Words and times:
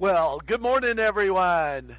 Well, 0.00 0.40
good 0.44 0.60
morning, 0.60 0.98
everyone. 0.98 1.98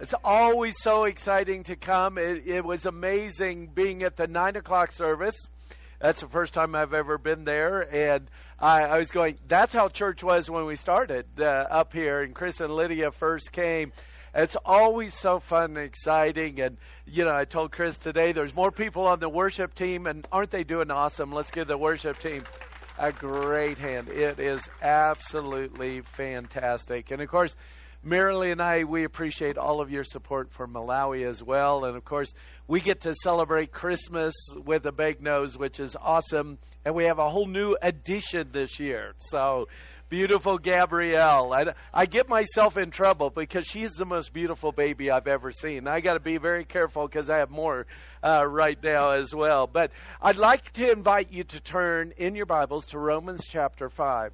It's 0.00 0.14
always 0.24 0.80
so 0.80 1.04
exciting 1.04 1.64
to 1.64 1.76
come. 1.76 2.16
It, 2.16 2.44
it, 2.46 2.64
was 2.64 2.86
amazing 2.86 3.66
being 3.66 4.02
at 4.02 4.16
the 4.16 4.26
nine 4.26 4.56
o'clock 4.56 4.92
service. 4.92 5.34
That's 6.00 6.22
the 6.22 6.26
first 6.26 6.54
time 6.54 6.74
I've 6.74 6.94
ever 6.94 7.18
been 7.18 7.44
there, 7.44 7.82
and 7.94 8.30
I, 8.58 8.84
I 8.84 8.98
was 8.98 9.10
going. 9.10 9.36
That's 9.46 9.74
how 9.74 9.88
church 9.88 10.24
was 10.24 10.48
when 10.48 10.64
we 10.64 10.74
started 10.74 11.26
uh, 11.38 11.66
up 11.68 11.92
here, 11.92 12.22
and 12.22 12.34
Chris 12.34 12.60
and 12.60 12.74
Lydia 12.74 13.10
first 13.10 13.52
came. 13.52 13.92
It's 14.34 14.56
always 14.64 15.12
so 15.12 15.38
fun 15.38 15.76
and 15.76 15.86
exciting, 15.86 16.60
and 16.62 16.78
you 17.06 17.26
know, 17.26 17.36
I 17.36 17.44
told 17.44 17.72
Chris 17.72 17.98
today 17.98 18.32
there's 18.32 18.54
more 18.54 18.72
people 18.72 19.06
on 19.06 19.20
the 19.20 19.28
worship 19.28 19.74
team, 19.74 20.06
and 20.06 20.26
aren't 20.32 20.50
they 20.50 20.64
doing 20.64 20.90
awesome? 20.90 21.30
Let's 21.30 21.50
give 21.50 21.68
the 21.68 21.76
worship 21.76 22.18
team 22.18 22.44
a 22.98 23.12
great 23.12 23.78
hand. 23.78 24.08
It 24.08 24.38
is 24.38 24.68
absolutely 24.82 26.02
fantastic. 26.02 27.10
And 27.10 27.20
of 27.20 27.28
course, 27.28 27.56
Marilyn 28.02 28.52
and 28.52 28.62
I, 28.62 28.84
we 28.84 29.04
appreciate 29.04 29.56
all 29.56 29.80
of 29.80 29.90
your 29.90 30.04
support 30.04 30.52
for 30.52 30.68
Malawi 30.68 31.26
as 31.26 31.42
well. 31.42 31.86
And 31.86 31.96
of 31.96 32.04
course, 32.04 32.34
we 32.68 32.80
get 32.80 33.00
to 33.02 33.14
celebrate 33.22 33.72
Christmas 33.72 34.34
with 34.64 34.84
a 34.84 34.92
big 34.92 35.22
nose, 35.22 35.56
which 35.56 35.80
is 35.80 35.96
awesome. 35.96 36.58
And 36.84 36.94
we 36.94 37.04
have 37.04 37.18
a 37.18 37.30
whole 37.30 37.46
new 37.46 37.76
edition 37.80 38.50
this 38.52 38.78
year. 38.78 39.14
So 39.18 39.68
beautiful 40.14 40.58
Gabrielle. 40.58 41.52
I, 41.52 41.74
I 41.92 42.06
get 42.06 42.28
myself 42.28 42.76
in 42.76 42.92
trouble 42.92 43.30
because 43.30 43.66
she's 43.66 43.94
the 43.94 44.04
most 44.04 44.32
beautiful 44.32 44.70
baby 44.70 45.10
I've 45.10 45.26
ever 45.26 45.50
seen. 45.50 45.88
I 45.88 46.00
got 46.00 46.12
to 46.12 46.20
be 46.20 46.36
very 46.36 46.64
careful 46.64 47.08
because 47.08 47.28
I 47.28 47.38
have 47.38 47.50
more 47.50 47.88
uh, 48.22 48.46
right 48.46 48.80
now 48.80 49.10
as 49.10 49.34
well. 49.34 49.66
But 49.66 49.90
I'd 50.22 50.36
like 50.36 50.72
to 50.74 50.88
invite 50.88 51.32
you 51.32 51.42
to 51.42 51.58
turn 51.58 52.12
in 52.16 52.36
your 52.36 52.46
Bibles 52.46 52.86
to 52.86 52.98
Romans 53.00 53.44
chapter 53.48 53.88
5. 53.88 54.32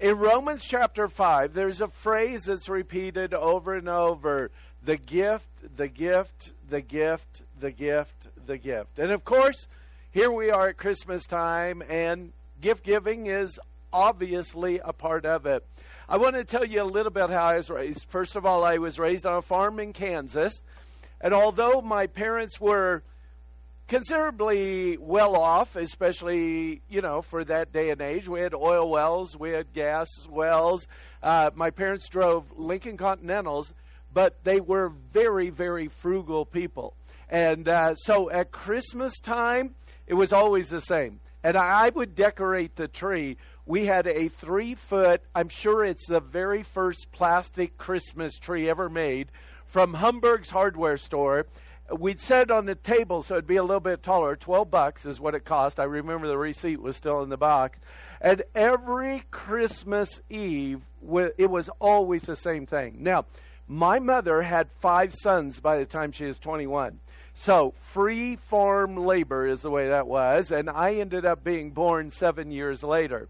In 0.00 0.16
Romans 0.16 0.64
chapter 0.66 1.08
5, 1.08 1.52
there's 1.52 1.82
a 1.82 1.88
phrase 1.88 2.44
that's 2.44 2.70
repeated 2.70 3.34
over 3.34 3.74
and 3.74 3.86
over 3.86 4.50
the 4.82 4.96
gift, 4.96 5.76
the 5.76 5.88
gift, 5.88 6.54
the 6.70 6.80
gift, 6.80 7.42
the 7.60 7.70
gift, 7.70 8.28
the 8.46 8.56
gift. 8.56 8.98
And 8.98 9.10
of 9.10 9.26
course, 9.26 9.66
here 10.10 10.32
we 10.32 10.50
are 10.50 10.70
at 10.70 10.78
Christmas 10.78 11.26
time, 11.26 11.82
and 11.86 12.32
gift 12.62 12.82
giving 12.82 13.26
is 13.26 13.60
obviously 13.92 14.80
a 14.84 14.92
part 14.92 15.24
of 15.26 15.46
it. 15.46 15.64
I 16.08 16.16
want 16.16 16.36
to 16.36 16.44
tell 16.44 16.64
you 16.64 16.82
a 16.82 16.84
little 16.84 17.12
bit 17.12 17.30
how 17.30 17.44
I 17.44 17.56
was 17.56 17.70
raised. 17.70 18.06
First 18.08 18.36
of 18.36 18.46
all, 18.46 18.64
I 18.64 18.78
was 18.78 18.98
raised 18.98 19.26
on 19.26 19.36
a 19.36 19.42
farm 19.42 19.78
in 19.80 19.92
Kansas, 19.92 20.62
and 21.20 21.34
although 21.34 21.80
my 21.80 22.06
parents 22.06 22.60
were 22.60 23.02
considerably 23.88 24.98
well 24.98 25.34
off, 25.34 25.74
especially 25.74 26.82
you 26.88 27.00
know 27.00 27.22
for 27.22 27.42
that 27.44 27.72
day 27.72 27.90
and 27.90 28.00
age. 28.00 28.28
We 28.28 28.40
had 28.40 28.54
oil 28.54 28.88
wells, 28.88 29.36
we 29.36 29.50
had 29.50 29.72
gas 29.72 30.08
wells. 30.28 30.86
Uh, 31.22 31.50
my 31.54 31.70
parents 31.70 32.08
drove 32.08 32.44
Lincoln 32.56 32.96
Continentals, 32.96 33.74
but 34.12 34.44
they 34.44 34.60
were 34.60 34.90
very, 35.12 35.50
very 35.50 35.88
frugal 35.88 36.44
people. 36.46 36.94
And 37.28 37.68
uh, 37.68 37.94
so 37.94 38.30
at 38.30 38.52
Christmas 38.52 39.18
time, 39.20 39.74
it 40.06 40.14
was 40.14 40.32
always 40.32 40.70
the 40.70 40.80
same. 40.80 41.20
And 41.42 41.56
I 41.56 41.90
would 41.90 42.14
decorate 42.14 42.76
the 42.76 42.88
tree 42.88 43.36
we 43.68 43.84
had 43.84 44.06
a 44.06 44.28
three 44.28 44.74
foot, 44.74 45.20
I'm 45.34 45.50
sure 45.50 45.84
it's 45.84 46.06
the 46.06 46.20
very 46.20 46.62
first 46.62 47.12
plastic 47.12 47.76
Christmas 47.76 48.38
tree 48.38 48.68
ever 48.68 48.88
made 48.88 49.30
from 49.66 49.92
Humberg's 49.92 50.48
hardware 50.48 50.96
store. 50.96 51.46
We'd 51.94 52.18
set 52.18 52.44
it 52.44 52.50
on 52.50 52.64
the 52.64 52.74
table 52.74 53.22
so 53.22 53.34
it'd 53.34 53.46
be 53.46 53.56
a 53.56 53.62
little 53.62 53.78
bit 53.78 54.02
taller. 54.02 54.36
12 54.36 54.70
bucks 54.70 55.04
is 55.04 55.20
what 55.20 55.34
it 55.34 55.44
cost. 55.44 55.78
I 55.78 55.84
remember 55.84 56.26
the 56.26 56.38
receipt 56.38 56.80
was 56.80 56.96
still 56.96 57.22
in 57.22 57.28
the 57.28 57.36
box. 57.36 57.78
And 58.22 58.42
every 58.54 59.24
Christmas 59.30 60.22
Eve, 60.30 60.80
it 61.36 61.50
was 61.50 61.68
always 61.78 62.22
the 62.22 62.36
same 62.36 62.64
thing. 62.64 62.96
Now, 63.00 63.26
my 63.66 63.98
mother 63.98 64.40
had 64.40 64.70
five 64.80 65.12
sons 65.14 65.60
by 65.60 65.76
the 65.76 65.84
time 65.84 66.12
she 66.12 66.24
was 66.24 66.38
21. 66.38 67.00
So, 67.34 67.74
free 67.80 68.36
farm 68.36 68.96
labor 68.96 69.46
is 69.46 69.60
the 69.60 69.70
way 69.70 69.88
that 69.88 70.06
was. 70.06 70.50
And 70.50 70.70
I 70.70 70.94
ended 70.94 71.26
up 71.26 71.44
being 71.44 71.72
born 71.72 72.10
seven 72.10 72.50
years 72.50 72.82
later. 72.82 73.28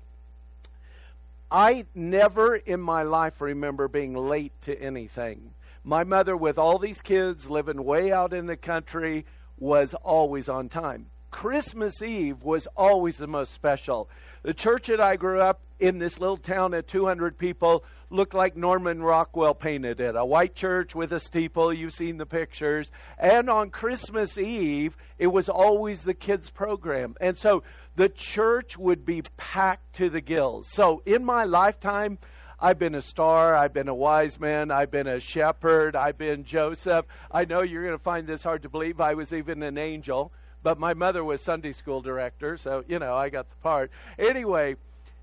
I 1.51 1.87
never 1.95 2.57
in 2.57 2.81
my 2.81 3.03
life 3.03 3.41
remember 3.41 3.89
being 3.89 4.15
late 4.15 4.53
to 4.63 4.79
anything. 4.79 5.55
My 5.83 6.05
mother, 6.05 6.37
with 6.37 6.59
all 6.59 6.79
these 6.79 7.01
kids 7.01 7.49
living 7.49 7.85
way 7.85 8.13
out 8.13 8.35
in 8.35 8.47
the 8.47 8.57
country, 8.57 9.25
was 9.57 9.95
always 9.95 10.49
on 10.49 10.69
time. 10.69 11.07
Christmas 11.31 12.03
Eve 12.03 12.43
was 12.43 12.67
always 12.77 13.19
the 13.19 13.27
most 13.27 13.53
special. 13.53 14.09
The 14.43 14.55
church 14.55 14.87
that 14.87 15.01
I 15.01 15.17
grew 15.17 15.41
up 15.41 15.61
in, 15.79 15.99
this 15.99 16.19
little 16.19 16.37
town 16.37 16.75
of 16.75 16.87
200 16.87 17.39
people, 17.39 17.85
looked 18.11 18.35
like 18.35 18.57
Norman 18.57 19.03
Rockwell 19.03 19.55
painted 19.55 20.01
it. 20.01 20.17
A 20.17 20.25
white 20.25 20.55
church 20.55 20.95
with 20.95 21.13
a 21.13 21.21
steeple. 21.21 21.73
You've 21.73 21.93
seen 21.93 22.17
the 22.17 22.27
pictures. 22.27 22.91
And 23.19 23.51
on 23.51 23.71
Christmas 23.71 24.39
Eve, 24.39 24.97
it 25.19 25.29
was 25.29 25.49
always 25.49 26.03
the 26.03 26.15
kids' 26.15 26.51
program. 26.51 27.15
And 27.21 27.37
so 27.37 27.63
the 27.97 28.09
church 28.09 28.79
would 28.79 29.05
be 29.05 29.23
packed 29.37 29.95
to 29.97 30.11
the 30.11 30.21
gills. 30.21 30.69
So 30.71 31.03
in 31.05 31.25
my 31.25 31.45
lifetime, 31.45 32.19
I've 32.61 32.79
been 32.79 32.97
a 32.97 33.03
star, 33.03 33.55
I've 33.55 33.73
been 33.73 33.87
a 33.87 33.95
wise 33.95 34.41
man, 34.41 34.73
I've 34.73 34.91
been 34.91 35.07
a 35.07 35.21
shepherd, 35.21 35.95
I've 35.95 36.19
been 36.19 36.43
Joseph. 36.43 37.07
I 37.31 37.45
know 37.45 37.63
you're 37.63 37.85
going 37.85 37.97
to 37.97 38.03
find 38.03 38.27
this 38.27 38.43
hard 38.43 38.63
to 38.63 38.69
believe. 38.69 39.01
I 39.01 39.15
was 39.15 39.33
even 39.33 39.63
an 39.63 39.79
angel, 39.79 40.33
but 40.63 40.79
my 40.79 40.95
mother 40.95 41.25
was 41.25 41.41
Sunday 41.41 41.73
school 41.73 42.01
director, 42.01 42.57
so, 42.57 42.85
you 42.89 42.99
know, 42.99 43.15
I 43.15 43.29
got 43.29 43.49
the 43.49 43.57
part. 43.57 43.91
Anyway, 44.19 44.77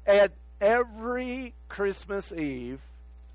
at 0.06 0.32
every 0.62 1.54
Christmas 1.68 2.32
Eve, 2.32 2.80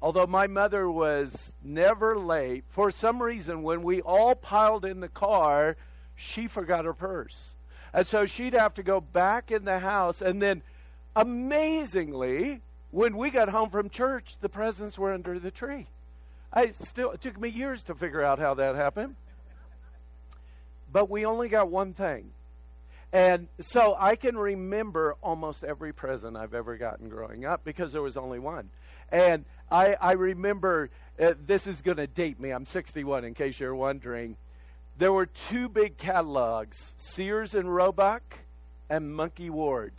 although 0.01 0.27
my 0.27 0.47
mother 0.47 0.91
was 0.91 1.53
never 1.63 2.19
late, 2.19 2.65
for 2.69 2.91
some 2.91 3.23
reason, 3.23 3.63
when 3.63 3.83
we 3.83 4.01
all 4.01 4.35
piled 4.35 4.85
in 4.85 5.01
the 5.01 5.09
car, 5.09 5.77
she 6.17 6.47
forgot 6.47 6.85
her 6.85 6.95
purse. 6.95 7.55
And 7.93 8.07
so 8.07 8.27
she'd 8.27 8.55
have 8.55 8.75
to 8.75 8.83
go 8.83 9.01
back 9.01 9.51
in 9.51 9.65
the 9.65 9.81
house. 9.81 10.23
And 10.23 10.41
then, 10.41 10.63
amazingly, 11.17 12.61
when 12.91 13.17
we 13.17 13.31
got 13.31 13.49
home 13.49 13.71
from 13.71 13.91
church, 13.91 14.37
the 14.41 14.49
presents 14.49 14.99
were 14.99 15.13
under 15.13 15.39
the 15.39 15.51
tree. 15.51 15.89
I 16.53 16.73
still 16.73 17.13
it 17.13 17.21
took 17.21 17.39
me 17.39 17.49
years 17.49 17.83
to 17.85 17.95
figure 17.95 18.23
out 18.23 18.39
how 18.39 18.55
that 18.55 18.75
happened. 18.75 19.17
But 20.93 21.11
we 21.11 21.25
only 21.25 21.49
got 21.49 21.71
one 21.71 21.95
thing. 21.95 22.31
And 23.13 23.49
so 23.61 23.97
I 23.99 24.15
can 24.17 24.37
remember 24.37 25.17
almost 25.23 25.65
every 25.65 25.93
present 25.93 26.37
I've 26.37 26.55
ever 26.55 26.77
gotten 26.77 27.09
growing 27.09 27.45
up 27.45 27.65
because 27.65 27.93
there 27.93 28.03
was 28.03 28.17
only 28.17 28.39
one. 28.39 28.71
And 29.11 29.45
I, 29.71 29.97
I 30.01 30.13
remember, 30.13 30.91
uh, 31.21 31.35
this 31.45 31.67
is 31.67 31.83
going 31.83 31.97
to 31.97 32.07
date 32.07 32.39
me. 32.39 32.51
I'm 32.51 32.67
61 32.67 33.25
in 33.25 33.35
case 33.35 33.59
you're 33.59 33.75
wondering 33.75 34.37
there 35.01 35.13
were 35.13 35.27
two 35.27 35.69
big 35.69 35.97
catalogs 35.97 36.93
Sears 36.99 37.55
and 37.55 37.75
Roebuck 37.75 38.41
and 38.91 39.15
Monkey 39.15 39.49
Ward. 39.49 39.95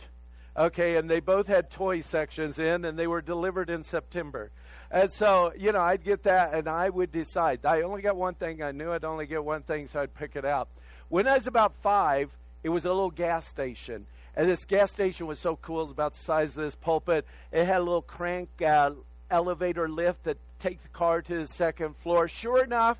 Okay, 0.56 0.96
and 0.96 1.10
they 1.10 1.18
both 1.18 1.48
had 1.48 1.70
toy 1.70 2.02
sections 2.02 2.58
in, 2.58 2.84
and 2.84 2.98
they 2.98 3.06
were 3.06 3.22
delivered 3.22 3.70
in 3.70 3.82
September. 3.82 4.50
And 4.90 5.10
so, 5.10 5.52
you 5.58 5.72
know, 5.72 5.80
I'd 5.80 6.04
get 6.04 6.24
that, 6.24 6.54
and 6.54 6.68
I 6.68 6.90
would 6.90 7.10
decide. 7.10 7.64
I 7.64 7.82
only 7.82 8.02
got 8.02 8.16
one 8.16 8.34
thing. 8.34 8.62
I 8.62 8.70
knew 8.70 8.92
I'd 8.92 9.04
only 9.04 9.26
get 9.26 9.42
one 9.42 9.62
thing, 9.62 9.86
so 9.86 10.00
I'd 10.00 10.14
pick 10.14 10.36
it 10.36 10.44
out. 10.44 10.68
When 11.12 11.28
I 11.28 11.34
was 11.34 11.46
about 11.46 11.74
five, 11.82 12.30
it 12.62 12.70
was 12.70 12.86
a 12.86 12.88
little 12.88 13.10
gas 13.10 13.46
station. 13.46 14.06
And 14.34 14.48
this 14.48 14.64
gas 14.64 14.90
station 14.90 15.26
was 15.26 15.38
so 15.38 15.56
cool. 15.56 15.80
It 15.80 15.82
was 15.82 15.90
about 15.90 16.14
the 16.14 16.20
size 16.20 16.56
of 16.56 16.62
this 16.62 16.74
pulpit. 16.74 17.26
It 17.52 17.66
had 17.66 17.76
a 17.76 17.84
little 17.84 18.00
crank 18.00 18.48
uh, 18.62 18.92
elevator 19.30 19.90
lift 19.90 20.24
that 20.24 20.38
take 20.58 20.82
the 20.82 20.88
car 20.88 21.20
to 21.20 21.40
the 21.40 21.46
second 21.46 21.96
floor. 21.98 22.28
Sure 22.28 22.64
enough, 22.64 22.96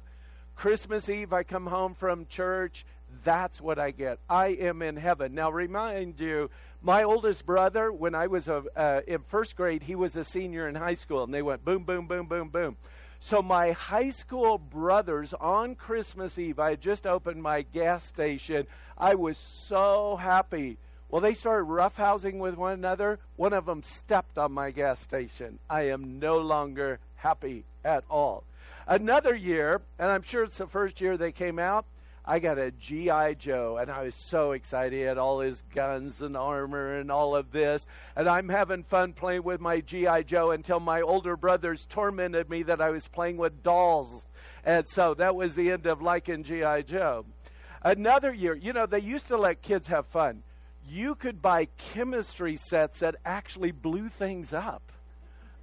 Christmas 0.56 1.08
Eve, 1.08 1.32
I 1.32 1.42
come 1.42 1.66
home 1.66 1.94
from 1.94 2.26
church. 2.26 2.84
That's 3.24 3.62
what 3.62 3.78
I 3.78 3.92
get. 3.92 4.18
I 4.28 4.48
am 4.48 4.82
in 4.82 4.96
heaven. 4.96 5.34
Now, 5.34 5.50
remind 5.50 6.20
you, 6.20 6.50
my 6.82 7.04
oldest 7.04 7.46
brother, 7.46 7.90
when 7.90 8.14
I 8.14 8.26
was 8.26 8.46
a, 8.46 8.62
uh, 8.76 9.00
in 9.06 9.20
first 9.22 9.56
grade, 9.56 9.84
he 9.84 9.94
was 9.94 10.16
a 10.16 10.24
senior 10.24 10.68
in 10.68 10.74
high 10.74 10.94
school, 10.94 11.24
and 11.24 11.32
they 11.32 11.40
went 11.40 11.64
boom, 11.64 11.84
boom, 11.84 12.06
boom, 12.08 12.26
boom, 12.26 12.50
boom. 12.50 12.76
So, 13.24 13.40
my 13.40 13.70
high 13.70 14.10
school 14.10 14.58
brothers 14.58 15.32
on 15.32 15.76
Christmas 15.76 16.40
Eve, 16.40 16.58
I 16.58 16.70
had 16.70 16.80
just 16.80 17.06
opened 17.06 17.40
my 17.40 17.62
gas 17.62 18.04
station. 18.04 18.66
I 18.98 19.14
was 19.14 19.38
so 19.38 20.16
happy. 20.16 20.76
Well, 21.08 21.20
they 21.20 21.34
started 21.34 21.68
roughhousing 21.68 22.38
with 22.38 22.56
one 22.56 22.72
another. 22.72 23.20
One 23.36 23.52
of 23.52 23.64
them 23.64 23.84
stepped 23.84 24.38
on 24.38 24.50
my 24.50 24.72
gas 24.72 24.98
station. 24.98 25.60
I 25.70 25.82
am 25.82 26.18
no 26.18 26.38
longer 26.38 26.98
happy 27.14 27.64
at 27.84 28.02
all. 28.10 28.42
Another 28.88 29.36
year, 29.36 29.80
and 30.00 30.10
I'm 30.10 30.22
sure 30.22 30.42
it's 30.42 30.58
the 30.58 30.66
first 30.66 31.00
year 31.00 31.16
they 31.16 31.30
came 31.30 31.60
out, 31.60 31.86
I 32.24 32.38
got 32.38 32.58
a 32.58 32.70
G.I. 32.70 33.34
Joe, 33.34 33.78
and 33.80 33.90
I 33.90 34.04
was 34.04 34.14
so 34.14 34.52
excited. 34.52 34.96
He 34.96 35.02
had 35.02 35.18
all 35.18 35.40
his 35.40 35.62
guns 35.74 36.22
and 36.22 36.36
armor 36.36 36.98
and 36.98 37.10
all 37.10 37.34
of 37.34 37.50
this. 37.50 37.86
And 38.14 38.28
I'm 38.28 38.48
having 38.48 38.84
fun 38.84 39.12
playing 39.12 39.42
with 39.42 39.60
my 39.60 39.80
G.I. 39.80 40.22
Joe 40.22 40.52
until 40.52 40.78
my 40.78 41.00
older 41.00 41.36
brothers 41.36 41.84
tormented 41.88 42.48
me 42.48 42.62
that 42.62 42.80
I 42.80 42.90
was 42.90 43.08
playing 43.08 43.38
with 43.38 43.64
dolls. 43.64 44.28
And 44.64 44.88
so 44.88 45.14
that 45.14 45.34
was 45.34 45.56
the 45.56 45.72
end 45.72 45.86
of 45.86 46.00
liking 46.00 46.44
G.I. 46.44 46.82
Joe. 46.82 47.24
Another 47.82 48.32
year, 48.32 48.54
you 48.54 48.72
know, 48.72 48.86
they 48.86 49.00
used 49.00 49.26
to 49.26 49.36
let 49.36 49.60
kids 49.60 49.88
have 49.88 50.06
fun. 50.06 50.44
You 50.88 51.16
could 51.16 51.42
buy 51.42 51.66
chemistry 51.76 52.56
sets 52.56 53.00
that 53.00 53.16
actually 53.24 53.72
blew 53.72 54.08
things 54.08 54.52
up. 54.52 54.92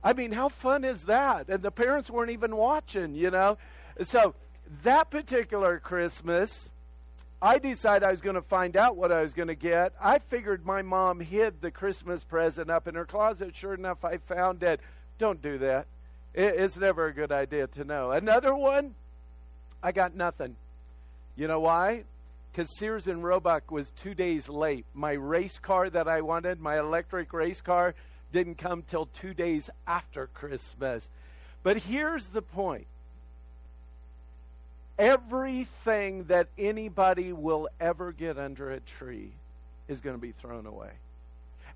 I 0.04 0.12
mean, 0.12 0.34
how 0.34 0.50
fun 0.50 0.84
is 0.84 1.06
that? 1.06 1.48
And 1.48 1.64
the 1.64 1.72
parents 1.72 2.10
weren't 2.10 2.32
even 2.32 2.58
watching, 2.58 3.16
you 3.16 3.30
know? 3.30 3.58
So 4.02 4.34
that 4.84 5.10
particular 5.10 5.80
Christmas, 5.80 6.70
I 7.42 7.58
decided 7.58 8.06
I 8.06 8.12
was 8.12 8.22
going 8.22 8.36
to 8.36 8.42
find 8.42 8.76
out 8.76 8.96
what 8.96 9.12
I 9.12 9.22
was 9.22 9.34
going 9.34 9.48
to 9.48 9.56
get. 9.56 9.94
I 10.02 10.20
figured 10.20 10.66
my 10.66 10.82
mom 10.82 11.20
hid 11.20 11.62
the 11.62 11.72
Christmas 11.72 12.24
present 12.24 12.70
up 12.70 12.88
in 12.88 12.96
her 12.96 13.06
closet. 13.06 13.56
Sure 13.56 13.74
enough, 13.74 14.04
I 14.04 14.18
found 14.18 14.62
it. 14.64 14.82
Don't 15.18 15.42
do 15.42 15.58
that. 15.60 15.88
It's 16.34 16.78
never 16.78 17.08
a 17.08 17.14
good 17.14 17.32
idea 17.32 17.68
to 17.68 17.84
know. 17.84 18.12
Another 18.12 18.54
one, 18.54 18.94
I 19.82 19.92
got 19.92 20.16
nothing. 20.16 20.56
You 21.36 21.48
know 21.48 21.62
why? 21.62 22.04
Because 22.52 22.78
Sears 22.78 23.08
and 23.08 23.24
Roebuck 23.24 23.72
was 23.72 23.92
two 23.92 24.14
days 24.14 24.50
late. 24.50 24.86
My 24.94 25.14
race 25.14 25.58
car 25.60 25.90
that 25.90 26.08
I 26.08 26.22
wanted, 26.22 26.60
my 26.60 26.78
electric 26.78 27.34
race 27.34 27.62
car, 27.62 27.96
didn't 28.32 28.58
come 28.58 28.84
till 28.84 29.08
two 29.08 29.34
days 29.34 29.70
after 29.88 30.28
Christmas. 30.28 31.10
But 31.64 31.78
here's 31.78 32.28
the 32.28 32.42
point 32.42 32.88
everything 35.00 36.26
that 36.26 36.50
anybody 36.58 37.32
will 37.32 37.70
ever 37.80 38.12
get 38.12 38.38
under 38.38 38.70
a 38.70 38.82
tree 38.82 39.32
is 39.88 40.02
going 40.02 40.16
to 40.16 40.22
be 40.22 40.34
thrown 40.34 40.66
away. 40.66 40.92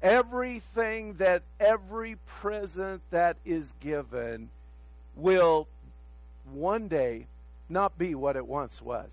Everything 0.01 1.13
that 1.13 1.41
every 1.59 2.17
present 2.27 3.01
that 3.11 3.37
is 3.45 3.73
given 3.79 4.49
will 5.15 5.67
one 6.51 6.89
day 6.89 7.25
not 7.69 7.97
be 7.97 8.13
what 8.13 8.35
it 8.35 8.45
once 8.45 8.81
was. 8.81 9.09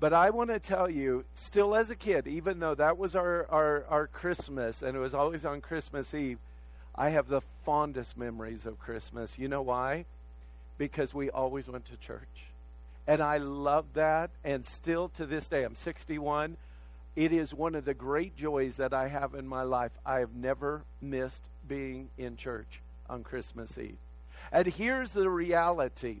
But 0.00 0.14
I 0.14 0.30
want 0.30 0.50
to 0.50 0.58
tell 0.58 0.88
you, 0.88 1.24
still 1.34 1.74
as 1.74 1.90
a 1.90 1.96
kid, 1.96 2.26
even 2.26 2.58
though 2.58 2.74
that 2.74 2.96
was 2.96 3.14
our, 3.14 3.46
our, 3.50 3.84
our 3.88 4.06
Christmas 4.06 4.82
and 4.82 4.96
it 4.96 5.00
was 5.00 5.14
always 5.14 5.44
on 5.44 5.60
Christmas 5.60 6.14
Eve, 6.14 6.38
I 6.94 7.10
have 7.10 7.28
the 7.28 7.42
fondest 7.66 8.16
memories 8.16 8.64
of 8.64 8.78
Christmas. 8.78 9.38
You 9.38 9.48
know 9.48 9.62
why? 9.62 10.06
Because 10.78 11.12
we 11.12 11.28
always 11.28 11.68
went 11.68 11.84
to 11.86 11.96
church. 11.98 12.46
And 13.06 13.20
I 13.20 13.38
love 13.38 13.86
that. 13.94 14.30
And 14.44 14.64
still 14.64 15.08
to 15.10 15.26
this 15.26 15.48
day, 15.48 15.64
I'm 15.64 15.74
61. 15.74 16.56
It 17.14 17.32
is 17.32 17.54
one 17.54 17.74
of 17.74 17.84
the 17.84 17.94
great 17.94 18.36
joys 18.36 18.76
that 18.76 18.92
I 18.92 19.08
have 19.08 19.34
in 19.34 19.46
my 19.46 19.62
life. 19.62 19.92
I 20.04 20.18
have 20.18 20.34
never 20.34 20.82
missed 21.00 21.42
being 21.66 22.10
in 22.18 22.36
church 22.36 22.80
on 23.08 23.22
Christmas 23.22 23.78
Eve. 23.78 23.96
And 24.52 24.66
here's 24.66 25.12
the 25.12 25.30
reality 25.30 26.18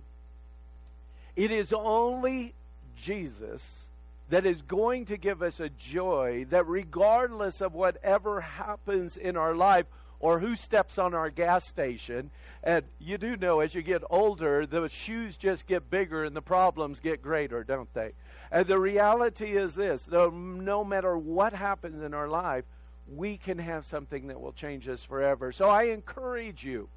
it 1.34 1.50
is 1.50 1.72
only 1.72 2.54
Jesus 2.96 3.88
that 4.30 4.46
is 4.46 4.62
going 4.62 5.04
to 5.06 5.16
give 5.16 5.42
us 5.42 5.60
a 5.60 5.68
joy 5.68 6.46
that, 6.50 6.66
regardless 6.66 7.60
of 7.60 7.74
whatever 7.74 8.40
happens 8.40 9.16
in 9.16 9.36
our 9.36 9.54
life, 9.54 9.86
or 10.26 10.40
who 10.40 10.56
steps 10.56 10.98
on 10.98 11.14
our 11.14 11.30
gas 11.30 11.68
station. 11.68 12.32
And 12.64 12.84
you 12.98 13.16
do 13.16 13.36
know 13.36 13.60
as 13.60 13.76
you 13.76 13.82
get 13.82 14.02
older, 14.10 14.66
the 14.66 14.88
shoes 14.88 15.36
just 15.36 15.68
get 15.68 15.88
bigger 15.88 16.24
and 16.24 16.34
the 16.34 16.42
problems 16.42 16.98
get 16.98 17.22
greater, 17.22 17.62
don't 17.62 17.94
they? 17.94 18.10
And 18.50 18.66
the 18.66 18.80
reality 18.80 19.56
is 19.56 19.76
this 19.76 20.08
no 20.10 20.84
matter 20.84 21.16
what 21.16 21.52
happens 21.52 22.02
in 22.02 22.12
our 22.12 22.26
life, 22.26 22.64
we 23.08 23.36
can 23.36 23.58
have 23.58 23.86
something 23.86 24.26
that 24.26 24.40
will 24.40 24.50
change 24.50 24.88
us 24.88 25.04
forever. 25.04 25.52
So 25.52 25.70
I 25.70 25.84
encourage 25.84 26.64
you 26.64 26.88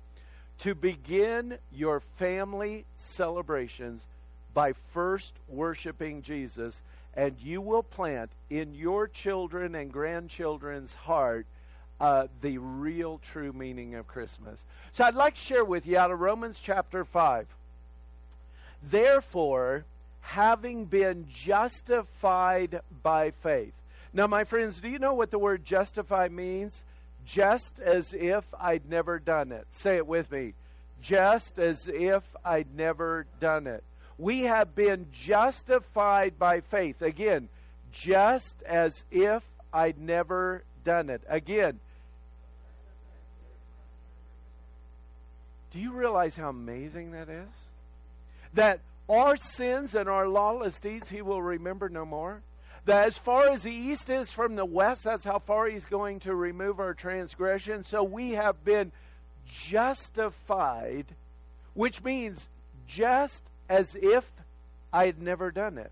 to 0.62 0.74
begin 0.74 1.60
your 1.72 2.00
family 2.00 2.86
celebrations 2.96 4.08
by 4.56 4.74
first 4.92 5.36
worshiping 5.48 6.24
Jesus, 6.24 6.82
and 7.14 7.40
you 7.40 7.62
will 7.62 7.84
plant 7.84 8.32
in 8.50 8.74
your 8.74 9.08
children 9.08 9.76
and 9.76 9.94
grandchildren's 9.94 10.96
heart 10.96 11.46
uh, 12.00 12.28
the 12.42 12.58
real 12.58 13.20
true 13.32 13.54
meaning 13.54 13.96
of 13.96 14.08
Christmas. 14.08 14.64
So 14.94 15.04
I'd 15.04 15.16
like 15.16 15.36
to 15.36 15.42
share 15.42 15.66
with 15.66 15.86
you 15.86 15.98
out 15.98 16.12
of 16.12 16.20
Romans 16.20 16.60
chapter 16.62 17.04
5. 17.04 17.48
Therefore, 18.84 19.86
having 20.22 20.86
been 20.86 21.26
justified 21.30 22.82
by 23.04 23.32
faith. 23.32 23.74
Now, 24.14 24.28
my 24.28 24.44
friends, 24.44 24.80
do 24.80 24.88
you 24.88 25.00
know 25.00 25.14
what 25.14 25.32
the 25.32 25.40
word 25.40 25.66
justify 25.66 26.28
means? 26.30 26.84
Just 27.26 27.80
as 27.80 28.14
if 28.14 28.44
I'd 28.60 28.90
never 28.90 29.20
done 29.20 29.52
it. 29.52 29.68
Say 29.72 29.98
it 29.98 30.08
with 30.08 30.32
me. 30.32 30.54
Just 31.02 31.60
as 31.60 31.88
if 31.88 32.24
I'd 32.44 32.76
never 32.76 33.26
done 33.40 33.68
it. 33.68 33.84
We 34.18 34.44
have 34.44 34.76
been 34.76 35.08
justified 35.14 36.40
by 36.40 36.62
faith. 36.62 37.02
Again, 37.02 37.50
just 37.92 38.62
as 38.64 39.04
if 39.12 39.44
I'd 39.72 40.00
never 40.00 40.64
done 40.84 41.10
it. 41.10 41.22
Again, 41.28 41.80
Do 45.72 45.80
you 45.80 45.92
realize 45.92 46.36
how 46.36 46.50
amazing 46.50 47.12
that 47.12 47.30
is? 47.30 47.50
That 48.54 48.80
our 49.08 49.38
sins 49.38 49.96
and 49.96 50.10
our 50.10 50.28
lawless 50.28 50.80
deeds 50.80 51.10
he 51.10 51.22
will 51.22 51.42
remember 51.42 51.90
no 51.90 52.06
more. 52.06 52.42
That 52.86 53.08
as 53.08 53.18
far 53.18 53.50
as 53.50 53.64
the 53.64 53.72
east 53.72 54.10
is 54.10 54.32
from 54.32 54.56
the 54.56 54.66
west, 54.66 55.04
that's 55.04 55.26
how 55.26 55.40
far 55.40 55.68
he's 55.68 55.86
going 55.86 56.22
to 56.22 56.34
remove 56.34 56.80
our 56.80 56.94
transgression. 56.94 57.84
So 57.84 58.04
we 58.04 58.32
have 58.32 58.64
been 58.64 58.92
justified, 59.46 61.06
which 61.74 62.04
means 62.04 62.48
just 62.88 63.44
as 63.68 63.96
if 63.96 64.26
I 64.92 65.06
had 65.06 65.22
never 65.22 65.52
done 65.52 65.78
it. 65.78 65.92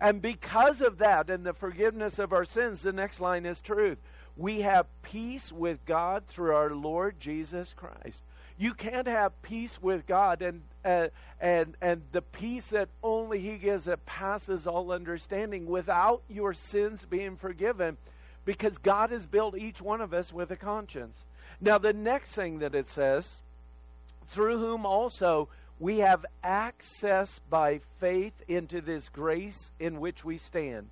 And 0.00 0.20
because 0.20 0.80
of 0.80 0.98
that 0.98 1.30
and 1.30 1.44
the 1.44 1.54
forgiveness 1.54 2.18
of 2.18 2.32
our 2.32 2.44
sins, 2.44 2.82
the 2.82 2.92
next 2.92 3.20
line 3.20 3.46
is 3.46 3.60
truth. 3.60 3.98
We 4.36 4.60
have 4.60 4.86
peace 5.02 5.50
with 5.50 5.84
God 5.86 6.26
through 6.26 6.54
our 6.54 6.70
Lord 6.70 7.18
Jesus 7.18 7.74
Christ. 7.74 8.22
You 8.58 8.72
can't 8.72 9.06
have 9.06 9.42
peace 9.42 9.80
with 9.82 10.06
God 10.06 10.40
and 10.40 10.62
uh, 10.84 11.08
and 11.40 11.76
and 11.82 12.02
the 12.12 12.22
peace 12.22 12.68
that 12.68 12.88
only 13.02 13.40
He 13.40 13.58
gives 13.58 13.84
that 13.84 14.06
passes 14.06 14.66
all 14.66 14.92
understanding 14.92 15.66
without 15.66 16.22
your 16.28 16.54
sins 16.54 17.04
being 17.04 17.36
forgiven, 17.36 17.98
because 18.44 18.78
God 18.78 19.10
has 19.10 19.26
built 19.26 19.58
each 19.58 19.82
one 19.82 20.00
of 20.00 20.14
us 20.14 20.32
with 20.32 20.50
a 20.50 20.56
conscience. 20.56 21.26
Now, 21.60 21.78
the 21.78 21.92
next 21.92 22.32
thing 22.32 22.60
that 22.60 22.74
it 22.74 22.88
says, 22.88 23.42
through 24.28 24.58
whom 24.58 24.86
also 24.86 25.48
we 25.78 25.98
have 25.98 26.24
access 26.42 27.40
by 27.50 27.80
faith 28.00 28.34
into 28.48 28.80
this 28.80 29.10
grace 29.10 29.70
in 29.78 30.00
which 30.00 30.24
we 30.24 30.38
stand, 30.38 30.88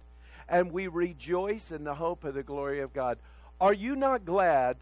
and 0.49 0.71
we 0.71 0.87
rejoice 0.87 1.71
in 1.71 1.85
the 1.85 1.95
hope 1.95 2.25
of 2.25 2.35
the 2.35 2.43
glory 2.43 2.81
of 2.81 2.93
God. 2.93 3.19
Are 3.61 3.73
you 3.73 3.97
not 3.97 4.27
glad 4.27 4.77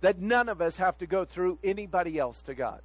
that 0.00 0.18
none 0.18 0.48
of 0.48 0.60
us 0.60 0.76
have 0.76 0.98
to 0.98 1.06
go 1.06 1.24
through 1.24 1.58
anybody 1.62 2.18
else 2.18 2.42
to 2.42 2.54
God. 2.54 2.80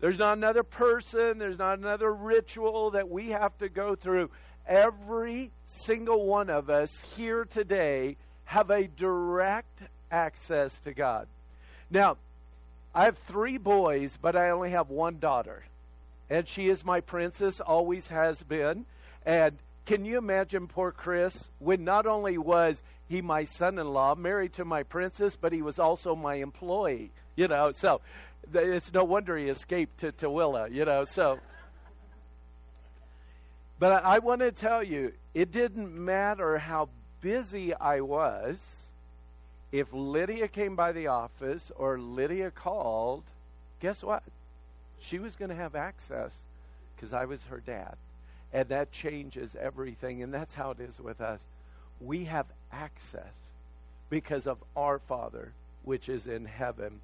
There's 0.00 0.18
not 0.18 0.36
another 0.36 0.62
person, 0.62 1.38
there's 1.38 1.58
not 1.58 1.78
another 1.78 2.12
ritual 2.12 2.90
that 2.92 3.08
we 3.08 3.30
have 3.30 3.56
to 3.58 3.68
go 3.68 3.94
through. 3.94 4.30
Every 4.66 5.50
single 5.66 6.26
one 6.26 6.50
of 6.50 6.70
us 6.70 7.02
here 7.16 7.44
today 7.44 8.16
have 8.44 8.70
a 8.70 8.86
direct 8.86 9.82
access 10.10 10.78
to 10.80 10.94
God. 10.94 11.26
Now, 11.90 12.16
I 12.94 13.04
have 13.04 13.18
three 13.18 13.58
boys, 13.58 14.18
but 14.20 14.36
I 14.36 14.50
only 14.50 14.70
have 14.70 14.88
one 14.88 15.18
daughter. 15.18 15.64
And 16.30 16.48
she 16.48 16.68
is 16.68 16.84
my 16.84 17.00
princess, 17.00 17.60
always 17.60 18.08
has 18.08 18.42
been. 18.42 18.86
And 19.26 19.58
can 19.84 20.04
you 20.04 20.16
imagine 20.16 20.66
poor 20.66 20.92
Chris 20.92 21.50
when 21.58 21.84
not 21.84 22.06
only 22.06 22.38
was 22.38 22.82
he 23.08 23.20
my 23.20 23.44
son-in-law, 23.44 24.14
married 24.16 24.52
to 24.54 24.64
my 24.64 24.82
princess, 24.82 25.36
but 25.36 25.52
he 25.52 25.62
was 25.62 25.78
also 25.78 26.14
my 26.14 26.36
employee, 26.36 27.10
you 27.36 27.48
know, 27.48 27.72
so 27.72 28.00
it's 28.52 28.92
no 28.92 29.04
wonder 29.04 29.36
he 29.36 29.48
escaped 29.48 29.98
to 29.98 30.12
Tooele, 30.12 30.72
you 30.72 30.84
know, 30.84 31.04
so 31.04 31.38
but 33.78 34.04
I, 34.04 34.14
I 34.14 34.18
want 34.20 34.40
to 34.40 34.52
tell 34.52 34.82
you, 34.82 35.12
it 35.34 35.50
didn't 35.50 35.94
matter 35.94 36.58
how 36.58 36.88
busy 37.20 37.74
I 37.74 38.00
was. 38.00 38.90
If 39.72 39.88
Lydia 39.92 40.48
came 40.48 40.76
by 40.76 40.92
the 40.92 41.08
office 41.08 41.72
or 41.76 41.98
Lydia 41.98 42.50
called, 42.50 43.24
guess 43.80 44.02
what? 44.02 44.22
She 45.00 45.18
was 45.18 45.34
going 45.34 45.48
to 45.48 45.54
have 45.56 45.74
access 45.74 46.42
because 46.94 47.12
I 47.12 47.24
was 47.24 47.42
her 47.44 47.60
dad. 47.60 47.96
And 48.52 48.68
that 48.68 48.92
changes 48.92 49.56
everything. 49.60 50.22
And 50.22 50.32
that's 50.32 50.54
how 50.54 50.70
it 50.70 50.80
is 50.80 51.00
with 51.00 51.20
us. 51.20 51.40
We 52.00 52.24
have 52.24 52.46
access 52.74 53.34
because 54.10 54.46
of 54.46 54.58
our 54.76 54.98
Father, 54.98 55.52
which 55.82 56.08
is 56.08 56.26
in 56.26 56.44
heaven. 56.44 57.00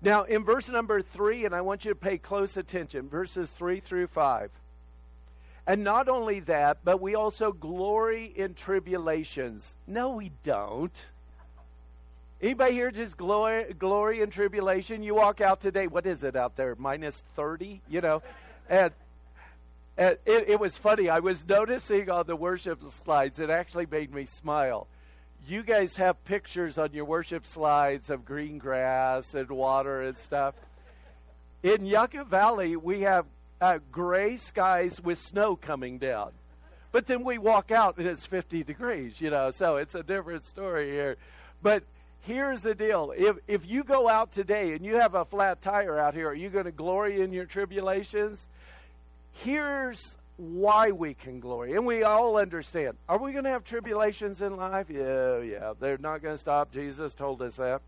Now, 0.00 0.24
in 0.24 0.44
verse 0.44 0.68
number 0.68 1.00
three, 1.00 1.44
and 1.44 1.54
I 1.54 1.60
want 1.60 1.84
you 1.84 1.90
to 1.90 1.96
pay 1.96 2.18
close 2.18 2.56
attention, 2.56 3.08
verses 3.08 3.50
three 3.50 3.80
through 3.80 4.08
five. 4.08 4.50
And 5.66 5.84
not 5.84 6.08
only 6.08 6.40
that, 6.40 6.78
but 6.82 7.00
we 7.00 7.14
also 7.14 7.52
glory 7.52 8.32
in 8.34 8.54
tribulations. 8.54 9.76
No, 9.86 10.10
we 10.10 10.32
don't. 10.42 10.92
Anybody 12.40 12.72
here 12.72 12.90
just 12.90 13.16
glory, 13.16 13.72
glory 13.78 14.20
in 14.20 14.30
tribulation? 14.30 15.04
You 15.04 15.14
walk 15.14 15.40
out 15.40 15.60
today, 15.60 15.86
what 15.86 16.04
is 16.04 16.24
it 16.24 16.34
out 16.34 16.56
there? 16.56 16.74
Minus 16.76 17.22
30, 17.36 17.80
you 17.88 18.00
know? 18.00 18.22
And 18.68 18.90
it, 19.96 20.20
it, 20.26 20.58
was 20.58 20.76
funny. 20.76 21.08
I 21.08 21.20
was 21.20 21.46
noticing 21.46 22.10
on 22.10 22.26
the 22.26 22.34
worship 22.34 22.80
slides, 22.90 23.38
it 23.38 23.50
actually 23.50 23.86
made 23.86 24.12
me 24.12 24.26
smile. 24.26 24.88
You 25.46 25.64
guys 25.64 25.96
have 25.96 26.24
pictures 26.24 26.78
on 26.78 26.92
your 26.92 27.04
worship 27.04 27.46
slides 27.46 28.10
of 28.10 28.24
green 28.24 28.58
grass 28.58 29.34
and 29.34 29.50
water 29.50 30.02
and 30.02 30.16
stuff. 30.16 30.54
In 31.64 31.84
Yucca 31.84 32.24
Valley, 32.24 32.76
we 32.76 33.00
have 33.00 33.26
uh, 33.60 33.78
gray 33.90 34.36
skies 34.36 35.00
with 35.00 35.18
snow 35.18 35.56
coming 35.56 35.98
down. 35.98 36.30
But 36.92 37.06
then 37.06 37.24
we 37.24 37.38
walk 37.38 37.72
out 37.72 37.96
and 37.98 38.06
it's 38.06 38.24
50 38.24 38.62
degrees, 38.62 39.20
you 39.20 39.30
know, 39.30 39.50
so 39.50 39.76
it's 39.78 39.96
a 39.96 40.02
different 40.04 40.44
story 40.44 40.90
here. 40.90 41.16
But 41.60 41.82
here's 42.20 42.62
the 42.62 42.74
deal 42.74 43.12
if, 43.16 43.36
if 43.48 43.66
you 43.68 43.82
go 43.82 44.08
out 44.08 44.30
today 44.30 44.74
and 44.74 44.84
you 44.84 44.96
have 44.96 45.16
a 45.16 45.24
flat 45.24 45.60
tire 45.60 45.98
out 45.98 46.14
here, 46.14 46.28
are 46.28 46.34
you 46.34 46.50
going 46.50 46.66
to 46.66 46.72
glory 46.72 47.20
in 47.20 47.32
your 47.32 47.46
tribulations? 47.46 48.48
Here's 49.32 50.16
why 50.36 50.90
we 50.90 51.14
can 51.14 51.40
glory. 51.40 51.74
And 51.74 51.86
we 51.86 52.02
all 52.02 52.36
understand. 52.36 52.96
Are 53.08 53.18
we 53.18 53.32
going 53.32 53.44
to 53.44 53.50
have 53.50 53.64
tribulations 53.64 54.40
in 54.40 54.56
life? 54.56 54.86
Yeah, 54.88 55.38
yeah. 55.38 55.72
They're 55.78 55.98
not 55.98 56.22
going 56.22 56.34
to 56.34 56.40
stop. 56.40 56.72
Jesus 56.72 57.14
told 57.14 57.42
us 57.42 57.56
that. 57.56 57.82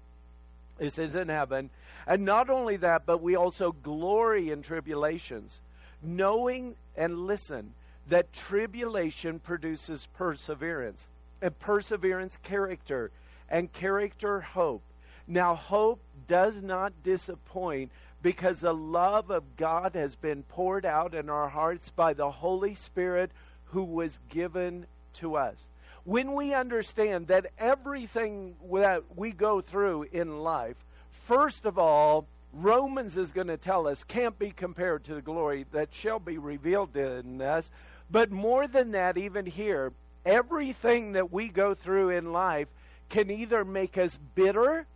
This 0.78 0.98
is 0.98 1.14
in 1.14 1.28
heaven. 1.28 1.70
And 2.06 2.24
not 2.24 2.50
only 2.50 2.76
that, 2.78 3.06
but 3.06 3.22
we 3.22 3.36
also 3.36 3.72
glory 3.72 4.50
in 4.50 4.62
tribulations, 4.62 5.60
knowing 6.02 6.74
and 6.96 7.26
listen 7.26 7.74
that 8.08 8.32
tribulation 8.32 9.38
produces 9.38 10.08
perseverance, 10.14 11.08
and 11.40 11.58
perseverance, 11.58 12.36
character, 12.42 13.10
and 13.48 13.72
character, 13.72 14.40
hope. 14.40 14.82
Now, 15.26 15.54
hope 15.54 16.00
does 16.26 16.62
not 16.62 16.92
disappoint 17.02 17.90
because 18.24 18.60
the 18.60 18.72
love 18.72 19.30
of 19.30 19.54
God 19.58 19.94
has 19.94 20.16
been 20.16 20.44
poured 20.44 20.86
out 20.86 21.14
in 21.14 21.28
our 21.28 21.50
hearts 21.50 21.90
by 21.90 22.14
the 22.14 22.30
Holy 22.30 22.74
Spirit 22.74 23.30
who 23.66 23.84
was 23.84 24.18
given 24.30 24.86
to 25.12 25.36
us. 25.36 25.56
When 26.04 26.32
we 26.32 26.54
understand 26.54 27.26
that 27.26 27.52
everything 27.58 28.54
that 28.72 29.02
we 29.14 29.30
go 29.30 29.60
through 29.60 30.06
in 30.10 30.42
life, 30.42 30.78
first 31.26 31.66
of 31.66 31.78
all, 31.78 32.26
Romans 32.54 33.18
is 33.18 33.30
going 33.30 33.48
to 33.48 33.58
tell 33.58 33.86
us 33.86 34.04
can't 34.04 34.38
be 34.38 34.52
compared 34.52 35.04
to 35.04 35.14
the 35.14 35.20
glory 35.20 35.66
that 35.72 35.92
shall 35.92 36.18
be 36.18 36.38
revealed 36.38 36.96
in 36.96 37.42
us. 37.42 37.70
But 38.10 38.30
more 38.30 38.66
than 38.66 38.92
that, 38.92 39.18
even 39.18 39.44
here, 39.44 39.92
everything 40.24 41.12
that 41.12 41.30
we 41.30 41.48
go 41.48 41.74
through 41.74 42.08
in 42.08 42.32
life 42.32 42.68
can 43.10 43.30
either 43.30 43.66
make 43.66 43.98
us 43.98 44.18
bitter 44.34 44.86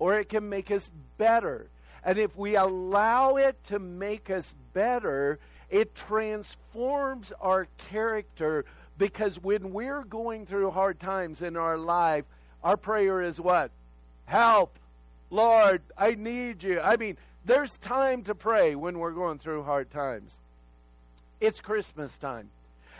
or 0.00 0.18
it 0.18 0.28
can 0.28 0.48
make 0.48 0.72
us 0.72 0.90
better. 1.16 1.68
And 2.06 2.18
if 2.18 2.36
we 2.36 2.54
allow 2.54 3.34
it 3.34 3.62
to 3.64 3.80
make 3.80 4.30
us 4.30 4.54
better, 4.72 5.40
it 5.68 5.96
transforms 5.96 7.32
our 7.40 7.66
character 7.90 8.64
because 8.96 9.42
when 9.42 9.72
we're 9.72 10.04
going 10.04 10.46
through 10.46 10.70
hard 10.70 11.00
times 11.00 11.42
in 11.42 11.56
our 11.56 11.76
life, 11.76 12.24
our 12.62 12.76
prayer 12.76 13.20
is 13.20 13.40
what? 13.40 13.72
Help! 14.24 14.78
Lord, 15.30 15.82
I 15.98 16.14
need 16.14 16.62
you. 16.62 16.80
I 16.80 16.96
mean, 16.96 17.16
there's 17.44 17.76
time 17.78 18.22
to 18.22 18.36
pray 18.36 18.76
when 18.76 19.00
we're 19.00 19.10
going 19.10 19.40
through 19.40 19.64
hard 19.64 19.90
times. 19.90 20.38
It's 21.40 21.60
Christmas 21.60 22.16
time. 22.18 22.50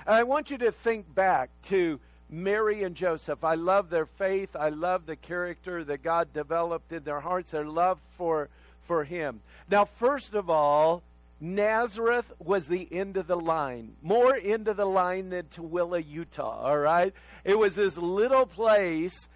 And 0.05 0.17
I 0.17 0.25
want 0.25 0.51
you 0.51 0.59
to 0.59 0.73
think 0.73 1.15
back 1.15 1.51
to 1.65 2.01
Mary 2.29 2.83
and 2.83 2.97
Joseph. 2.97 3.45
I 3.45 3.55
love 3.55 3.89
their 3.89 4.07
faith. 4.07 4.57
I 4.57 4.71
love 4.71 5.07
the 5.07 5.15
character 5.15 5.85
that 5.85 6.03
God 6.03 6.33
developed 6.33 6.93
in 6.93 7.05
their 7.05 7.21
hearts, 7.21 7.53
their 7.53 7.65
love 7.65 8.01
for 8.19 8.49
for 8.87 9.05
him. 9.05 9.41
Now, 9.71 9.85
first 9.85 10.35
of 10.35 10.49
all, 10.49 11.03
Nazareth 11.41 12.33
was 12.39 12.67
the 12.67 12.89
end 12.91 13.17
of 13.17 13.27
the 13.27 13.37
line, 13.37 13.95
more 14.03 14.35
end 14.35 14.69
of 14.69 14.77
the 14.77 14.87
line 14.87 15.29
than 15.29 15.45
Tooele, 15.45 16.03
Utah, 16.07 16.63
all 16.63 16.79
right? 16.79 17.13
It 17.45 17.59
was 17.59 17.75
this 17.75 17.99
little 17.99 18.47
place 18.47 19.29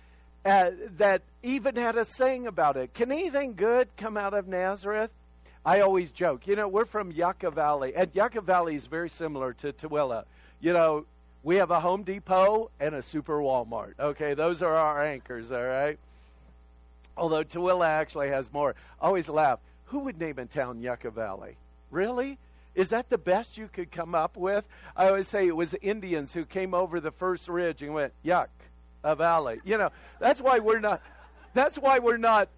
uh, 0.44 0.70
that 0.96 1.22
even 1.42 1.76
had 1.76 1.96
a 1.96 2.06
saying 2.06 2.46
about 2.46 2.78
it. 2.78 2.94
Can 2.94 3.12
anything 3.12 3.54
good 3.54 3.88
come 3.98 4.16
out 4.16 4.32
of 4.32 4.48
Nazareth? 4.48 5.10
I 5.62 5.80
always 5.80 6.10
joke, 6.10 6.46
you 6.46 6.56
know, 6.56 6.68
we're 6.68 6.86
from 6.86 7.12
Yucca 7.12 7.50
Valley, 7.50 7.94
and 7.94 8.10
Yucca 8.14 8.40
Valley 8.40 8.76
is 8.76 8.86
very 8.86 9.10
similar 9.10 9.52
to 9.54 9.74
Tooele. 9.74 10.24
You 10.58 10.72
know, 10.72 11.04
we 11.42 11.56
have 11.56 11.70
a 11.70 11.80
Home 11.80 12.02
Depot 12.02 12.70
and 12.80 12.94
a 12.94 13.02
Super 13.02 13.38
Walmart. 13.40 13.92
Okay, 14.00 14.32
those 14.32 14.62
are 14.62 14.74
our 14.74 15.04
anchors, 15.04 15.52
all 15.52 15.62
right? 15.62 15.98
Although 17.16 17.44
Tooele 17.44 17.86
actually 17.86 18.28
has 18.28 18.52
more. 18.52 18.74
Always 19.00 19.28
laugh. 19.28 19.58
Who 19.86 20.00
would 20.00 20.18
name 20.18 20.38
a 20.38 20.46
town 20.46 20.80
Yucca 20.80 21.10
Valley? 21.10 21.56
Really? 21.90 22.38
Is 22.74 22.90
that 22.90 23.10
the 23.10 23.18
best 23.18 23.58
you 23.58 23.68
could 23.72 23.90
come 23.90 24.14
up 24.14 24.36
with? 24.36 24.64
I 24.96 25.08
always 25.08 25.28
say 25.28 25.46
it 25.46 25.56
was 25.56 25.74
Indians 25.82 26.32
who 26.32 26.44
came 26.44 26.72
over 26.74 27.00
the 27.00 27.10
first 27.10 27.48
ridge 27.48 27.82
and 27.82 27.92
went, 27.92 28.12
yuck, 28.24 28.46
a 29.02 29.16
valley. 29.16 29.60
You 29.64 29.78
know, 29.78 29.90
that's 30.20 30.40
why 30.40 30.60
we're 30.60 30.78
not, 30.78 31.02
that's 31.52 31.76
why 31.76 31.98
we're 31.98 32.16
not 32.16 32.48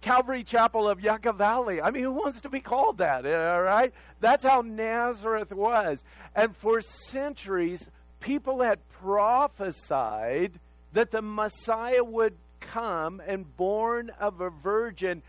Calvary 0.00 0.44
Chapel 0.44 0.88
of 0.88 1.00
Yucca 1.00 1.32
Valley. 1.32 1.82
I 1.82 1.90
mean, 1.90 2.04
who 2.04 2.12
wants 2.12 2.40
to 2.42 2.48
be 2.48 2.60
called 2.60 2.98
that? 2.98 3.26
All 3.26 3.62
right? 3.62 3.92
That's 4.20 4.44
how 4.44 4.62
Nazareth 4.62 5.52
was. 5.52 6.04
And 6.34 6.56
for 6.56 6.80
centuries, 6.80 7.90
people 8.20 8.62
had 8.62 8.78
prophesied 8.88 10.52
that 10.92 11.10
the 11.10 11.22
Messiah 11.22 12.04
would 12.04 12.34
come 12.72 13.22
and 13.26 13.56
born 13.56 14.10
of 14.20 14.40
a 14.40 14.50
virgin, 14.50 15.22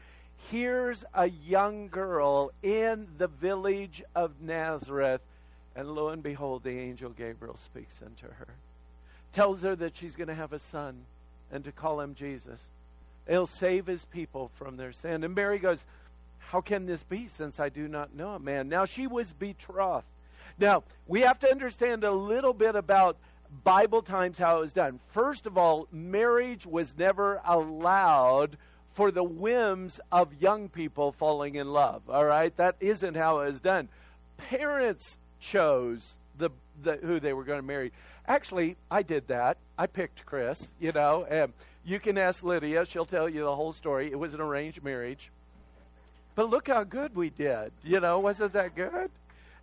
here's 0.50 1.04
a 1.14 1.28
young 1.28 1.88
girl 1.88 2.52
in 2.64 3.08
the 3.18 3.28
village 3.28 4.04
of 4.16 4.42
Nazareth. 4.42 5.22
And 5.76 5.90
lo 5.90 6.10
and 6.10 6.24
behold, 6.24 6.64
the 6.64 6.80
angel 6.80 7.12
Gabriel 7.12 7.58
speaks 7.58 8.00
unto 8.04 8.28
her, 8.28 8.48
tells 9.32 9.62
her 9.62 9.76
that 9.76 9.96
she's 9.96 10.16
going 10.16 10.28
to 10.28 10.36
have 10.36 10.54
a 10.54 10.60
son 10.60 11.04
and 11.52 11.64
to 11.64 11.72
call 11.72 12.02
him 12.02 12.16
Jesus. 12.16 12.62
He'll 13.28 13.48
save 13.48 13.88
his 13.88 14.06
people 14.06 14.52
from 14.56 14.78
their 14.78 14.92
sin. 14.92 15.24
And 15.24 15.36
Mary 15.36 15.60
goes, 15.60 15.86
How 16.40 16.62
can 16.62 16.86
this 16.86 17.04
be 17.04 17.28
since 17.28 17.60
I 17.60 17.70
do 17.70 17.88
not 17.88 18.16
know 18.16 18.32
a 18.32 18.40
man? 18.40 18.70
Now, 18.70 18.86
she 18.86 19.06
was 19.06 19.34
betrothed. 19.34 20.06
Now, 20.58 20.84
we 21.08 21.22
have 21.22 21.40
to 21.40 21.52
understand 21.52 22.04
a 22.04 22.12
little 22.12 22.54
bit 22.54 22.76
about 22.76 23.18
Bible 23.64 24.02
times 24.02 24.38
how 24.38 24.58
it 24.58 24.62
was 24.62 24.74
done. 24.74 25.00
First 25.12 25.46
of 25.46 25.58
all, 25.58 25.88
marriage 25.92 26.66
was 26.66 26.98
never 26.98 27.42
allowed 27.46 28.58
for 28.94 29.12
the 29.12 29.24
whims 29.24 30.00
of 30.12 30.34
young 30.42 30.70
people 30.70 31.12
falling 31.12 31.56
in 31.56 31.72
love. 31.72 32.02
All 32.10 32.26
right? 32.26 32.56
That 32.58 32.76
isn't 32.80 33.16
how 33.16 33.42
it 33.42 33.48
was 33.48 33.62
done. 33.62 33.90
Parents 34.38 35.18
chose 35.40 36.16
the, 36.38 36.50
the 36.82 36.98
who 36.98 37.20
they 37.20 37.34
were 37.34 37.44
going 37.44 37.60
to 37.60 37.66
marry. 37.66 37.92
Actually, 38.28 38.76
I 38.90 39.04
did 39.04 39.28
that. 39.28 39.58
I 39.78 39.88
picked 39.88 40.26
Chris, 40.26 40.68
you 40.80 40.92
know. 40.92 41.26
And 41.30 41.54
you 41.86 42.00
can 42.00 42.18
ask 42.18 42.44
Lydia, 42.44 42.86
she'll 42.86 43.06
tell 43.06 43.30
you 43.30 43.44
the 43.44 43.56
whole 43.56 43.74
story. 43.74 44.12
It 44.12 44.20
was 44.20 44.34
an 44.34 44.42
arranged 44.42 44.84
marriage. 44.84 45.32
But 46.36 46.50
look 46.50 46.68
how 46.68 46.84
good 46.84 47.16
we 47.16 47.30
did. 47.30 47.72
You 47.84 48.00
know, 48.00 48.20
wasn't 48.20 48.54
that 48.54 48.76
good? 48.76 49.10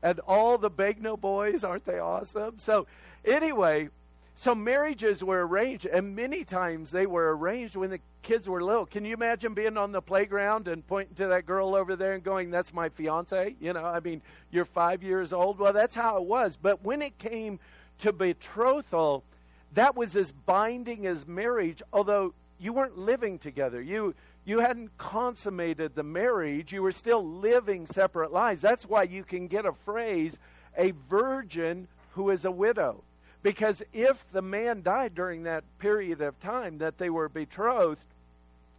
And 0.03 0.21
all 0.21 0.59
the 0.59 0.71
Begno 0.71 1.19
boys, 1.19 1.65
aren't 1.65 1.87
they 1.87 1.99
awesome? 1.99 2.59
So 2.59 2.87
Anyway, 3.25 3.89
so 4.35 4.55
marriages 4.55 5.25
were 5.25 5.47
arranged, 5.47 5.87
and 5.87 6.15
many 6.15 6.45
times 6.45 6.91
they 6.91 7.07
were 7.07 7.35
arranged 7.37 7.75
when 7.75 7.91
the 7.91 8.01
kids 8.23 8.49
were 8.49 8.63
little. 8.63 8.85
Can 8.85 9.05
you 9.05 9.15
imagine 9.15 9.55
being 9.55 9.79
on 9.79 9.93
the 9.93 10.03
playground 10.03 10.69
and 10.69 10.87
pointing 10.87 11.15
to 11.17 11.29
that 11.29 11.47
girl 11.47 11.75
over 11.75 11.97
there 11.97 12.13
and 12.13 12.23
going, 12.23 12.51
That's 12.51 12.75
my 12.75 12.91
fiance? 12.91 13.57
You 13.61 13.73
know, 13.73 13.85
I 13.85 14.01
mean, 14.01 14.21
you're 14.51 14.67
five 14.67 15.03
years 15.03 15.33
old. 15.33 15.59
Well, 15.59 15.73
that's 15.73 15.95
how 15.95 16.19
it 16.19 16.25
was. 16.25 16.59
But 16.61 16.85
when 16.85 17.01
it 17.01 17.19
came 17.19 17.61
to 17.99 18.13
betrothal, 18.13 19.25
that 19.73 19.97
was 19.97 20.17
as 20.17 20.33
binding 20.33 21.07
as 21.07 21.27
marriage, 21.27 21.83
although 21.93 22.35
you 22.59 22.73
weren't 22.73 22.99
living 22.99 23.39
together. 23.39 23.81
You 23.81 24.15
you 24.45 24.59
hadn't 24.61 24.97
consummated 24.99 25.95
the 25.95 26.03
marriage. 26.03 26.73
You 26.73 26.83
were 26.83 26.93
still 26.93 27.27
living 27.27 27.87
separate 27.87 28.33
lives. 28.33 28.61
That's 28.61 28.87
why 28.87 29.05
you 29.05 29.25
can 29.25 29.47
get 29.47 29.65
a 29.65 29.73
phrase, 29.73 30.39
a 30.77 30.93
virgin 31.09 31.89
who 32.13 32.31
is 32.31 32.45
a 32.45 32.51
widow. 32.51 33.03
Because 33.43 33.83
if 33.93 34.25
the 34.33 34.43
man 34.43 34.83
died 34.83 35.15
during 35.15 35.43
that 35.45 35.65
period 35.79 36.21
of 36.21 36.39
time 36.41 36.79
that 36.79 36.99
they 36.99 37.11
were 37.11 37.29
betrothed, 37.29 38.05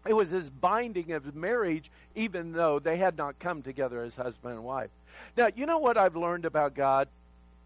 it 0.07 0.13
was 0.13 0.29
his 0.29 0.50
binding 0.50 1.12
of 1.12 1.36
marriage, 1.36 1.89
even 2.13 2.51
though 2.51 2.79
they 2.79 2.98
had 2.98 3.17
not 3.17 3.39
come 3.39 3.62
together 3.62 4.01
as 4.03 4.15
husband 4.15 4.53
and 4.53 4.63
wife. 4.63 4.91
Now, 5.36 5.50
you 5.55 5.65
know 5.65 5.79
what 5.79 5.98
I've 5.98 6.15
learned 6.15 6.45
about 6.45 6.75
God? 6.75 7.07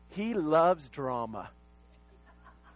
He 0.10 0.34
loves 0.34 0.88
drama. 0.90 1.50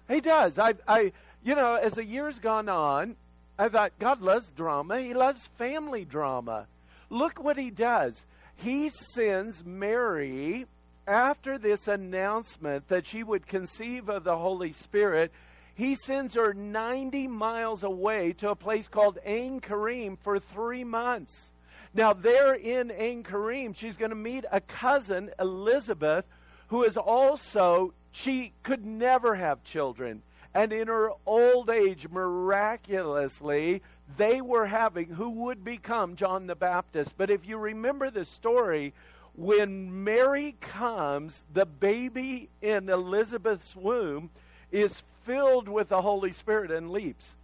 He 0.10 0.20
does. 0.20 0.60
I, 0.60 0.74
I, 0.88 1.14
you 1.44 1.56
know, 1.56 1.76
as 1.76 1.94
the 1.94 2.04
years 2.04 2.40
gone 2.40 2.68
on, 2.68 3.16
I 3.64 3.70
thought 3.70 3.94
God 3.98 4.20
loves 4.20 4.52
drama. 4.52 5.00
He 5.00 5.14
loves 5.14 5.48
family 5.58 6.04
drama. 6.04 6.68
Look 7.10 7.42
what 7.42 7.58
he 7.58 7.70
does. 7.70 8.26
He 8.58 8.90
sends 8.90 9.64
Mary 9.64 10.66
after 11.08 11.58
this 11.58 11.88
announcement 11.88 12.90
that 12.90 13.08
she 13.08 13.24
would 13.24 13.48
conceive 13.48 14.10
of 14.10 14.26
the 14.26 14.38
Holy 14.38 14.74
Spirit, 14.74 15.32
he 15.76 15.96
sends 15.96 16.34
her 16.36 16.54
90 16.54 17.30
miles 17.30 17.84
away 17.84 18.34
to 18.34 18.50
a 18.50 18.56
place 18.56 18.90
called 18.90 19.18
Ain 19.24 19.62
Karim 19.62 20.18
for 20.18 20.40
three 20.40 20.84
months. 20.84 21.54
Now, 21.94 22.12
there 22.12 22.54
in 22.56 22.92
Ain 22.92 23.24
Karim, 23.24 23.72
she's 23.72 23.96
going 23.96 24.10
to 24.10 24.16
meet 24.16 24.44
a 24.52 24.60
cousin, 24.60 25.32
Elizabeth, 25.40 26.26
who 26.68 26.84
is 26.84 26.98
also, 26.98 27.94
she 28.12 28.52
could 28.62 28.86
never 28.86 29.36
have 29.36 29.64
children. 29.64 30.22
And 30.54 30.72
in 30.72 30.88
her 30.88 31.12
old 31.26 31.70
age, 31.70 32.08
miraculously, 32.10 33.82
they 34.18 34.42
were 34.42 34.68
having 34.68 35.08
who 35.08 35.30
would 35.30 35.64
become 35.64 36.16
John 36.16 36.48
the 36.48 36.56
Baptist. 36.56 37.16
But 37.18 37.30
if 37.30 37.48
you 37.48 37.58
remember 37.58 38.12
the 38.12 38.26
story, 38.26 38.94
when 39.36 40.04
Mary 40.04 40.56
comes, 40.62 41.44
the 41.54 41.66
baby 41.66 42.50
in 42.62 42.90
Elizabeth's 42.90 43.76
womb 43.76 44.30
is 44.72 45.02
filled 45.24 45.68
with 45.68 45.90
the 45.90 46.02
Holy 46.02 46.32
Spirit 46.32 46.72
and 46.72 46.92
leaps. 46.92 47.36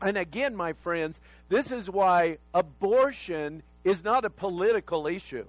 And 0.00 0.16
again, 0.16 0.54
my 0.54 0.74
friends, 0.74 1.18
this 1.48 1.72
is 1.72 1.90
why 1.90 2.38
abortion 2.54 3.62
is 3.82 4.04
not 4.04 4.24
a 4.24 4.30
political 4.30 5.08
issue. 5.08 5.46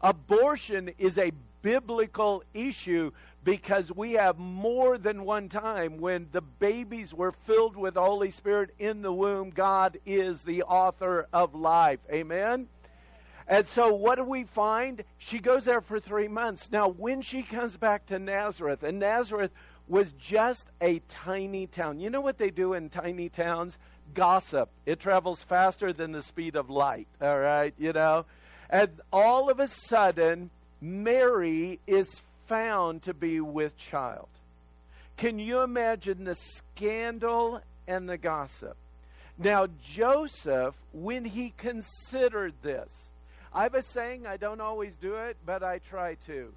Abortion 0.00 0.90
is 0.98 1.16
a 1.16 1.32
biblical 1.62 2.42
issue 2.52 3.12
because 3.44 3.92
we 3.92 4.14
have 4.14 4.38
more 4.38 4.96
than 4.96 5.24
one 5.24 5.48
time 5.48 5.98
when 5.98 6.28
the 6.32 6.40
babies 6.40 7.12
were 7.12 7.32
filled 7.32 7.76
with 7.76 7.94
Holy 7.94 8.30
Spirit 8.30 8.70
in 8.78 9.02
the 9.02 9.12
womb. 9.12 9.50
God 9.50 9.98
is 10.06 10.42
the 10.42 10.62
author 10.62 11.28
of 11.32 11.54
life. 11.54 12.00
Amen? 12.10 12.68
And 13.46 13.66
so, 13.66 13.92
what 13.92 14.14
do 14.14 14.24
we 14.24 14.44
find? 14.44 15.04
She 15.18 15.38
goes 15.38 15.66
there 15.66 15.82
for 15.82 16.00
three 16.00 16.28
months. 16.28 16.70
Now, 16.72 16.88
when 16.88 17.20
she 17.20 17.42
comes 17.42 17.76
back 17.76 18.06
to 18.06 18.18
Nazareth, 18.18 18.82
and 18.82 18.98
Nazareth 18.98 19.50
was 19.86 20.12
just 20.12 20.70
a 20.80 21.00
tiny 21.10 21.66
town. 21.66 22.00
You 22.00 22.08
know 22.08 22.22
what 22.22 22.38
they 22.38 22.50
do 22.50 22.72
in 22.72 22.88
tiny 22.88 23.28
towns? 23.28 23.76
Gossip. 24.14 24.70
It 24.86 24.98
travels 24.98 25.42
faster 25.42 25.92
than 25.92 26.12
the 26.12 26.22
speed 26.22 26.56
of 26.56 26.70
light, 26.70 27.08
all 27.20 27.38
right? 27.38 27.74
You 27.76 27.92
know? 27.92 28.24
And 28.70 29.00
all 29.12 29.50
of 29.50 29.60
a 29.60 29.68
sudden, 29.68 30.48
Mary 30.80 31.80
is 31.86 32.22
found 32.46 33.02
to 33.02 33.14
be 33.14 33.40
with 33.40 33.76
child. 33.76 34.28
Can 35.16 35.38
you 35.38 35.60
imagine 35.60 36.24
the 36.24 36.34
scandal 36.34 37.60
and 37.86 38.08
the 38.08 38.18
gossip? 38.18 38.76
Now, 39.38 39.66
Joseph, 39.82 40.74
when 40.92 41.24
he 41.24 41.52
considered 41.56 42.54
this, 42.62 43.10
I 43.52 43.64
have 43.64 43.74
a 43.74 43.82
saying, 43.82 44.26
I 44.26 44.36
don't 44.36 44.60
always 44.60 44.96
do 44.96 45.14
it, 45.14 45.36
but 45.44 45.62
I 45.62 45.78
try 45.78 46.16
to. 46.26 46.52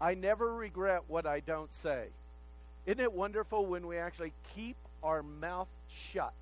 I 0.00 0.14
never 0.14 0.54
regret 0.54 1.02
what 1.08 1.26
I 1.26 1.40
don't 1.40 1.72
say. 1.74 2.06
Isn't 2.86 3.00
it 3.00 3.12
wonderful 3.12 3.66
when 3.66 3.86
we 3.86 3.98
actually 3.98 4.32
keep 4.54 4.76
our 5.02 5.22
mouth 5.22 5.68
shut 6.12 6.32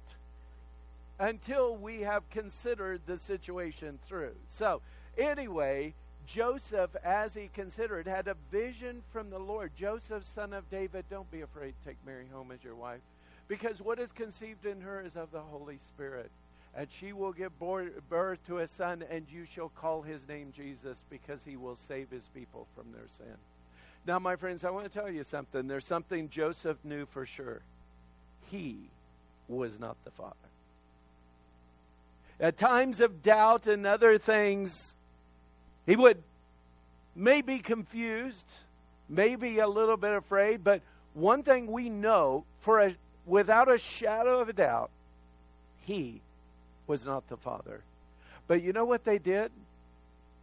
until 1.18 1.76
we 1.76 2.02
have 2.02 2.28
considered 2.30 3.00
the 3.06 3.18
situation 3.18 3.98
through? 4.06 4.34
So, 4.50 4.80
anyway, 5.16 5.94
Joseph, 6.28 6.94
as 7.02 7.32
he 7.32 7.48
considered, 7.54 8.06
had 8.06 8.28
a 8.28 8.36
vision 8.52 9.02
from 9.12 9.30
the 9.30 9.38
Lord. 9.38 9.72
Joseph, 9.76 10.24
son 10.24 10.52
of 10.52 10.70
David, 10.70 11.06
don't 11.10 11.30
be 11.30 11.40
afraid 11.40 11.72
to 11.72 11.88
take 11.88 11.96
Mary 12.04 12.26
home 12.30 12.50
as 12.52 12.62
your 12.62 12.74
wife, 12.74 13.00
because 13.48 13.80
what 13.80 13.98
is 13.98 14.12
conceived 14.12 14.66
in 14.66 14.82
her 14.82 15.00
is 15.00 15.16
of 15.16 15.32
the 15.32 15.40
Holy 15.40 15.78
Spirit. 15.78 16.30
And 16.76 16.86
she 17.00 17.14
will 17.14 17.32
give 17.32 17.58
birth 17.58 18.46
to 18.46 18.58
a 18.58 18.68
son, 18.68 19.02
and 19.10 19.26
you 19.32 19.46
shall 19.46 19.70
call 19.70 20.02
his 20.02 20.20
name 20.28 20.52
Jesus, 20.54 21.02
because 21.08 21.42
he 21.42 21.56
will 21.56 21.76
save 21.76 22.10
his 22.10 22.28
people 22.34 22.66
from 22.76 22.92
their 22.92 23.08
sin. 23.16 23.34
Now, 24.06 24.18
my 24.18 24.36
friends, 24.36 24.64
I 24.64 24.70
want 24.70 24.84
to 24.84 24.90
tell 24.90 25.10
you 25.10 25.24
something. 25.24 25.66
There's 25.66 25.86
something 25.86 26.28
Joseph 26.28 26.76
knew 26.84 27.06
for 27.06 27.24
sure. 27.24 27.62
He 28.50 28.90
was 29.48 29.80
not 29.80 29.96
the 30.04 30.10
father. 30.10 30.34
At 32.38 32.58
times 32.58 33.00
of 33.00 33.22
doubt 33.22 33.66
and 33.66 33.86
other 33.86 34.18
things, 34.18 34.94
he 35.88 35.96
would 35.96 36.22
may 37.16 37.40
be 37.40 37.60
confused, 37.60 38.44
maybe 39.08 39.58
a 39.58 39.66
little 39.66 39.96
bit 39.96 40.12
afraid, 40.12 40.62
but 40.62 40.82
one 41.14 41.42
thing 41.42 41.66
we 41.66 41.88
know 41.88 42.44
for 42.60 42.78
a, 42.78 42.94
without 43.24 43.72
a 43.72 43.78
shadow 43.78 44.38
of 44.40 44.50
a 44.50 44.52
doubt, 44.52 44.90
he 45.80 46.20
was 46.86 47.06
not 47.06 47.26
the 47.28 47.38
father. 47.38 47.80
But 48.46 48.62
you 48.62 48.74
know 48.74 48.84
what 48.84 49.04
they 49.04 49.18
did? 49.18 49.50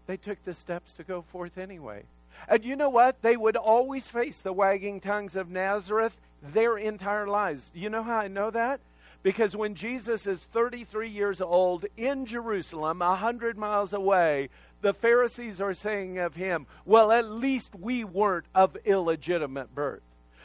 They 0.07 0.17
took 0.17 0.43
the 0.43 0.53
steps 0.55 0.93
to 0.93 1.03
go 1.03 1.23
forth 1.31 1.59
anyway. 1.59 2.03
And 2.49 2.65
you 2.65 2.75
know 2.75 2.89
what? 2.89 3.21
They 3.21 3.37
would 3.37 3.55
always 3.55 4.07
face 4.07 4.39
the 4.39 4.51
wagging 4.51 4.99
tongues 4.99 5.35
of 5.35 5.51
Nazareth 5.51 6.17
their 6.41 6.75
entire 6.75 7.27
lives. 7.27 7.70
You 7.74 7.91
know 7.91 8.01
how 8.01 8.17
I 8.17 8.27
know 8.29 8.50
that? 8.50 8.79
Because 9.22 9.55
when 9.55 9.74
Jesus 9.74 10.27
is 10.27 10.43
33 10.43 11.09
years 11.09 11.41
old 11.41 11.85
in 11.98 12.25
Jerusalem, 12.27 13.00
100 13.00 13.57
miles 13.57 13.93
away, 13.93 14.50
the 14.85 14.93
Pharisees 14.93 15.59
are 15.59 15.74
saying 15.74 16.19
of 16.19 16.35
him, 16.35 16.67
well, 16.85 17.11
at 17.11 17.27
least 17.27 17.74
we 17.74 18.03
weren't 18.03 18.45
of 18.53 18.77
illegitimate 18.85 19.74
birth. 19.74 20.03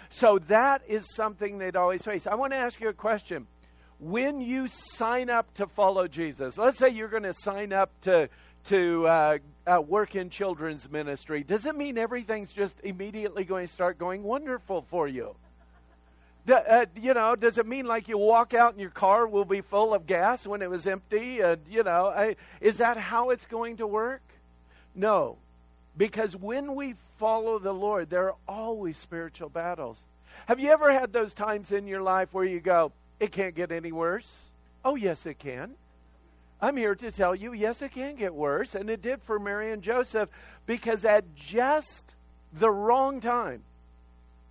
So 0.09 0.39
that 0.49 0.81
is 0.89 1.15
something 1.15 1.59
they'd 1.59 1.77
always 1.77 2.03
face. 2.03 2.27
I 2.27 2.37
want 2.37 2.55
to 2.55 2.57
ask 2.57 2.81
you 2.81 2.89
a 2.89 2.95
question. 2.95 3.47
When 3.99 4.41
you 4.41 4.67
sign 4.67 5.29
up 5.29 5.53
to 5.57 5.67
follow 5.67 6.09
Jesus, 6.09 6.57
let's 6.57 6.79
say 6.79 6.89
you're 6.89 7.09
going 7.09 7.25
to 7.25 7.35
sign 7.35 7.75
up 7.75 7.91
to 8.03 8.31
to 8.65 9.07
uh, 9.07 9.39
uh, 9.67 9.83
work 9.83 10.15
in 10.15 10.31
children's 10.31 10.91
ministry, 10.91 11.43
does 11.43 11.67
it 11.67 11.77
mean 11.77 11.99
everything's 11.99 12.51
just 12.51 12.81
immediately 12.83 13.45
going 13.45 13.67
to 13.67 13.73
start 13.73 13.99
going 13.99 14.23
wonderful 14.23 14.87
for 14.89 15.07
you? 15.07 15.35
uh, 16.51 16.87
you 16.97 17.13
know, 17.13 17.37
does 17.37 17.59
it 17.59 17.67
mean 17.67 17.85
like 17.85 18.09
you 18.09 18.17
walk 18.17 18.55
out 18.55 18.73
and 18.73 18.81
your 18.81 18.91
car 18.91 19.27
will 19.27 19.45
be 19.45 19.61
full 19.61 19.93
of 19.93 20.07
gas 20.07 20.47
when 20.47 20.63
it 20.63 20.71
was 20.71 20.87
empty? 20.87 21.43
You 21.69 21.83
know, 21.83 22.07
I, 22.07 22.37
is 22.63 22.79
that 22.79 22.97
how 22.97 23.31
it's 23.31 23.45
going 23.45 23.77
to 23.77 23.87
work? 23.87 24.23
No. 24.95 25.37
Because 25.97 26.37
when 26.37 26.75
we 26.75 26.95
follow 27.19 27.59
the 27.59 27.73
Lord, 27.73 28.11
there 28.11 28.29
are 28.29 28.37
always 28.49 28.97
spiritual 28.97 29.49
battles. 29.49 30.05
Have 30.47 30.61
you 30.61 30.71
ever 30.71 30.93
had 30.93 31.13
those 31.13 31.35
times 31.35 31.73
in 31.73 31.87
your 31.87 32.03
life 32.03 32.33
where 32.33 32.45
you 32.45 32.61
go, 32.61 32.93
it 33.19 33.33
can't 33.33 33.55
get 33.55 33.73
any 33.73 33.93
worse? 33.93 34.45
Oh, 34.85 34.95
yes, 34.95 35.27
it 35.27 35.39
can. 35.39 35.75
I'm 36.63 36.77
here 36.77 36.95
to 36.95 37.11
tell 37.11 37.35
you, 37.35 37.53
yes, 37.53 37.83
it 37.83 37.93
can 37.93 38.17
get 38.17 38.35
worse. 38.35 38.75
And 38.75 38.91
it 38.91 39.03
did 39.03 39.23
for 39.23 39.39
Mary 39.39 39.73
and 39.73 39.83
Joseph 39.83 40.29
because 40.67 41.05
at 41.05 41.35
just 41.35 42.15
the 42.53 42.71
wrong 42.71 43.21
time, 43.21 43.63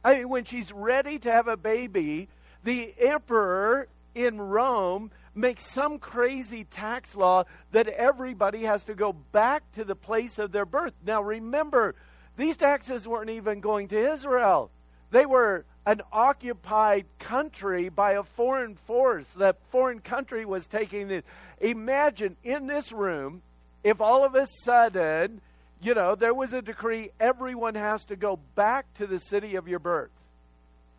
I 0.03 0.15
mean, 0.15 0.29
when 0.29 0.45
she's 0.45 0.71
ready 0.71 1.19
to 1.19 1.31
have 1.31 1.47
a 1.47 1.57
baby, 1.57 2.29
the 2.63 2.93
emperor 2.99 3.87
in 4.15 4.39
Rome 4.39 5.11
makes 5.35 5.65
some 5.65 5.99
crazy 5.99 6.63
tax 6.63 7.15
law 7.15 7.43
that 7.71 7.87
everybody 7.87 8.63
has 8.63 8.83
to 8.85 8.95
go 8.95 9.13
back 9.13 9.71
to 9.73 9.83
the 9.83 9.95
place 9.95 10.39
of 10.39 10.51
their 10.51 10.65
birth. 10.65 10.93
Now, 11.05 11.21
remember, 11.21 11.95
these 12.37 12.57
taxes 12.57 13.07
weren't 13.07 13.29
even 13.29 13.59
going 13.59 13.87
to 13.89 14.11
Israel, 14.13 14.71
they 15.11 15.25
were 15.25 15.65
an 15.85 16.01
occupied 16.11 17.05
country 17.17 17.89
by 17.89 18.11
a 18.11 18.23
foreign 18.23 18.75
force. 18.75 19.27
That 19.33 19.57
foreign 19.71 20.01
country 20.01 20.45
was 20.45 20.67
taking 20.67 21.07
this. 21.07 21.23
Imagine 21.59 22.35
in 22.43 22.67
this 22.67 22.91
room, 22.91 23.41
if 23.83 23.99
all 23.99 24.23
of 24.23 24.35
a 24.35 24.45
sudden 24.45 25.41
you 25.81 25.93
know, 25.93 26.15
there 26.15 26.33
was 26.33 26.53
a 26.53 26.61
decree 26.61 27.09
everyone 27.19 27.75
has 27.75 28.05
to 28.05 28.15
go 28.15 28.37
back 28.55 28.93
to 28.95 29.07
the 29.07 29.19
city 29.19 29.55
of 29.55 29.67
your 29.67 29.79
birth. 29.79 30.11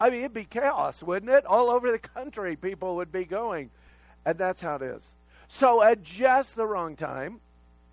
I 0.00 0.08
mean, 0.08 0.20
it'd 0.20 0.32
be 0.32 0.44
chaos, 0.44 1.02
wouldn't 1.02 1.30
it? 1.30 1.44
All 1.44 1.70
over 1.70 1.92
the 1.92 1.98
country, 1.98 2.56
people 2.56 2.96
would 2.96 3.12
be 3.12 3.24
going. 3.24 3.70
And 4.24 4.38
that's 4.38 4.60
how 4.60 4.76
it 4.76 4.82
is. 4.82 5.12
So, 5.48 5.82
at 5.82 6.02
just 6.02 6.54
the 6.54 6.66
wrong 6.66 6.94
time, 6.96 7.40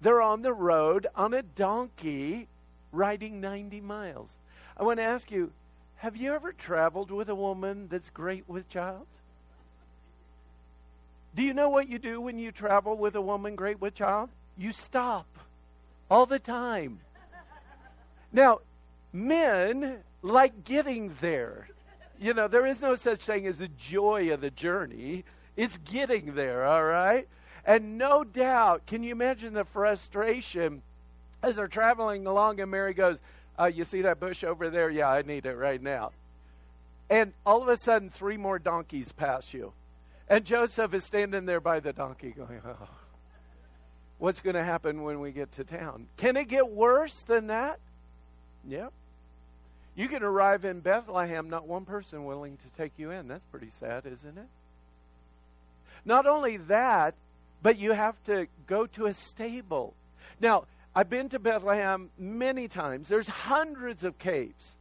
they're 0.02 0.22
on 0.22 0.42
the 0.42 0.54
road 0.54 1.08
on 1.16 1.34
a 1.34 1.42
donkey 1.42 2.48
riding 2.92 3.42
90 3.42 3.82
miles. 3.82 4.38
I 4.78 4.84
want 4.84 5.00
to 5.00 5.04
ask 5.04 5.32
you 5.32 5.52
have 5.98 6.16
you 6.16 6.34
ever 6.34 6.54
traveled 6.54 7.10
with 7.10 7.28
a 7.28 7.36
woman 7.36 7.88
that's 7.90 8.12
great 8.12 8.48
with 8.48 8.70
child? 8.70 9.08
Do 11.36 11.42
you 11.42 11.54
know 11.54 11.70
what 11.70 11.90
you 11.90 11.98
do 11.98 12.22
when 12.22 12.38
you 12.38 12.52
travel 12.52 12.96
with 12.96 13.16
a 13.16 13.22
woman 13.22 13.56
great 13.56 13.82
with 13.82 13.96
child? 13.96 14.30
You 14.58 14.72
stop 14.72 15.26
all 16.10 16.28
the 16.28 16.40
time. 16.40 17.00
Now, 18.32 18.60
men 19.12 20.04
like 20.22 20.64
getting 20.64 21.16
there. 21.20 21.70
You 22.20 22.34
know, 22.34 22.48
there 22.48 22.66
is 22.66 22.82
no 22.82 22.96
such 22.96 23.20
thing 23.20 23.48
as 23.48 23.58
the 23.58 23.68
joy 23.68 24.32
of 24.32 24.42
the 24.42 24.50
journey. 24.52 25.24
It's 25.58 25.76
getting 25.78 26.36
there, 26.36 26.66
all 26.66 26.84
right? 26.84 27.28
And 27.66 27.98
no 27.98 28.24
doubt, 28.24 28.86
can 28.86 29.04
you 29.04 29.12
imagine 29.12 29.54
the 29.54 29.66
frustration 29.66 30.82
as 31.44 31.58
they're 31.58 31.68
traveling 31.68 32.26
along 32.26 32.62
and 32.62 32.72
Mary 32.72 32.94
goes, 32.94 33.20
uh, 33.60 33.66
You 33.66 33.84
see 33.84 34.04
that 34.04 34.22
bush 34.22 34.46
over 34.46 34.70
there? 34.70 34.90
Yeah, 34.90 35.10
I 35.10 35.24
need 35.24 35.46
it 35.46 35.56
right 35.56 35.82
now. 35.82 36.12
And 37.10 37.34
all 37.46 37.62
of 37.62 37.68
a 37.68 37.76
sudden, 37.78 38.10
three 38.10 38.38
more 38.38 38.60
donkeys 38.60 39.12
pass 39.12 39.54
you. 39.54 39.74
And 40.30 40.46
Joseph 40.46 40.94
is 40.94 41.04
standing 41.04 41.46
there 41.46 41.60
by 41.60 41.82
the 41.82 41.92
donkey 41.92 42.32
going, 42.32 42.62
Oh 42.66 42.88
what's 44.20 44.40
going 44.40 44.56
to 44.56 44.64
happen 44.64 45.04
when 45.04 45.20
we 45.20 45.32
get 45.32 45.52
to 45.54 45.64
town. 45.64 46.08
Can 46.18 46.38
it 46.38 46.48
get 46.48 46.70
worse 46.70 47.24
than 47.24 47.48
that? 47.48 47.80
Yep. 48.68 48.92
You 49.96 50.08
can 50.08 50.24
arrive 50.24 50.66
in 50.66 50.80
Bethlehem, 50.80 51.50
not 51.50 51.68
one 51.68 51.86
person 51.86 52.26
willing 52.26 52.58
to 52.58 52.70
take 52.78 52.94
you 52.98 53.12
in. 53.12 53.28
That's 53.28 53.46
pretty 53.46 53.70
sad, 53.70 54.06
isn't 54.06 54.38
it? 54.38 54.48
Not 56.06 56.26
only 56.28 56.58
that, 56.58 57.16
but 57.62 57.78
you 57.78 57.92
have 57.92 58.22
to 58.26 58.48
go 58.66 58.86
to 58.88 59.08
a 59.08 59.14
stable. 59.14 59.94
Now, 60.40 60.66
I've 60.96 61.10
been 61.10 61.30
to 61.30 61.40
Bethlehem 61.40 62.10
many 62.18 62.68
times. 62.68 63.08
There's 63.08 63.28
hundreds 63.28 64.04
of 64.04 64.18
caves. 64.18 64.78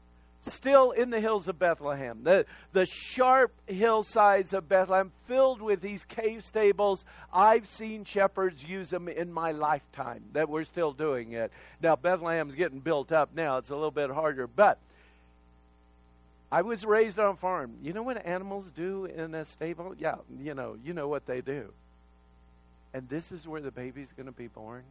still 0.47 0.93
in 0.93 1.11
the 1.11 1.21
hills 1.21 1.49
of 1.49 1.59
Bethlehem, 1.59 2.23
the, 2.23 2.47
the 2.73 2.87
sharp 2.87 3.53
hillsides 3.67 4.53
of 4.53 4.69
Bethlehem, 4.69 5.13
filled 5.27 5.61
with 5.61 5.81
these 5.81 6.05
cave 6.05 6.45
stables. 6.45 7.05
I've 7.33 7.67
seen 7.67 8.05
shepherds 8.05 8.63
use 8.65 8.91
them 8.91 9.09
in 9.09 9.33
my 9.33 9.53
lifetime 9.53 10.25
that 10.33 10.49
we're 10.49 10.65
still 10.65 10.93
doing 10.93 11.33
it. 11.33 11.53
Now, 11.83 11.97
Bethlehem's 11.97 12.55
getting 12.55 12.81
built 12.81 13.13
up 13.13 13.35
now, 13.35 13.59
it's 13.59 13.71
a 13.71 13.75
little 13.75 13.91
bit 13.91 14.11
harder, 14.11 14.47
but 14.47 14.79
I 16.51 16.63
was 16.63 16.85
raised 16.85 17.19
on 17.19 17.35
a 17.35 17.37
farm. 17.37 17.75
You 17.83 17.93
know 17.93 18.03
what 18.03 18.25
animals 18.25 18.71
do 18.75 19.07
in 19.07 19.35
a 19.35 19.45
stable? 19.45 19.95
Yeah, 19.99 20.17
you 20.41 20.55
know, 20.55 20.77
you 20.85 20.93
know 20.93 21.09
what 21.09 21.27
they 21.27 21.41
do. 21.41 21.73
And 22.95 23.09
this 23.09 23.33
is 23.33 23.47
where 23.47 23.61
the 23.61 23.71
baby's 23.71 24.13
going 24.13 24.27
to 24.27 24.33
be 24.33 24.47
born. 24.47 24.85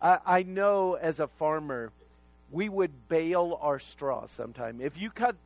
I, 0.00 0.18
I 0.26 0.42
know 0.42 0.94
as 0.94 1.20
a 1.20 1.28
farmer, 1.28 1.92
we 2.50 2.68
would 2.68 3.08
bale 3.08 3.58
our 3.62 3.78
straw 3.78 4.26
sometime. 4.26 4.80
If 4.80 5.00
you 5.00 5.10
cut 5.10 5.36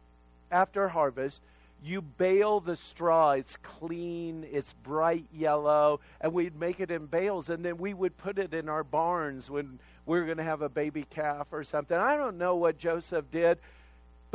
after 0.51 0.88
harvest, 0.88 1.42
you 1.85 2.01
bale 2.01 2.61
the 2.61 2.77
straw. 2.77 3.33
It's 3.33 3.57
clean, 3.62 4.46
it's 4.51 4.72
bright 4.72 5.27
yellow, 5.33 6.01
and 6.20 6.33
we'd 6.33 6.59
make 6.59 6.81
it 6.81 6.90
in 6.90 7.07
bales, 7.07 7.51
and 7.51 7.64
then 7.64 7.77
we 7.79 7.94
would 7.94 8.16
put 8.16 8.38
it 8.38 8.55
in 8.55 8.68
our 8.68 8.83
barns 8.83 9.51
when 9.51 9.79
we 10.07 10.18
were 10.18 10.25
going 10.25 10.38
to 10.38 10.44
have 10.44 10.62
a 10.62 10.68
baby 10.68 11.05
calf 11.11 11.49
or 11.53 11.62
something. 11.62 11.96
I 11.96 12.16
don't 12.16 12.38
know 12.38 12.57
what 12.57 12.79
Joseph 12.79 13.31
did, 13.31 13.59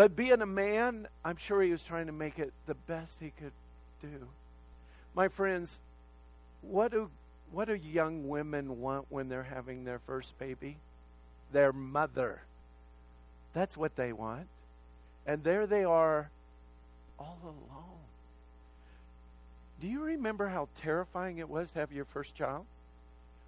but 0.02 0.16
being 0.16 0.42
a 0.42 0.48
man, 0.48 1.08
I'm 1.24 1.38
sure 1.38 1.62
he 1.62 1.70
was 1.70 1.84
trying 1.84 2.08
to 2.08 2.12
make 2.12 2.40
it 2.40 2.52
the 2.66 2.74
best 2.74 3.20
he 3.20 3.32
could 3.38 3.52
do. 4.02 4.28
My 5.14 5.28
friends, 5.28 5.80
what 6.64 6.92
do 6.92 7.12
what 7.52 7.68
do 7.68 7.76
young 7.76 8.28
women 8.28 8.82
want 8.82 9.06
when 9.10 9.30
they're 9.30 9.44
having 9.44 9.84
their 9.84 10.00
first 10.00 10.36
baby? 10.40 10.78
Their 11.52 11.72
mother. 11.72 12.42
That's 13.54 13.78
what 13.78 13.96
they 13.96 14.12
want. 14.12 14.48
And 15.28 15.44
there 15.44 15.68
they 15.68 15.84
are 15.84 16.32
all 17.20 17.38
alone. 17.44 18.02
Do 19.82 19.88
you 19.88 20.02
remember 20.02 20.48
how 20.48 20.68
terrifying 20.78 21.38
it 21.38 21.48
was 21.48 21.74
to 21.74 21.80
have 21.80 21.92
your 21.92 22.06
first 22.06 22.34
child? 22.34 22.66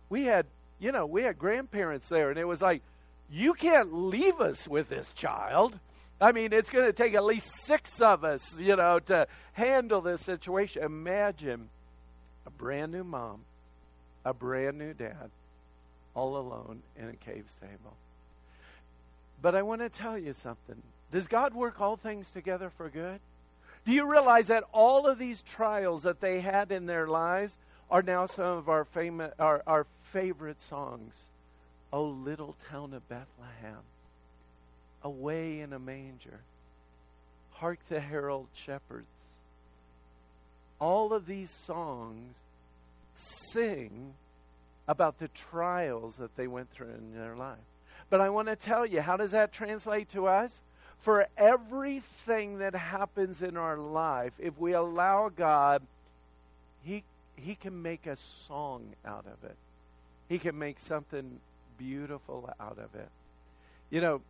We 0.07 0.25
had, 0.25 0.45
you 0.79 0.91
know, 0.91 1.07
we 1.07 1.23
had 1.23 1.39
grandparents 1.39 2.09
there, 2.09 2.29
and 2.29 2.37
it 2.37 2.45
was 2.45 2.61
like, 2.61 2.83
you 3.27 3.55
can't 3.55 3.91
leave 3.91 4.39
us 4.39 4.67
with 4.67 4.89
this 4.89 5.13
child. 5.13 5.79
I 6.23 6.31
mean, 6.31 6.53
it's 6.53 6.69
going 6.69 6.85
to 6.85 6.93
take 6.93 7.15
at 7.15 7.25
least 7.25 7.51
six 7.65 7.99
of 7.99 8.23
us, 8.23 8.57
you 8.57 8.77
know, 8.77 8.99
to 9.07 9.27
handle 9.51 9.99
this 9.99 10.21
situation. 10.21 10.81
Imagine 10.81 11.67
a 12.45 12.49
brand 12.49 12.93
new 12.93 13.03
mom, 13.03 13.41
a 14.23 14.33
brand 14.33 14.77
new 14.77 14.93
dad, 14.93 15.31
all 16.15 16.37
alone 16.37 16.81
in 16.97 17.09
a 17.09 17.13
cave 17.13 17.47
stable. 17.49 17.97
But 19.41 19.53
I 19.53 19.63
want 19.63 19.81
to 19.81 19.89
tell 19.89 20.17
you 20.17 20.31
something. 20.31 20.81
Does 21.11 21.27
God 21.27 21.53
work 21.53 21.81
all 21.81 21.97
things 21.97 22.29
together 22.29 22.69
for 22.69 22.87
good? 22.87 23.19
Do 23.85 23.91
you 23.91 24.09
realize 24.09 24.47
that 24.47 24.63
all 24.71 25.05
of 25.05 25.19
these 25.19 25.41
trials 25.41 26.03
that 26.03 26.21
they 26.21 26.39
had 26.39 26.71
in 26.71 26.85
their 26.85 27.05
lives 27.05 27.57
are 27.91 28.01
now 28.01 28.27
some 28.27 28.45
of 28.45 28.69
our 28.69 28.85
famous, 28.85 29.33
our, 29.39 29.61
our 29.67 29.85
favorite 30.03 30.61
songs? 30.61 31.15
Oh, 31.91 32.05
little 32.05 32.55
town 32.69 32.93
of 32.93 33.09
Bethlehem, 33.09 33.81
away 35.03 35.59
in 35.59 35.73
a 35.73 35.79
manger, 35.79 36.39
hark 37.51 37.79
the 37.89 37.99
herald 37.99 38.47
shepherds. 38.55 39.07
All 40.79 41.13
of 41.13 41.25
these 41.25 41.51
songs 41.51 42.35
sing 43.15 44.13
about 44.87 45.19
the 45.19 45.29
trials 45.29 46.17
that 46.17 46.35
they 46.35 46.47
went 46.47 46.71
through 46.71 46.89
in 46.89 47.15
their 47.15 47.35
life. 47.35 47.57
But 48.09 48.21
I 48.21 48.29
want 48.29 48.47
to 48.47 48.55
tell 48.55 48.85
you, 48.85 49.01
how 49.01 49.17
does 49.17 49.31
that 49.31 49.51
translate 49.53 50.09
to 50.09 50.27
us? 50.27 50.61
For 50.99 51.27
everything 51.37 52.59
that 52.59 52.75
happens 52.75 53.41
in 53.41 53.57
our 53.57 53.77
life, 53.77 54.33
if 54.39 54.57
we 54.57 54.73
allow 54.73 55.29
God, 55.29 55.81
He, 56.83 57.03
he 57.35 57.55
can 57.55 57.81
make 57.81 58.05
a 58.05 58.17
song 58.47 58.93
out 59.05 59.25
of 59.25 59.49
it. 59.49 59.55
He 60.29 60.39
can 60.39 60.57
make 60.57 60.79
something 60.79 61.39
beautiful 61.77 62.49
out 62.59 62.77
of 62.77 62.95
it. 62.95 63.09
You 63.89 64.01
know, 64.01 64.21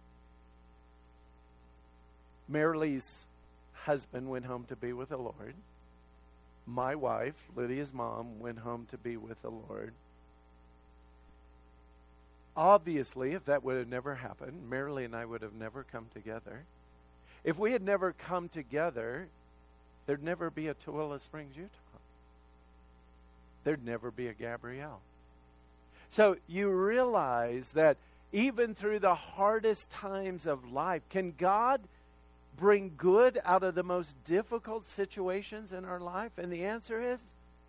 Marilee's 2.52 3.26
husband 3.74 4.30
went 4.30 4.46
home 4.46 4.66
to 4.70 4.76
be 4.76 4.94
with 4.94 5.10
the 5.10 5.18
Lord. 5.18 5.56
My 6.66 6.96
wife, 6.96 7.36
Lydia's 7.56 7.94
mom, 7.94 8.40
went 8.40 8.60
home 8.60 8.88
to 8.92 8.98
be 8.98 9.18
with 9.18 9.42
the 9.42 9.50
Lord. 9.50 9.94
Obviously, 12.56 13.34
if 13.34 13.46
that 13.46 13.64
would 13.64 13.78
have 13.78 13.90
never 13.90 14.16
happened, 14.16 14.70
Marilee 14.70 15.06
and 15.06 15.16
I 15.16 15.26
would 15.26 15.42
have 15.42 15.54
never 15.54 15.84
come 15.84 16.06
together. 16.14 16.64
If 17.44 17.58
we 17.58 17.72
had 17.72 17.82
never 17.82 18.14
come 18.14 18.48
together, 18.48 19.28
there'd 20.06 20.24
never 20.24 20.50
be 20.50 20.68
a 20.68 20.74
Tooele 20.74 21.20
Springs, 21.20 21.58
Utah. 21.58 21.70
There'd 23.64 23.86
never 23.86 24.12
be 24.12 24.28
a 24.28 24.34
Gabrielle. 24.34 25.02
So 26.10 26.38
you 26.48 26.70
realize 26.70 27.72
that 27.72 27.98
even 28.32 28.76
through 28.76 29.00
the 29.00 29.16
hardest 29.16 29.90
times 29.90 30.46
of 30.46 30.72
life, 30.72 31.02
can 31.10 31.34
God 31.38 31.82
bring 32.58 32.94
good 32.98 33.40
out 33.44 33.64
of 33.64 33.76
the 33.76 33.84
most 33.84 34.22
difficult 34.24 34.86
situations 34.86 35.72
in 35.72 35.86
our 35.86 36.00
life? 36.00 36.32
And 36.38 36.52
the 36.52 36.66
answer 36.66 37.02
is 37.02 37.22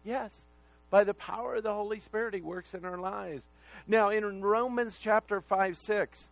yes. 0.04 0.42
By 0.90 1.04
the 1.04 1.14
power 1.14 1.56
of 1.56 1.62
the 1.62 1.74
Holy 1.74 1.98
Spirit, 1.98 2.34
He 2.34 2.40
works 2.40 2.74
in 2.74 2.84
our 2.84 2.98
lives. 2.98 3.44
Now, 3.86 4.10
in 4.10 4.42
Romans 4.42 4.98
chapter 5.00 5.40
5 5.40 5.76
6, 5.76 6.28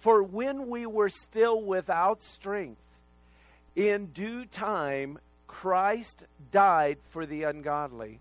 for 0.00 0.22
when 0.22 0.68
we 0.68 0.86
were 0.86 1.08
still 1.08 1.60
without 1.62 2.22
strength, 2.22 2.80
in 3.76 4.06
due 4.06 4.44
time 4.46 5.18
Christ 5.46 6.24
died 6.50 6.98
for 7.10 7.26
the 7.26 7.44
ungodly. 7.44 8.20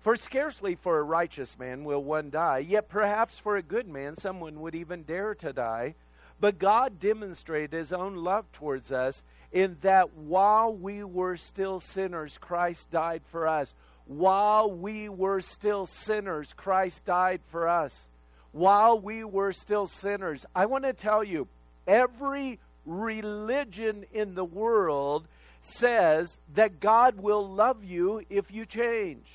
For 0.00 0.16
scarcely 0.16 0.74
for 0.74 0.98
a 0.98 1.02
righteous 1.02 1.58
man 1.58 1.84
will 1.84 2.04
one 2.04 2.28
die, 2.28 2.58
yet 2.58 2.90
perhaps 2.90 3.38
for 3.38 3.56
a 3.56 3.62
good 3.62 3.88
man 3.88 4.16
someone 4.16 4.60
would 4.60 4.74
even 4.74 5.02
dare 5.02 5.34
to 5.36 5.52
die. 5.54 5.94
But 6.40 6.58
God 6.58 7.00
demonstrated 7.00 7.72
his 7.72 7.92
own 7.92 8.16
love 8.16 8.50
towards 8.52 8.92
us 8.92 9.22
in 9.52 9.76
that 9.82 10.14
while 10.14 10.74
we 10.74 11.04
were 11.04 11.36
still 11.36 11.80
sinners, 11.80 12.38
Christ 12.38 12.90
died 12.90 13.22
for 13.30 13.46
us. 13.46 13.74
While 14.06 14.70
we 14.70 15.08
were 15.08 15.40
still 15.40 15.86
sinners, 15.86 16.52
Christ 16.52 17.04
died 17.04 17.40
for 17.50 17.68
us. 17.68 18.08
While 18.52 18.98
we 18.98 19.24
were 19.24 19.52
still 19.52 19.86
sinners. 19.86 20.44
I 20.54 20.66
want 20.66 20.84
to 20.84 20.92
tell 20.92 21.24
you, 21.24 21.48
every 21.86 22.58
religion 22.84 24.04
in 24.12 24.34
the 24.34 24.44
world 24.44 25.26
says 25.62 26.38
that 26.54 26.80
God 26.80 27.18
will 27.20 27.48
love 27.48 27.82
you 27.84 28.22
if 28.28 28.52
you 28.52 28.66
change. 28.66 29.26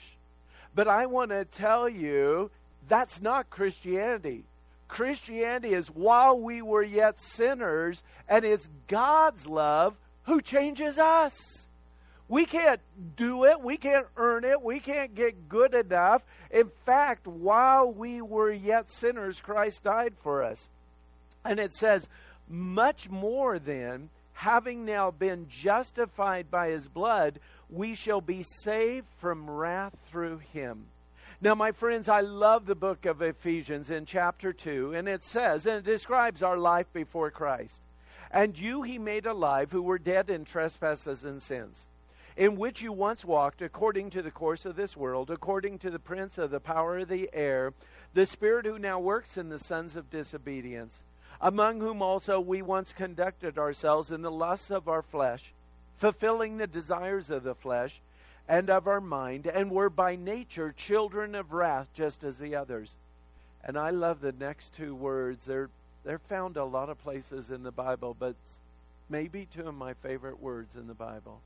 But 0.76 0.88
I 0.88 1.08
want 1.08 1.32
to 1.32 1.46
tell 1.46 1.90
you, 1.90 2.52
that's 2.88 3.22
not 3.22 3.50
Christianity. 3.50 4.44
Christianity 4.90 5.74
is 5.74 5.88
while 5.88 6.38
we 6.38 6.62
were 6.62 6.84
yet 6.84 7.22
sinners, 7.22 8.04
and 8.28 8.44
it's 8.44 8.68
God's 8.88 9.48
love 9.48 9.96
who 10.24 10.42
changes 10.42 10.98
us. 10.98 11.68
We 12.28 12.46
can't 12.46 12.82
do 13.16 13.46
it. 13.46 13.62
We 13.62 13.78
can't 13.78 14.06
earn 14.18 14.44
it. 14.44 14.62
We 14.62 14.80
can't 14.80 15.16
get 15.16 15.48
good 15.48 15.74
enough. 15.74 16.24
In 16.52 16.70
fact, 16.86 17.26
while 17.26 17.92
we 17.92 18.22
were 18.22 18.52
yet 18.52 18.92
sinners, 18.92 19.40
Christ 19.40 19.84
died 19.84 20.14
for 20.22 20.44
us. 20.44 20.68
And 21.46 21.60
it 21.60 21.74
says, 21.74 22.08
much 22.48 23.10
more 23.10 23.58
than 23.58 24.10
having 24.34 24.86
now 24.86 25.12
been 25.12 25.48
justified 25.50 26.52
by 26.52 26.70
his 26.70 26.88
blood, 26.88 27.40
we 27.70 27.96
shall 27.96 28.22
be 28.22 28.44
saved 28.64 29.08
from 29.20 29.50
wrath 29.50 29.96
through 30.12 30.40
him. 30.54 30.86
Now, 31.42 31.56
my 31.56 31.72
friends, 31.72 32.10
I 32.10 32.20
love 32.20 32.66
the 32.66 32.76
book 32.76 33.06
of 33.06 33.22
Ephesians 33.22 33.90
in 33.90 34.06
chapter 34.06 34.52
2, 34.52 34.94
and 34.94 35.08
it 35.08 35.24
says, 35.24 35.66
and 35.66 35.78
it 35.78 35.86
describes 35.86 36.44
our 36.44 36.58
life 36.58 36.92
before 36.92 37.32
Christ. 37.32 37.80
And 38.30 38.60
you 38.60 38.82
he 38.82 38.98
made 38.98 39.26
alive 39.26 39.72
who 39.72 39.82
were 39.82 39.98
dead 39.98 40.30
in 40.30 40.44
trespasses 40.44 41.24
and 41.24 41.42
sins 41.42 41.86
in 42.40 42.56
which 42.56 42.82
you 42.82 42.94
once 42.94 43.26
walked 43.26 43.62
according 43.62 44.10
to 44.10 44.22
the 44.22 44.32
course 44.32 44.66
of 44.66 44.78
this 44.78 44.96
world, 44.96 45.30
according 45.30 45.78
to 45.78 45.90
the 45.90 46.00
prince 46.00 46.38
of 46.38 46.52
the 46.52 46.60
power 46.62 47.00
of 47.00 47.10
the 47.10 47.30
air, 47.34 47.74
the 48.14 48.26
spirit 48.26 48.66
who 48.66 48.80
now 48.80 48.98
works 48.98 49.36
in 49.36 49.50
the 49.50 49.60
sons 49.60 49.98
of 49.98 50.10
disobedience, 50.10 51.02
among 51.42 51.82
whom 51.82 52.02
also 52.02 52.40
we 52.40 52.62
once 52.62 52.94
conducted 52.94 53.58
ourselves 53.58 54.10
in 54.10 54.22
the 54.22 54.32
lusts 54.32 54.72
of 54.72 54.88
our 54.88 55.02
flesh, 55.02 55.52
fulfilling 55.98 56.58
the 56.58 56.68
desires 56.68 57.30
of 57.30 57.44
the 57.44 57.54
flesh 57.54 58.00
and 58.50 58.70
of 58.72 58.88
our 58.88 59.00
mind, 59.00 59.46
and 59.46 59.70
were 59.70 59.92
by 59.92 60.16
nature 60.16 60.74
children 60.76 61.36
of 61.36 61.54
wrath, 61.54 61.88
just 61.94 62.24
as 62.24 62.40
the 62.40 62.56
others. 62.56 62.98
And 63.64 63.78
I 63.78 63.92
love 63.92 64.20
the 64.20 64.32
next 64.32 64.74
two 64.74 64.96
words. 64.96 65.46
They're 65.46 65.70
they're 66.04 66.18
found 66.18 66.58
a 66.58 66.66
lot 66.66 66.90
of 66.90 67.02
places 67.04 67.52
in 67.52 67.62
the 67.62 67.72
Bible, 67.72 68.16
but 68.18 68.36
maybe 69.10 69.46
two 69.46 69.68
of 69.68 69.76
my 69.76 69.94
favorite 69.94 70.42
words 70.42 70.76
in 70.76 70.88
the 70.88 70.94
Bible. 70.94 71.42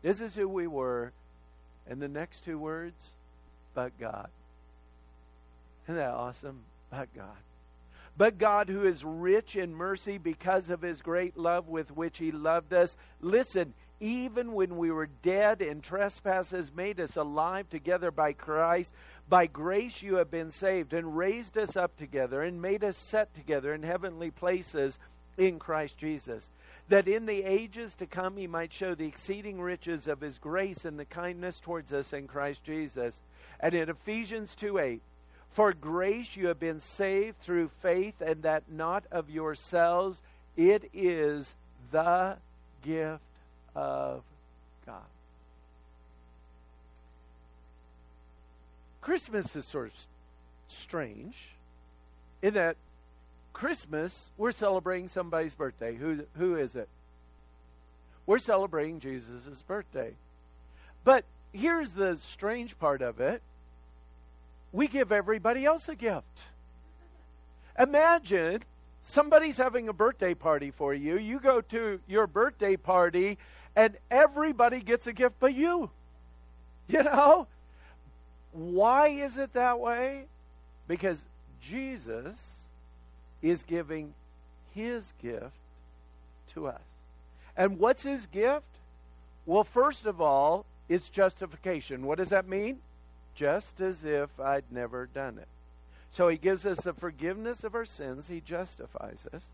This 0.00 0.20
is 0.20 0.34
who 0.34 0.48
we 0.48 0.66
were. 0.66 1.12
And 1.86 2.00
the 2.00 2.08
next 2.08 2.44
two 2.44 2.58
words, 2.58 3.10
but 3.74 3.98
God. 3.98 4.30
Isn't 5.84 5.96
that 5.96 6.12
awesome? 6.12 6.60
But 6.90 7.14
God. 7.14 7.36
But 8.16 8.38
God, 8.38 8.70
who 8.70 8.86
is 8.86 9.04
rich 9.04 9.54
in 9.54 9.74
mercy 9.74 10.16
because 10.16 10.70
of 10.70 10.80
his 10.80 11.02
great 11.02 11.36
love 11.36 11.68
with 11.68 11.90
which 11.90 12.16
he 12.16 12.32
loved 12.32 12.72
us, 12.72 12.96
listen, 13.20 13.74
even 14.04 14.52
when 14.52 14.76
we 14.76 14.90
were 14.90 15.08
dead 15.22 15.62
in 15.62 15.80
trespasses, 15.80 16.70
made 16.76 17.00
us 17.00 17.16
alive 17.16 17.70
together 17.70 18.10
by 18.10 18.34
Christ. 18.34 18.92
By 19.30 19.46
grace 19.46 20.02
you 20.02 20.16
have 20.16 20.30
been 20.30 20.50
saved, 20.50 20.92
and 20.92 21.16
raised 21.16 21.56
us 21.56 21.74
up 21.74 21.96
together, 21.96 22.42
and 22.42 22.60
made 22.60 22.84
us 22.84 22.98
set 22.98 23.34
together 23.34 23.72
in 23.72 23.82
heavenly 23.82 24.30
places 24.30 24.98
in 25.38 25.58
Christ 25.58 25.96
Jesus, 25.96 26.50
that 26.90 27.08
in 27.08 27.24
the 27.24 27.44
ages 27.44 27.94
to 27.94 28.06
come 28.06 28.36
he 28.36 28.46
might 28.46 28.74
show 28.74 28.94
the 28.94 29.06
exceeding 29.06 29.58
riches 29.58 30.06
of 30.06 30.20
his 30.20 30.36
grace 30.36 30.84
and 30.84 30.98
the 30.98 31.06
kindness 31.06 31.58
towards 31.58 31.90
us 31.90 32.12
in 32.12 32.28
Christ 32.28 32.62
Jesus. 32.62 33.22
And 33.58 33.72
in 33.72 33.88
Ephesians 33.88 34.54
2 34.54 34.78
8, 34.78 35.00
for 35.50 35.72
grace 35.72 36.36
you 36.36 36.48
have 36.48 36.60
been 36.60 36.80
saved 36.80 37.40
through 37.40 37.70
faith, 37.80 38.20
and 38.20 38.42
that 38.42 38.64
not 38.70 39.04
of 39.10 39.30
yourselves. 39.30 40.20
It 40.58 40.90
is 40.92 41.54
the 41.90 42.36
gift 42.82 43.22
of 43.74 44.22
God. 44.86 45.02
Christmas 49.00 49.54
is 49.54 49.66
sort 49.66 49.88
of 49.88 49.92
strange 50.68 51.54
in 52.42 52.54
that 52.54 52.76
Christmas, 53.54 54.30
we're 54.36 54.52
celebrating 54.52 55.08
somebody's 55.08 55.54
birthday. 55.54 55.94
Who, 55.94 56.26
who 56.36 56.56
is 56.56 56.74
it? 56.74 56.88
We're 58.26 58.38
celebrating 58.38 59.00
Jesus' 59.00 59.62
birthday. 59.62 60.14
But 61.04 61.24
here's 61.52 61.92
the 61.92 62.18
strange 62.18 62.78
part 62.78 63.00
of 63.00 63.20
it 63.20 63.40
we 64.72 64.88
give 64.88 65.12
everybody 65.12 65.64
else 65.64 65.88
a 65.88 65.94
gift. 65.94 66.44
Imagine 67.78 68.64
somebody's 69.02 69.56
having 69.56 69.88
a 69.88 69.92
birthday 69.92 70.34
party 70.34 70.72
for 70.72 70.92
you. 70.92 71.16
You 71.16 71.38
go 71.38 71.60
to 71.60 72.00
your 72.08 72.26
birthday 72.26 72.76
party, 72.76 73.38
and 73.76 73.96
everybody 74.10 74.80
gets 74.80 75.06
a 75.06 75.12
gift 75.12 75.36
but 75.40 75.54
you. 75.54 75.90
You 76.86 77.02
know? 77.02 77.46
Why 78.52 79.08
is 79.08 79.38
it 79.38 79.54
that 79.54 79.80
way? 79.80 80.24
Because 80.86 81.24
Jesus 81.62 82.36
is 83.40 83.62
giving 83.62 84.12
his 84.74 85.12
gift 85.20 85.56
to 86.52 86.66
us. 86.66 86.82
And 87.56 87.78
what's 87.78 88.02
his 88.02 88.26
gift? 88.26 88.66
Well, 89.46 89.64
first 89.64 90.04
of 90.04 90.20
all, 90.20 90.66
it's 90.88 91.08
justification. 91.08 92.04
What 92.04 92.18
does 92.18 92.28
that 92.28 92.46
mean? 92.46 92.80
just 93.34 93.80
as 93.80 94.04
if 94.04 94.28
I'd 94.40 94.64
never 94.70 95.06
done 95.06 95.38
it. 95.38 95.48
So 96.12 96.28
he 96.28 96.36
gives 96.36 96.64
us 96.64 96.78
the 96.78 96.92
forgiveness 96.92 97.64
of 97.64 97.74
our 97.74 97.84
sins, 97.84 98.28
he 98.28 98.40
justifies 98.40 99.26
us. 99.34 99.50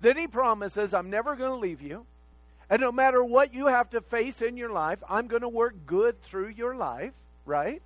Then 0.00 0.16
he 0.16 0.26
promises, 0.26 0.94
I'm 0.94 1.10
never 1.10 1.36
going 1.36 1.50
to 1.50 1.56
leave 1.56 1.82
you. 1.82 2.06
And 2.70 2.80
no 2.80 2.90
matter 2.90 3.22
what 3.22 3.52
you 3.52 3.66
have 3.66 3.90
to 3.90 4.00
face 4.00 4.40
in 4.40 4.56
your 4.56 4.70
life, 4.70 4.98
I'm 5.08 5.26
going 5.26 5.42
to 5.42 5.48
work 5.48 5.74
good 5.86 6.22
through 6.22 6.48
your 6.48 6.74
life, 6.74 7.12
right? 7.44 7.82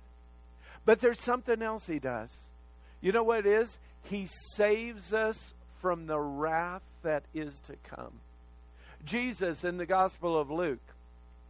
But 0.85 1.01
there's 1.01 1.21
something 1.21 1.61
else 1.61 1.85
he 1.85 1.99
does. 1.99 2.31
You 3.01 3.11
know 3.11 3.23
what 3.23 3.39
it 3.39 3.45
is? 3.45 3.79
He 4.03 4.27
saves 4.55 5.13
us 5.13 5.53
from 5.81 6.07
the 6.07 6.19
wrath 6.19 6.81
that 7.03 7.23
is 7.33 7.59
to 7.61 7.75
come. 7.83 8.19
Jesus 9.05 9.63
in 9.63 9.77
the 9.77 9.85
Gospel 9.85 10.37
of 10.37 10.51
Luke, 10.51 10.79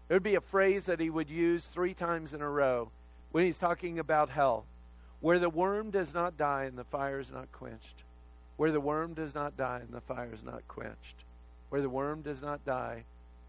it 0.08 0.14
would 0.14 0.24
be 0.24 0.36
a 0.36 0.42
phrase 0.42 0.86
that 0.86 1.00
he 1.00 1.10
would 1.10 1.30
use 1.30 1.66
three 1.66 1.94
times 1.94 2.34
in 2.34 2.42
a 2.42 2.50
row 2.50 2.92
when 3.32 3.44
he's 3.44 3.60
talking 3.60 4.00
about 4.00 4.30
hell, 4.30 4.66
where 5.22 5.40
the 5.40 5.50
worm 5.50 5.92
does 5.92 6.14
not 6.14 6.38
die 6.38 6.64
and 6.64 6.78
the 6.78 6.84
fire 6.84 7.20
is 7.20 7.32
not 7.32 7.52
quenched. 7.52 8.04
Where 8.58 8.72
the 8.72 8.80
worm 8.80 9.14
does 9.14 9.36
not 9.36 9.56
die 9.56 9.82
and 9.84 9.94
the 9.94 10.02
fire 10.02 10.32
is 10.34 10.44
not 10.44 10.68
quenched. 10.68 11.24
Where 11.70 11.82
the 11.82 11.90
worm 11.90 12.22
does 12.22 12.42
not 12.42 12.66
die 12.66 13.04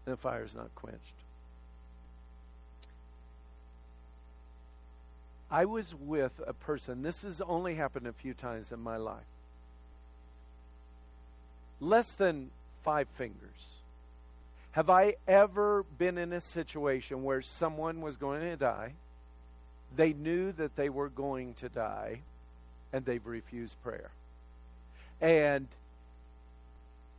and 0.05 0.13
the 0.13 0.17
fire 0.17 0.43
is 0.43 0.55
not 0.55 0.73
quenched. 0.75 0.99
I 5.49 5.65
was 5.65 5.93
with 5.93 6.41
a 6.47 6.53
person, 6.53 7.01
this 7.01 7.23
has 7.23 7.41
only 7.41 7.75
happened 7.75 8.07
a 8.07 8.13
few 8.13 8.33
times 8.33 8.71
in 8.71 8.79
my 8.79 8.95
life. 8.95 9.17
Less 11.81 12.13
than 12.13 12.51
five 12.83 13.07
fingers. 13.17 13.81
Have 14.71 14.89
I 14.89 15.15
ever 15.27 15.83
been 15.97 16.17
in 16.17 16.31
a 16.31 16.39
situation 16.39 17.23
where 17.23 17.41
someone 17.41 17.99
was 17.99 18.15
going 18.15 18.41
to 18.41 18.55
die? 18.55 18.93
They 19.93 20.13
knew 20.13 20.53
that 20.53 20.77
they 20.77 20.87
were 20.87 21.09
going 21.09 21.55
to 21.55 21.67
die, 21.67 22.21
and 22.93 23.03
they've 23.03 23.25
refused 23.25 23.75
prayer. 23.83 24.11
And 25.19 25.67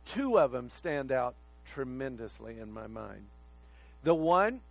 two 0.07 0.39
of 0.39 0.51
them 0.51 0.71
stand 0.71 1.11
out 1.11 1.35
tremendously 1.65 2.59
in 2.59 2.71
my 2.71 2.87
mind. 2.87 3.25
The 4.03 4.13
one, 4.13 4.61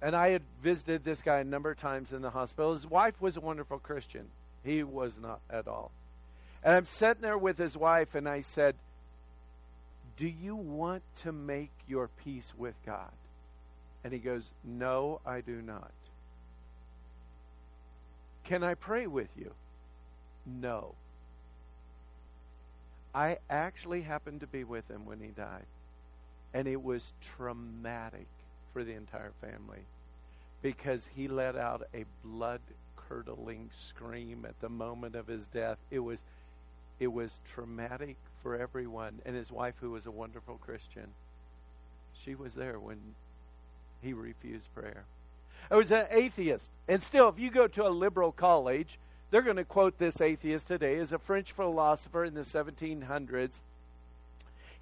and 0.00 0.16
I 0.16 0.30
had 0.30 0.42
visited 0.62 1.04
this 1.04 1.22
guy 1.22 1.38
a 1.38 1.44
number 1.44 1.70
of 1.70 1.78
times 1.78 2.12
in 2.12 2.22
the 2.22 2.30
hospital. 2.30 2.72
His 2.72 2.86
wife 2.86 3.20
was 3.20 3.36
a 3.36 3.40
wonderful 3.40 3.78
Christian. 3.78 4.26
He 4.64 4.82
was 4.82 5.18
not 5.18 5.40
at 5.50 5.68
all. 5.68 5.90
And 6.62 6.74
I'm 6.74 6.86
sitting 6.86 7.22
there 7.22 7.38
with 7.38 7.58
his 7.58 7.76
wife, 7.76 8.14
and 8.14 8.28
I 8.28 8.40
said, 8.40 8.74
Do 10.16 10.26
you 10.26 10.56
want 10.56 11.02
to 11.16 11.32
make 11.32 11.72
your 11.86 12.08
peace 12.08 12.52
with 12.56 12.74
God? 12.86 13.12
And 14.02 14.12
he 14.12 14.18
goes, 14.18 14.50
No, 14.64 15.20
I 15.26 15.42
do 15.42 15.60
not. 15.60 15.92
Can 18.44 18.62
I 18.62 18.74
pray 18.74 19.06
with 19.06 19.28
you? 19.36 19.52
No. 20.46 20.94
I 23.14 23.38
actually 23.48 24.02
happened 24.02 24.40
to 24.40 24.46
be 24.46 24.64
with 24.64 24.90
him 24.90 25.06
when 25.06 25.20
he 25.20 25.28
died. 25.28 25.66
And 26.54 26.66
it 26.66 26.82
was 26.82 27.12
traumatic 27.36 28.28
for 28.72 28.84
the 28.84 28.94
entire 28.94 29.32
family 29.40 29.84
because 30.62 31.10
he 31.14 31.28
let 31.28 31.56
out 31.56 31.82
a 31.92 32.04
blood 32.24 32.60
curdling 33.08 33.68
scream 33.88 34.46
at 34.48 34.58
the 34.60 34.70
moment 34.70 35.14
of 35.14 35.26
his 35.26 35.46
death. 35.48 35.76
It 35.90 35.98
was 35.98 36.22
it 37.00 37.12
was 37.12 37.40
traumatic 37.52 38.16
for 38.42 38.56
everyone 38.56 39.20
and 39.26 39.34
his 39.34 39.50
wife 39.50 39.74
who 39.80 39.90
was 39.90 40.06
a 40.06 40.10
wonderful 40.10 40.58
Christian. 40.64 41.08
She 42.24 42.34
was 42.34 42.54
there 42.54 42.78
when 42.78 42.98
he 44.00 44.12
refused 44.12 44.72
prayer. 44.74 45.04
I 45.70 45.76
was 45.76 45.90
an 45.90 46.06
atheist. 46.10 46.70
And 46.88 47.02
still, 47.02 47.28
if 47.28 47.38
you 47.38 47.50
go 47.50 47.66
to 47.66 47.86
a 47.86 47.88
liberal 47.88 48.32
college, 48.32 48.98
they're 49.30 49.42
going 49.42 49.56
to 49.56 49.64
quote 49.64 49.98
this 49.98 50.20
atheist 50.20 50.68
today 50.68 50.98
as 50.98 51.12
a 51.12 51.18
French 51.18 51.52
philosopher 51.52 52.24
in 52.24 52.34
the 52.34 52.42
1700s. 52.42 53.60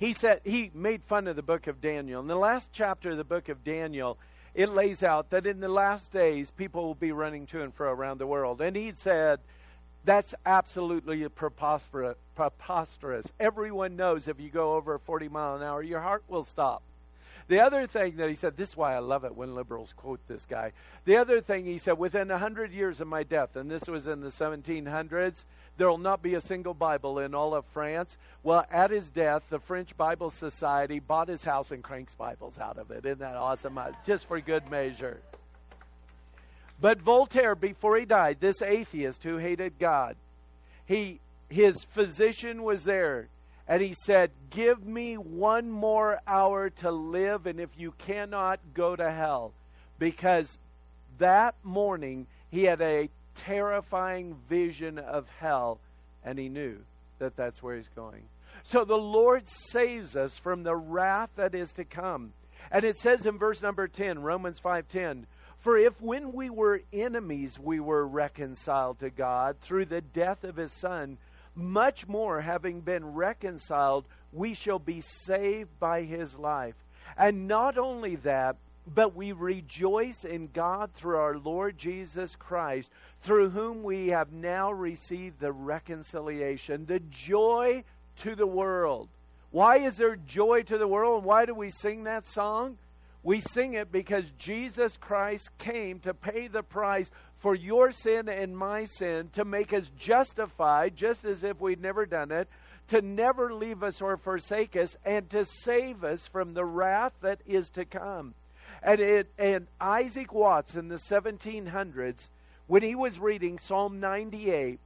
He 0.03 0.13
said 0.15 0.41
he 0.43 0.73
made 0.75 1.05
fun 1.05 1.29
of 1.29 1.37
the 1.37 1.45
book 1.45 1.69
of 1.69 1.81
Daniel. 1.81 2.21
In 2.21 2.27
the 2.27 2.35
last 2.35 2.71
chapter 2.73 3.13
of 3.13 3.19
the 3.19 3.23
book 3.23 3.49
of 3.49 3.63
Daniel, 3.63 4.19
it 4.53 4.69
lays 4.69 5.05
out 5.05 5.31
that 5.31 5.47
in 5.47 5.61
the 5.61 5.69
last 5.69 6.11
days 6.11 6.51
people 6.51 6.83
will 6.83 6.97
be 6.97 7.13
running 7.13 7.47
to 7.47 7.63
and 7.63 7.73
fro 7.73 7.93
around 7.93 8.19
the 8.19 8.27
world. 8.27 8.61
And 8.61 8.75
he 8.75 8.93
said 8.97 9.39
that's 10.05 10.35
absolutely 10.45 11.29
preposterous. 11.29 12.17
Everyone 13.39 13.95
knows 13.95 14.27
if 14.27 14.41
you 14.41 14.51
go 14.51 14.75
over 14.75 14.99
40 14.99 15.29
mile 15.29 15.55
an 15.55 15.63
hour, 15.63 15.85
your 15.85 16.01
heart 16.01 16.25
will 16.27 16.43
stop. 16.43 16.83
The 17.49 17.61
other 17.61 17.87
thing 17.87 18.17
that 18.17 18.29
he 18.29 18.35
said, 18.35 18.57
this 18.57 18.71
is 18.71 18.77
why 18.77 18.95
I 18.95 19.01
love 19.01 19.25
it 19.25 19.37
when 19.37 19.55
liberals 19.55 19.93
quote 19.97 20.21
this 20.29 20.47
guy. 20.47 20.73
The 21.05 21.17
other 21.17 21.41
thing 21.41 21.65
he 21.65 21.79
said, 21.79 21.99
within 21.99 22.31
a 22.31 22.39
hundred 22.39 22.73
years 22.73 23.01
of 23.01 23.09
my 23.09 23.23
death, 23.23 23.57
and 23.57 23.71
this 23.71 23.87
was 23.87 24.07
in 24.07 24.21
the 24.21 24.29
1700s, 24.29 25.45
there 25.77 25.89
will 25.89 25.99
not 25.99 26.23
be 26.23 26.35
a 26.35 26.41
single 26.41 26.75
Bible 26.75 27.19
in 27.19 27.35
all 27.35 27.55
of 27.55 27.65
France. 27.67 28.17
Well, 28.43 28.65
at 28.71 28.91
his 28.91 29.11
death, 29.11 29.43
the 29.51 29.59
French 29.59 29.97
Bible 29.97 30.31
Society 30.31 31.01
bought 31.01 31.29
his 31.29 31.45
house 31.45 31.71
and 31.71 31.83
cranks 31.83 32.15
Bibles 32.15 32.59
out 32.59 32.79
of 32.79 32.91
it. 32.91 33.05
Isn't 33.05 33.21
that 33.21 33.37
awesome? 33.37 33.79
Uh, 33.79 33.93
just 34.07 34.27
for 34.27 34.41
good 34.41 34.71
measure. 34.71 35.21
But 36.81 37.01
Voltaire, 37.01 37.55
before 37.55 37.97
he 37.97 38.05
died, 38.05 38.39
this 38.41 38.61
atheist 38.61 39.23
who 39.23 39.37
hated 39.39 39.79
God, 39.79 40.17
he 40.85 41.21
his 41.49 41.85
physician 41.85 42.63
was 42.63 42.85
there 42.85 43.29
and 43.69 43.83
he 43.83 43.95
said, 43.95 44.31
Give 44.51 44.85
me 44.85 45.17
one 45.17 45.71
more 45.71 46.21
hour 46.27 46.71
to 46.71 46.91
live, 46.91 47.47
and 47.47 47.61
if 47.61 47.71
you 47.77 47.93
cannot, 47.99 48.61
go 48.75 48.97
to 48.97 49.11
hell. 49.11 49.53
Because 49.99 50.59
that 51.19 51.55
morning 51.63 52.27
he 52.51 52.65
had 52.65 52.81
a 52.81 53.09
terrifying 53.35 54.37
vision 54.49 54.99
of 54.99 55.29
hell, 55.39 55.81
and 56.25 56.39
he 56.39 56.49
knew 56.49 56.79
that 57.19 57.37
that's 57.37 57.63
where 57.63 57.77
he's 57.77 57.89
going. 57.89 58.25
So 58.63 58.85
the 58.85 58.97
Lord 58.97 59.47
saves 59.47 60.17
us 60.17 60.37
from 60.37 60.63
the 60.63 60.77
wrath 60.77 61.31
that 61.37 61.55
is 61.55 61.73
to 61.75 61.85
come. 61.85 62.33
And 62.71 62.85
it 62.85 62.99
says 62.99 63.27
in 63.27 63.39
verse 63.39 63.63
number 63.63 63.89
10, 63.89 64.21
Romans 64.21 64.61
5:10, 64.61 65.27
"For 65.59 65.77
if 65.77 66.01
when 66.01 66.33
we 66.33 66.51
were 66.51 66.83
enemies 66.93 67.59
we 67.59 67.81
were 67.81 68.07
reconciled 68.07 68.99
to 69.01 69.11
God 69.11 69.59
through 69.61 69.87
the 69.87 70.01
death 70.01 70.45
of 70.45 70.57
his 70.57 70.73
son, 70.73 71.19
much 71.55 72.07
more, 72.09 72.41
having 72.41 72.81
been 72.81 73.15
reconciled, 73.15 74.07
we 74.33 74.55
shall 74.55 74.79
be 74.79 75.01
saved 75.01 75.71
by 75.79 76.03
his 76.03 76.37
life. 76.37 76.75
And 77.17 77.47
not 77.47 77.77
only 77.77 78.17
that, 78.17 78.57
but 78.87 79.15
we 79.15 79.33
rejoice 79.33 80.25
in 80.25 80.49
God 80.53 80.91
through 80.95 81.17
our 81.17 81.37
Lord 81.37 81.79
Jesus 81.79 82.35
Christ, 82.37 82.91
through 83.23 83.51
whom 83.51 83.83
we 83.83 84.09
have 84.09 84.33
now 84.33 84.73
received 84.73 85.39
the 85.41 85.53
reconciliation, 85.53 86.87
the 86.87 87.01
joy 87.01 87.85
to 88.19 88.35
the 88.35 88.47
world. 88.47 89.09
Why 89.51 89.79
is 89.79 89.99
there 89.99 90.17
joy 90.17 90.63
to 90.63 90.79
the 90.79 90.89
world? 90.89 91.25
Why 91.25 91.45
do 91.45 91.55
we 91.55 91.71
sing 91.71 92.05
that 92.05 92.27
song? 92.27 92.79
We 93.23 93.41
sing 93.41 93.75
it 93.75 93.93
because 93.93 94.33
Jesus 94.33 94.97
Christ 94.97 95.57
came 95.59 96.01
to 96.01 96.13
pay 96.13 96.49
the 96.49 96.63
price 96.63 97.11
for 97.39 97.55
your 97.55 97.93
sin 97.93 98.29
and 98.29 98.57
my 98.57 98.85
sin, 98.85 99.31
to 99.35 99.45
make 99.45 99.73
us 99.73 99.91
justified, 99.97 100.97
just 100.97 101.25
as 101.25 101.45
if 101.45 101.61
we'd 101.61 101.81
never 101.81 102.05
done 102.05 102.33
it, 102.33 102.49
to 102.89 103.01
never 103.01 103.53
leave 103.55 103.83
us 103.83 104.01
or 104.01 104.17
forsake 104.17 104.77
us, 104.77 104.97
and 105.05 105.31
to 105.31 105.45
save 105.45 106.03
us 106.03 106.27
from 106.27 106.55
the 106.55 106.65
wrath 106.65 107.13
that 107.21 107.41
is 107.47 107.71
to 107.71 107.85
come. 107.85 108.35
And, 108.83 109.01
it, 109.01 109.33
and 109.39 109.69
Isaac 109.81 110.33
Watts 110.33 110.75
in 110.75 110.89
the 110.89 110.97
1700s, 110.97 112.29
when 112.67 112.83
he 112.83 112.97
was 112.97 113.21
reading 113.21 113.59
Psalm 113.59 114.01
98, 114.01 114.81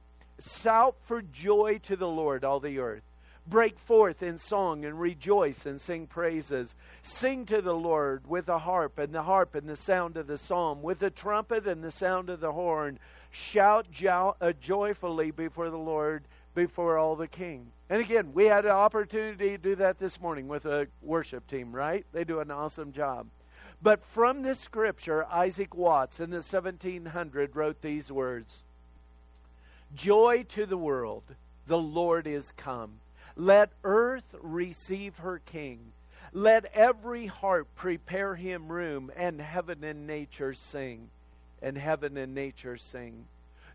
shout 0.47 0.95
for 1.05 1.23
joy 1.23 1.79
to 1.83 1.95
the 1.95 2.07
Lord, 2.07 2.43
all 2.43 2.59
the 2.59 2.77
earth. 2.77 3.06
Break 3.49 3.79
forth 3.79 4.21
in 4.21 4.37
song 4.37 4.83
and 4.83 4.99
rejoice 4.99 5.65
and 5.65 5.79
sing 5.79 6.05
praises. 6.05 6.75
Sing 7.01 7.45
to 7.45 7.61
the 7.61 7.75
Lord 7.75 8.27
with 8.27 8.49
a 8.49 8.59
harp 8.59 8.99
and 8.99 9.13
the 9.13 9.23
harp 9.23 9.55
and 9.55 9.69
the 9.69 9.77
sound 9.77 10.17
of 10.17 10.27
the 10.27 10.37
psalm, 10.37 10.81
with 10.81 10.99
the 10.99 11.09
trumpet 11.09 11.65
and 11.65 11.81
the 11.81 11.91
sound 11.91 12.29
of 12.29 12.41
the 12.41 12.51
horn. 12.51 12.99
Shout 13.31 13.87
uh, 14.05 14.53
joyfully 14.59 15.31
before 15.31 15.69
the 15.69 15.77
Lord, 15.77 16.23
before 16.55 16.97
all 16.97 17.15
the 17.15 17.27
king. 17.27 17.67
And 17.89 18.01
again, 18.01 18.33
we 18.33 18.45
had 18.45 18.65
an 18.65 18.71
opportunity 18.71 19.51
to 19.51 19.57
do 19.57 19.75
that 19.75 19.97
this 19.97 20.19
morning 20.19 20.49
with 20.49 20.65
a 20.65 20.87
worship 21.01 21.47
team, 21.47 21.71
right? 21.71 22.05
They 22.11 22.25
do 22.25 22.41
an 22.41 22.51
awesome 22.51 22.91
job. 22.91 23.27
But 23.81 24.03
from 24.03 24.41
this 24.41 24.59
scripture, 24.59 25.25
Isaac 25.25 25.75
Watts 25.75 26.19
in 26.19 26.31
the 26.31 26.37
1700 26.37 27.55
wrote 27.55 27.81
these 27.81 28.11
words 28.11 28.63
Joy 29.95 30.43
to 30.49 30.65
the 30.65 30.77
world, 30.77 31.23
the 31.67 31.77
Lord 31.77 32.27
is 32.27 32.51
come. 32.57 32.99
Let 33.39 33.69
earth 33.83 34.33
receive 34.41 35.17
her 35.17 35.37
king. 35.37 35.91
Let 36.33 36.65
every 36.73 37.27
heart 37.27 37.67
prepare 37.75 38.33
him 38.33 38.67
room, 38.67 39.11
and 39.15 39.39
heaven 39.39 39.83
and 39.83 40.07
nature 40.07 40.55
sing. 40.55 41.11
And 41.61 41.77
heaven 41.77 42.17
and 42.17 42.33
nature 42.33 42.77
sing. 42.77 43.25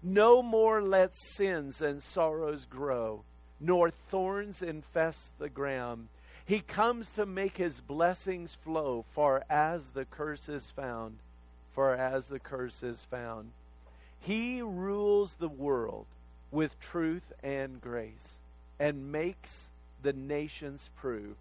No 0.02 0.42
more 0.42 0.82
let 0.82 1.14
sins 1.14 1.80
and 1.80 2.02
sorrows 2.02 2.66
grow, 2.68 3.22
nor 3.60 3.90
thorns 3.90 4.62
infest 4.62 5.30
the 5.38 5.48
ground. 5.48 6.08
He 6.44 6.58
comes 6.58 7.12
to 7.12 7.24
make 7.24 7.56
his 7.56 7.80
blessings 7.80 8.56
flow, 8.64 9.04
far 9.14 9.44
as 9.48 9.90
the 9.90 10.04
curse 10.04 10.48
is 10.48 10.72
found, 10.72 11.18
far 11.72 11.94
as 11.94 12.26
the 12.26 12.40
curse 12.40 12.82
is 12.82 13.04
found. 13.04 13.52
He 14.18 14.60
rules 14.60 15.34
the 15.34 15.48
world 15.48 16.06
with 16.50 16.80
truth 16.80 17.32
and 17.44 17.80
grace 17.80 18.40
and 18.78 19.12
makes 19.12 19.70
the 20.02 20.12
nations 20.12 20.90
prove 20.96 21.36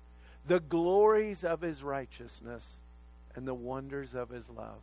the 0.48 0.60
glories 0.60 1.44
of 1.44 1.62
his 1.62 1.84
righteousness 1.84 2.82
and 3.36 3.48
the 3.48 3.54
wonders 3.54 4.14
of 4.14 4.30
his 4.30 4.50
love. 4.50 4.80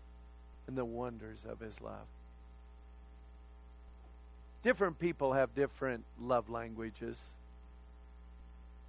And 0.66 0.76
the 0.76 0.84
wonders 0.84 1.38
of 1.48 1.60
his 1.60 1.80
love. 1.80 2.06
Different 4.62 4.98
people 4.98 5.32
have 5.32 5.54
different 5.54 6.04
love 6.20 6.50
languages. 6.50 7.18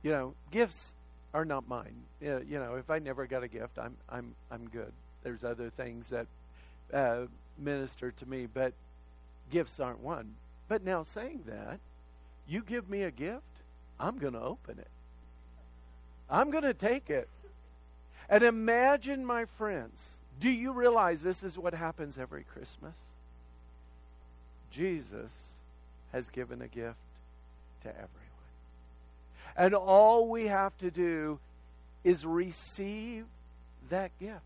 You 0.04 0.12
know, 0.12 0.34
gifts 0.52 0.94
are 1.34 1.46
not 1.46 1.70
mine. 1.70 1.96
You 2.20 2.44
know, 2.50 2.76
if 2.76 2.90
I 2.90 3.00
never 3.00 3.28
got 3.28 3.44
a 3.44 3.48
gift, 3.48 3.80
I'm 3.80 3.96
I'm 4.10 4.36
I'm 4.52 4.68
good. 4.68 4.92
There's 5.24 5.46
other 5.46 5.70
things 5.70 6.10
that 6.10 6.28
uh, 6.94 7.28
minister 7.58 8.12
to 8.12 8.26
me, 8.26 8.46
but 8.46 8.74
gifts 9.50 9.80
aren't 9.80 10.02
one. 10.02 10.36
But 10.68 10.84
now 10.84 11.04
saying 11.04 11.44
that, 11.46 11.80
you 12.50 12.64
give 12.64 12.90
me 12.90 13.04
a 13.04 13.12
gift, 13.12 13.44
I'm 14.00 14.18
going 14.18 14.34
to 14.34 14.42
open 14.42 14.80
it. 14.80 14.88
I'm 16.30 16.52
going 16.52 16.64
to 16.64 16.74
take 16.74 17.10
it. 17.10 17.30
And 18.30 18.44
imagine, 18.44 19.26
my 19.26 19.46
friends, 19.46 20.18
do 20.40 20.50
you 20.50 20.72
realize 20.72 21.22
this 21.22 21.44
is 21.44 21.58
what 21.58 21.74
happens 21.74 22.18
every 22.18 22.44
Christmas? 22.44 22.96
Jesus 24.72 25.32
has 26.12 26.30
given 26.30 26.62
a 26.62 26.68
gift 26.68 26.98
to 27.84 27.90
everyone. 27.90 28.10
And 29.58 29.74
all 29.74 30.28
we 30.28 30.48
have 30.48 30.78
to 30.80 30.92
do 30.92 31.40
is 32.04 32.26
receive 32.26 33.26
that 33.90 34.12
gift. 34.20 34.40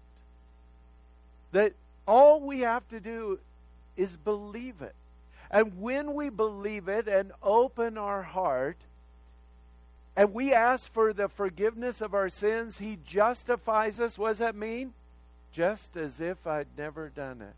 That 1.51 1.73
all 2.07 2.41
we 2.41 2.61
have 2.61 2.87
to 2.89 2.99
do 2.99 3.39
is 3.95 4.17
believe 4.17 4.81
it. 4.81 4.95
And 5.53 5.79
when 5.79 6.15
we 6.15 6.29
believe 6.29 6.87
it 6.87 7.07
and 7.07 7.31
open 7.43 7.95
our 7.95 8.23
heart, 8.23 8.77
and 10.15 10.33
we 10.33 10.51
ask 10.51 10.91
for 10.91 11.13
the 11.13 11.29
forgiveness 11.29 12.01
of 12.01 12.15
our 12.15 12.27
sins, 12.27 12.79
He 12.79 12.97
justifies 13.05 13.99
us. 13.99 14.17
What 14.17 14.29
does 14.29 14.37
that 14.39 14.55
mean? 14.55 14.93
Just 15.51 15.95
as 15.95 16.19
if 16.19 16.47
I'd 16.47 16.67
never 16.75 17.09
done 17.09 17.41
it. 17.41 17.53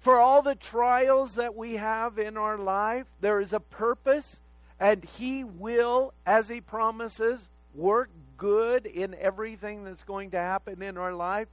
For 0.00 0.18
all 0.18 0.42
the 0.42 0.54
trials 0.54 1.34
that 1.36 1.56
we 1.56 1.76
have 1.76 2.18
in 2.18 2.36
our 2.36 2.58
life, 2.58 3.06
there 3.22 3.40
is 3.40 3.54
a 3.54 3.60
purpose, 3.60 4.38
and 4.78 5.02
He 5.02 5.42
will, 5.42 6.12
as 6.26 6.50
He 6.50 6.60
promises, 6.60 7.48
work 7.74 8.10
good 8.36 8.84
in 8.84 9.14
everything 9.14 9.84
that's 9.84 10.04
going 10.04 10.30
to 10.32 10.38
happen 10.38 10.82
in 10.82 10.98
our 10.98 11.14
life. 11.14 11.48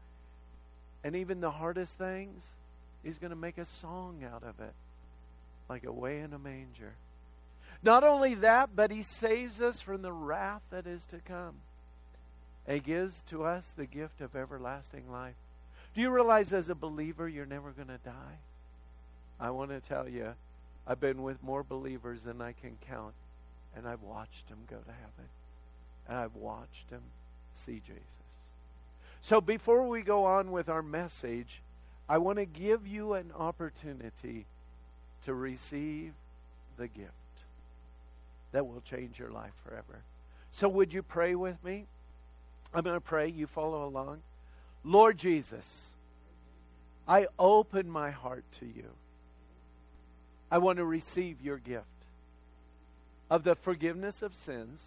And 1.02 1.16
even 1.16 1.40
the 1.40 1.52
hardest 1.52 1.98
things, 1.98 2.44
He's 3.04 3.20
going 3.20 3.30
to 3.30 3.38
make 3.38 3.58
a 3.58 3.66
song 3.66 4.26
out 4.30 4.44
of 4.44 4.60
it, 4.60 4.74
like 5.70 5.84
Away 5.86 6.20
in 6.20 6.34
a 6.34 6.40
Manger. 6.40 6.96
Not 7.84 8.04
only 8.04 8.34
that, 8.36 8.76
but 8.76 8.92
He 8.92 9.04
saves 9.04 9.62
us 9.62 9.80
from 9.80 10.02
the 10.02 10.12
wrath 10.12 10.62
that 10.72 10.88
is 10.88 11.06
to 11.08 11.18
come. 11.18 11.56
He 12.68 12.80
gives 12.80 13.22
to 13.30 13.44
us 13.44 13.74
the 13.76 13.86
gift 13.86 14.20
of 14.20 14.36
everlasting 14.36 15.10
life. 15.12 15.36
Do 15.96 16.02
you 16.02 16.10
realize 16.10 16.52
as 16.54 16.70
a 16.70 16.76
believer 16.76 17.28
you're 17.28 17.46
never 17.46 17.72
going 17.72 17.88
to 17.88 18.00
die? 18.04 18.40
I 19.40 19.52
want 19.52 19.72
to 19.72 19.80
tell 19.80 20.10
you, 20.10 20.34
I've 20.86 21.00
been 21.00 21.24
with 21.24 21.44
more 21.44 21.64
believers 21.64 22.24
than 22.24 22.42
I 22.42 22.54
can 22.54 22.78
count, 22.90 23.14
and 23.76 23.88
I've 23.88 24.02
watched 24.02 24.50
them 24.50 24.60
go 24.70 24.78
to 24.78 24.92
heaven. 24.92 25.30
And 26.08 26.18
I've 26.18 26.36
watched 26.36 26.90
them 26.90 27.02
see 27.54 27.82
Jesus. 27.86 28.04
So 29.22 29.42
before 29.42 29.88
we 29.88 30.02
go 30.02 30.26
on 30.26 30.52
with 30.52 30.70
our 30.70 30.82
message, 30.82 31.62
I 32.08 32.18
want 32.18 32.38
to 32.38 32.46
give 32.46 32.88
you 32.88 33.14
an 33.14 33.32
opportunity 33.38 34.46
to 35.28 35.34
receive 35.34 36.14
the 36.78 36.88
gift 36.88 37.12
that 38.54 38.66
will 38.66 38.80
change 38.80 39.20
your 39.20 39.30
life 39.30 39.52
forever. 39.62 40.00
So, 40.52 40.70
would 40.70 40.94
you 40.94 41.04
pray 41.04 41.36
with 41.36 41.62
me? 41.66 41.86
I'm 42.74 42.84
going 42.84 42.96
to 42.96 43.02
pray. 43.02 43.28
You 43.28 43.46
follow 43.46 43.86
along. 43.86 44.22
Lord 44.86 45.18
Jesus, 45.18 45.92
I 47.06 47.28
open 47.38 47.90
my 47.90 48.10
heart 48.10 48.46
to 48.60 48.66
you. 48.66 48.86
I 50.50 50.60
want 50.60 50.78
to 50.78 50.86
receive 50.86 51.42
your 51.42 51.58
gift 51.58 51.86
of 53.30 53.44
the 53.44 53.56
forgiveness 53.56 54.22
of 54.22 54.34
sins. 54.34 54.82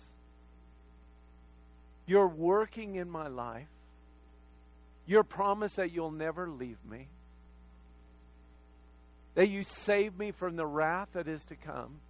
You're 2.07 2.27
working 2.27 2.95
in 2.95 3.11
my 3.11 3.29
life. 3.29 3.69
Your 5.07 5.23
promise 5.23 5.75
that 5.75 5.93
you'll 5.93 6.11
never 6.11 6.49
leave 6.49 6.79
me. 6.91 7.09
That 9.35 9.49
you 9.49 9.63
save 9.63 10.19
me 10.19 10.33
from 10.33 10.57
the 10.57 10.67
wrath 10.67 11.09
that 11.13 11.29
is 11.29 11.45
to 11.47 11.57
come. 11.57 12.01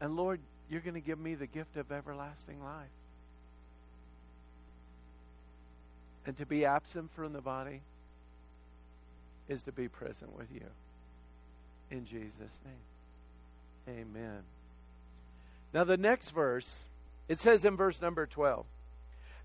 And 0.00 0.16
Lord, 0.16 0.40
you're 0.70 0.80
going 0.80 0.94
to 0.94 1.00
give 1.00 1.18
me 1.18 1.34
the 1.34 1.46
gift 1.46 1.76
of 1.76 1.90
everlasting 1.90 2.62
life. 2.62 2.88
And 6.26 6.36
to 6.36 6.46
be 6.46 6.64
absent 6.64 7.10
from 7.14 7.32
the 7.32 7.40
body 7.40 7.80
is 9.48 9.62
to 9.64 9.72
be 9.72 9.88
present 9.88 10.36
with 10.36 10.48
you. 10.52 10.66
In 11.90 12.04
Jesus' 12.04 12.60
name. 12.64 13.96
Amen. 13.98 14.42
Now, 15.72 15.84
the 15.84 15.96
next 15.96 16.30
verse, 16.30 16.84
it 17.28 17.38
says 17.38 17.64
in 17.64 17.76
verse 17.76 18.00
number 18.00 18.26
12 18.26 18.64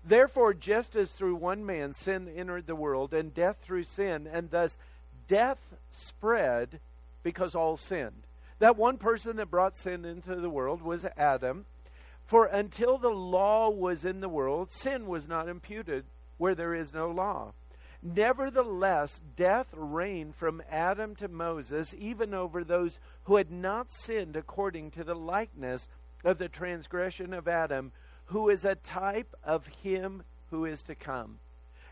Therefore, 0.06 0.54
just 0.54 0.94
as 0.94 1.10
through 1.10 1.34
one 1.34 1.66
man 1.66 1.92
sin 1.92 2.28
entered 2.28 2.68
the 2.68 2.76
world, 2.76 3.12
and 3.12 3.34
death 3.34 3.56
through 3.60 3.84
sin, 3.84 4.28
and 4.30 4.50
thus 4.50 4.78
death 5.26 5.58
spread 5.90 6.78
because 7.24 7.56
all 7.56 7.76
sinned. 7.76 8.22
That 8.60 8.76
one 8.76 8.98
person 8.98 9.36
that 9.36 9.50
brought 9.50 9.76
sin 9.76 10.04
into 10.04 10.36
the 10.36 10.48
world 10.48 10.80
was 10.80 11.06
Adam. 11.16 11.66
For 12.24 12.46
until 12.46 12.98
the 12.98 13.10
law 13.10 13.68
was 13.68 14.04
in 14.04 14.20
the 14.20 14.28
world, 14.28 14.70
sin 14.70 15.06
was 15.06 15.26
not 15.26 15.48
imputed 15.48 16.04
where 16.38 16.54
there 16.54 16.74
is 16.74 16.94
no 16.94 17.10
law. 17.10 17.52
Nevertheless, 18.02 19.20
death 19.34 19.66
reigned 19.72 20.36
from 20.36 20.62
Adam 20.70 21.16
to 21.16 21.26
Moses, 21.26 21.94
even 21.98 22.32
over 22.32 22.62
those 22.62 23.00
who 23.24 23.36
had 23.36 23.50
not 23.50 23.90
sinned 23.90 24.36
according 24.36 24.92
to 24.92 25.02
the 25.02 25.14
likeness 25.14 25.88
of 26.24 26.38
the 26.38 26.48
transgression 26.48 27.34
of 27.34 27.48
Adam, 27.48 27.90
who 28.26 28.48
is 28.48 28.64
a 28.64 28.74
type 28.74 29.34
of 29.44 29.66
him 29.66 30.22
who 30.50 30.64
is 30.64 30.82
to 30.84 30.94
come. 30.94 31.38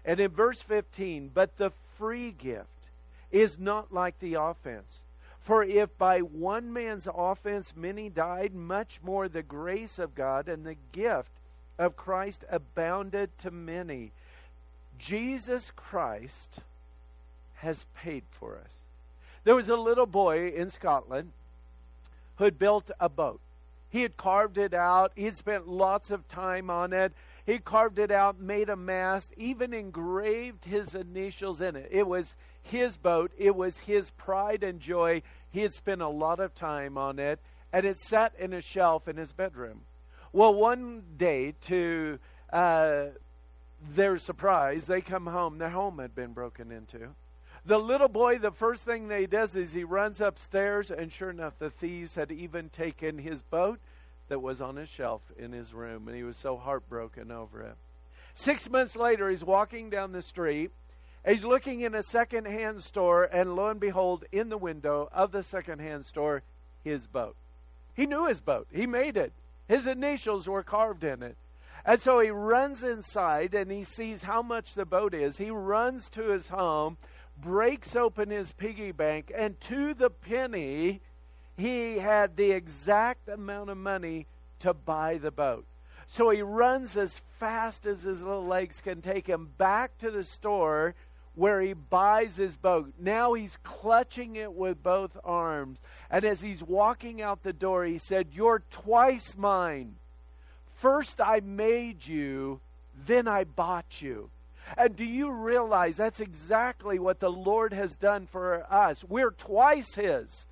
And 0.04 0.20
in 0.20 0.30
verse 0.30 0.60
15, 0.60 1.30
but 1.32 1.56
the 1.56 1.72
free 1.98 2.30
gift 2.30 2.68
is 3.30 3.58
not 3.58 3.92
like 3.92 4.18
the 4.18 4.34
offense. 4.34 5.02
For 5.40 5.62
if 5.62 5.96
by 5.98 6.20
one 6.20 6.72
man's 6.72 7.06
offense 7.12 7.74
many 7.76 8.08
died, 8.08 8.54
much 8.54 9.00
more 9.02 9.28
the 9.28 9.42
grace 9.42 9.98
of 9.98 10.14
God 10.14 10.48
and 10.48 10.64
the 10.64 10.76
gift 10.92 11.30
of 11.78 11.96
Christ 11.96 12.44
abounded 12.50 13.36
to 13.38 13.50
many. 13.50 14.12
Jesus 14.98 15.72
Christ 15.74 16.60
has 17.56 17.86
paid 17.94 18.22
for 18.30 18.56
us. 18.56 18.72
There 19.44 19.54
was 19.54 19.68
a 19.68 19.76
little 19.76 20.06
boy 20.06 20.48
in 20.48 20.70
Scotland 20.70 21.32
who 22.36 22.44
had 22.44 22.58
built 22.58 22.90
a 22.98 23.08
boat. 23.08 23.40
He 23.94 24.02
had 24.02 24.16
carved 24.16 24.58
it 24.58 24.74
out. 24.74 25.12
He 25.14 25.26
had 25.26 25.36
spent 25.36 25.68
lots 25.68 26.10
of 26.10 26.26
time 26.26 26.68
on 26.68 26.92
it. 26.92 27.12
He 27.46 27.60
carved 27.60 28.00
it 28.00 28.10
out, 28.10 28.40
made 28.40 28.68
a 28.68 28.74
mast, 28.74 29.32
even 29.36 29.72
engraved 29.72 30.64
his 30.64 30.96
initials 30.96 31.60
in 31.60 31.76
it. 31.76 31.90
It 31.92 32.08
was 32.08 32.34
his 32.60 32.96
boat. 32.96 33.30
It 33.38 33.54
was 33.54 33.78
his 33.78 34.10
pride 34.10 34.64
and 34.64 34.80
joy. 34.80 35.22
He 35.48 35.60
had 35.60 35.72
spent 35.72 36.02
a 36.02 36.08
lot 36.08 36.40
of 36.40 36.56
time 36.56 36.98
on 36.98 37.20
it, 37.20 37.38
and 37.72 37.84
it 37.84 37.96
sat 38.00 38.32
in 38.36 38.52
a 38.52 38.60
shelf 38.60 39.06
in 39.06 39.16
his 39.16 39.32
bedroom. 39.32 39.82
Well, 40.32 40.52
one 40.52 41.04
day, 41.16 41.54
to 41.66 42.18
uh, 42.52 43.04
their 43.94 44.18
surprise, 44.18 44.86
they 44.86 45.02
come 45.02 45.28
home. 45.28 45.58
Their 45.58 45.70
home 45.70 46.00
had 46.00 46.16
been 46.16 46.32
broken 46.32 46.72
into. 46.72 47.14
The 47.66 47.78
little 47.78 48.08
boy, 48.08 48.38
the 48.38 48.50
first 48.50 48.84
thing 48.84 49.08
that 49.08 49.20
he 49.20 49.26
does 49.26 49.56
is 49.56 49.72
he 49.72 49.84
runs 49.84 50.20
upstairs, 50.20 50.90
and 50.90 51.10
sure 51.10 51.30
enough, 51.30 51.58
the 51.58 51.70
thieves 51.70 52.14
had 52.14 52.30
even 52.30 52.68
taken 52.68 53.16
his 53.16 53.40
boat 53.40 53.78
that 54.28 54.42
was 54.42 54.60
on 54.60 54.76
his 54.76 54.90
shelf 54.90 55.22
in 55.38 55.52
his 55.52 55.72
room, 55.72 56.06
and 56.06 56.16
he 56.16 56.24
was 56.24 56.36
so 56.36 56.58
heartbroken 56.58 57.30
over 57.30 57.62
it. 57.62 57.76
Six 58.34 58.68
months 58.68 58.96
later, 58.96 59.30
he's 59.30 59.44
walking 59.44 59.88
down 59.88 60.12
the 60.12 60.20
street. 60.20 60.72
He's 61.26 61.44
looking 61.44 61.80
in 61.80 61.94
a 61.94 62.02
second-hand 62.02 62.84
store, 62.84 63.24
and 63.24 63.56
lo 63.56 63.68
and 63.68 63.80
behold, 63.80 64.24
in 64.30 64.50
the 64.50 64.58
window 64.58 65.08
of 65.10 65.32
the 65.32 65.42
second-hand 65.42 66.04
store, 66.04 66.42
his 66.82 67.06
boat. 67.06 67.36
He 67.94 68.04
knew 68.04 68.26
his 68.26 68.40
boat. 68.40 68.66
He 68.70 68.86
made 68.86 69.16
it. 69.16 69.32
His 69.68 69.86
initials 69.86 70.46
were 70.46 70.62
carved 70.62 71.02
in 71.02 71.22
it. 71.22 71.38
And 71.86 72.00
so 72.00 72.20
he 72.20 72.30
runs 72.30 72.82
inside 72.82 73.54
and 73.54 73.70
he 73.70 73.84
sees 73.84 74.22
how 74.22 74.40
much 74.42 74.74
the 74.74 74.86
boat 74.86 75.12
is. 75.12 75.36
He 75.36 75.50
runs 75.50 76.08
to 76.10 76.30
his 76.30 76.48
home 76.48 76.96
breaks 77.40 77.96
open 77.96 78.30
his 78.30 78.52
piggy 78.52 78.92
bank, 78.92 79.32
and 79.34 79.60
to 79.62 79.94
the 79.94 80.10
penny, 80.10 81.00
he 81.56 81.98
had 81.98 82.36
the 82.36 82.52
exact 82.52 83.28
amount 83.28 83.70
of 83.70 83.76
money 83.76 84.26
to 84.60 84.74
buy 84.74 85.18
the 85.18 85.30
boat. 85.30 85.66
So 86.06 86.30
he 86.30 86.42
runs 86.42 86.96
as 86.96 87.20
fast 87.38 87.86
as 87.86 88.02
his 88.02 88.22
little 88.22 88.46
legs 88.46 88.80
can 88.80 89.00
take 89.00 89.26
him 89.26 89.50
back 89.58 89.98
to 89.98 90.10
the 90.10 90.24
store 90.24 90.94
where 91.34 91.60
he 91.60 91.72
buys 91.72 92.36
his 92.36 92.56
boat. 92.56 92.92
Now 92.98 93.32
he's 93.32 93.58
clutching 93.64 94.36
it 94.36 94.52
with 94.52 94.82
both 94.82 95.16
arms. 95.24 95.80
And 96.10 96.24
as 96.24 96.40
he's 96.40 96.62
walking 96.62 97.20
out 97.20 97.42
the 97.42 97.52
door, 97.52 97.84
he 97.84 97.98
said, 97.98 98.28
You're 98.32 98.62
twice 98.70 99.36
mine. 99.36 99.96
First 100.76 101.20
I 101.20 101.40
made 101.40 102.06
you, 102.06 102.60
then 103.06 103.26
I 103.26 103.44
bought 103.44 104.00
you. 104.00 104.30
And 104.76 104.96
do 104.96 105.04
you 105.04 105.30
realize 105.30 105.96
that's 105.96 106.20
exactly 106.20 106.98
what 106.98 107.20
the 107.20 107.30
Lord 107.30 107.72
has 107.72 107.96
done 107.96 108.26
for 108.26 108.66
us? 108.72 109.04
We're 109.04 109.30
twice 109.30 109.94
His. 109.94 110.46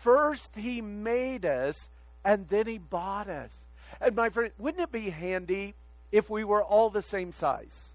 First, 0.00 0.56
He 0.56 0.80
made 0.80 1.44
us, 1.44 1.88
and 2.24 2.48
then 2.48 2.66
He 2.66 2.78
bought 2.78 3.28
us. 3.28 3.64
And 4.00 4.16
my 4.16 4.30
friend, 4.30 4.52
wouldn't 4.58 4.82
it 4.82 4.92
be 4.92 5.10
handy 5.10 5.74
if 6.10 6.30
we 6.30 6.44
were 6.44 6.62
all 6.62 6.90
the 6.90 7.02
same 7.02 7.32
size? 7.32 7.94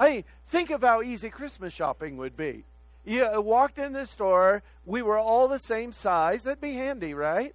I 0.00 0.10
mean, 0.10 0.24
think 0.46 0.70
of 0.70 0.82
how 0.82 1.02
easy 1.02 1.28
Christmas 1.28 1.72
shopping 1.72 2.16
would 2.16 2.36
be. 2.36 2.64
You 3.04 3.40
walked 3.40 3.78
in 3.78 3.92
the 3.94 4.06
store, 4.06 4.62
we 4.84 5.02
were 5.02 5.18
all 5.18 5.48
the 5.48 5.58
same 5.58 5.92
size. 5.92 6.42
That'd 6.42 6.60
be 6.60 6.74
handy, 6.74 7.14
right? 7.14 7.54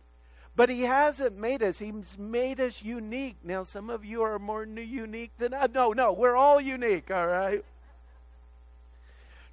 But 0.55 0.69
he 0.69 0.81
hasn't 0.81 1.37
made 1.37 1.63
us. 1.63 1.79
He's 1.79 2.17
made 2.17 2.59
us 2.59 2.83
unique. 2.83 3.37
Now, 3.43 3.63
some 3.63 3.89
of 3.89 4.05
you 4.05 4.21
are 4.21 4.37
more 4.37 4.65
unique 4.65 5.31
than 5.39 5.53
I. 5.53 5.67
No, 5.73 5.93
no, 5.93 6.13
we're 6.13 6.35
all 6.35 6.61
unique, 6.61 7.09
all 7.09 7.27
right? 7.27 7.65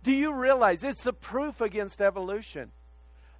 Do 0.02 0.12
you 0.12 0.32
realize 0.32 0.84
it's 0.84 1.04
the 1.04 1.12
proof 1.12 1.60
against 1.60 2.00
evolution? 2.00 2.70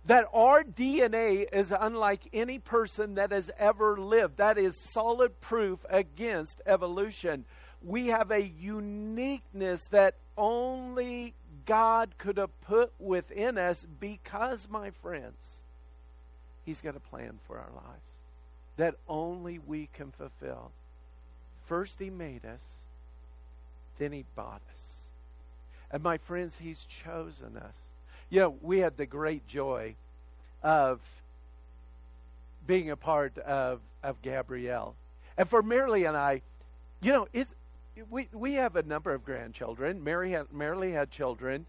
That 0.06 0.26
our 0.32 0.62
DNA 0.62 1.46
is 1.52 1.72
unlike 1.78 2.22
any 2.32 2.58
person 2.58 3.14
that 3.16 3.32
has 3.32 3.50
ever 3.58 3.98
lived. 3.98 4.38
That 4.38 4.56
is 4.56 4.80
solid 4.94 5.40
proof 5.42 5.84
against 5.90 6.62
evolution. 6.64 7.44
We 7.82 8.06
have 8.06 8.30
a 8.30 8.42
uniqueness 8.42 9.86
that 9.90 10.14
only 10.38 11.34
God 11.66 12.16
could 12.16 12.38
have 12.38 12.58
put 12.62 12.92
within 12.98 13.58
us 13.58 13.86
because, 13.98 14.68
my 14.70 14.90
friends, 14.90 15.62
He's 16.70 16.80
got 16.80 16.94
a 16.94 17.00
plan 17.00 17.40
for 17.48 17.58
our 17.58 17.72
lives 17.74 18.12
that 18.76 18.94
only 19.08 19.58
we 19.58 19.88
can 19.92 20.12
fulfill. 20.12 20.70
First, 21.64 21.98
He 21.98 22.10
made 22.10 22.44
us, 22.44 22.62
then 23.98 24.12
He 24.12 24.24
bought 24.36 24.62
us. 24.72 24.84
And 25.90 26.00
my 26.00 26.16
friends, 26.16 26.58
He's 26.58 26.84
chosen 26.84 27.56
us. 27.56 27.74
Know, 28.30 28.54
we 28.62 28.78
had 28.78 28.96
the 28.96 29.04
great 29.04 29.48
joy 29.48 29.96
of 30.62 31.00
being 32.68 32.88
a 32.88 32.96
part 32.96 33.36
of, 33.38 33.80
of 34.04 34.22
Gabrielle. 34.22 34.94
And 35.36 35.48
for 35.48 35.64
Marilee 35.64 36.06
and 36.06 36.16
I, 36.16 36.42
you 37.00 37.10
know, 37.10 37.26
it's 37.32 37.52
we 38.10 38.28
we 38.32 38.52
have 38.52 38.76
a 38.76 38.84
number 38.84 39.12
of 39.12 39.24
grandchildren. 39.24 40.04
Mary 40.04 40.30
had 40.30 40.50
Marilee 40.54 40.92
had 40.92 41.10
children. 41.10 41.66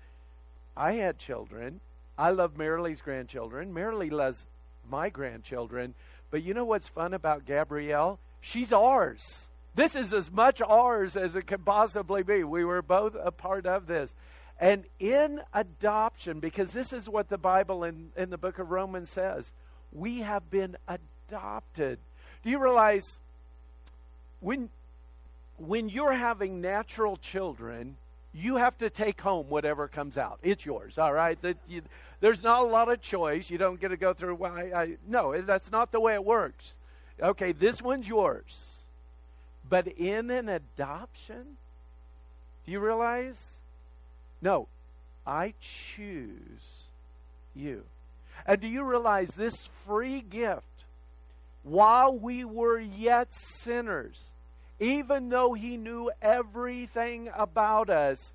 I 0.77 0.91
had 0.91 1.17
children. 1.17 1.79
I 2.19 2.29
love 2.29 2.53
Marilee's 2.53 3.01
grandchildren. 3.01 3.73
Marilee 3.73 4.11
loves 4.11 4.45
my 4.91 5.09
grandchildren. 5.09 5.95
But 6.29 6.43
you 6.43 6.53
know 6.53 6.65
what's 6.65 6.87
fun 6.87 7.15
about 7.15 7.45
Gabrielle? 7.45 8.19
She's 8.41 8.71
ours. 8.71 9.49
This 9.73 9.95
is 9.95 10.13
as 10.13 10.29
much 10.29 10.61
ours 10.61 11.15
as 11.15 11.35
it 11.35 11.47
could 11.47 11.65
possibly 11.65 12.23
be. 12.23 12.43
We 12.43 12.65
were 12.65 12.81
both 12.81 13.15
a 13.19 13.31
part 13.31 13.65
of 13.65 13.87
this. 13.87 14.13
And 14.59 14.83
in 14.99 15.41
adoption, 15.53 16.39
because 16.39 16.71
this 16.71 16.93
is 16.93 17.09
what 17.09 17.29
the 17.29 17.37
Bible 17.37 17.83
in, 17.83 18.11
in 18.15 18.29
the 18.29 18.37
book 18.37 18.59
of 18.59 18.69
Romans 18.69 19.09
says, 19.09 19.51
we 19.91 20.19
have 20.19 20.49
been 20.51 20.77
adopted. 20.87 21.97
Do 22.43 22.49
you 22.49 22.61
realize 22.61 23.17
when, 24.39 24.69
when 25.57 25.89
you're 25.89 26.13
having 26.13 26.61
natural 26.61 27.17
children, 27.17 27.97
you 28.33 28.55
have 28.55 28.77
to 28.77 28.89
take 28.89 29.19
home 29.19 29.49
whatever 29.49 29.87
comes 29.87 30.17
out. 30.17 30.39
It's 30.41 30.65
yours, 30.65 30.97
all 30.97 31.13
right? 31.13 31.37
There's 32.21 32.43
not 32.43 32.61
a 32.63 32.65
lot 32.65 32.91
of 32.91 33.01
choice. 33.01 33.49
You 33.49 33.57
don't 33.57 33.79
get 33.79 33.89
to 33.89 33.97
go 33.97 34.13
through. 34.13 34.35
Well, 34.35 34.53
I, 34.53 34.71
I, 34.73 34.97
no, 35.07 35.41
that's 35.41 35.71
not 35.71 35.91
the 35.91 35.99
way 35.99 36.13
it 36.13 36.23
works. 36.23 36.77
Okay, 37.21 37.51
this 37.51 37.81
one's 37.81 38.07
yours. 38.07 38.83
But 39.67 39.87
in 39.87 40.31
an 40.31 40.49
adoption, 40.49 41.57
do 42.65 42.71
you 42.71 42.79
realize? 42.79 43.59
No, 44.41 44.67
I 45.25 45.53
choose 45.59 46.87
you. 47.53 47.83
And 48.45 48.59
do 48.59 48.67
you 48.67 48.83
realize 48.83 49.29
this 49.29 49.69
free 49.85 50.21
gift, 50.21 50.85
while 51.63 52.17
we 52.17 52.43
were 52.43 52.79
yet 52.79 53.27
sinners, 53.31 54.19
even 54.81 55.29
though 55.29 55.53
he 55.53 55.77
knew 55.77 56.11
everything 56.23 57.29
about 57.35 57.89
us, 57.91 58.33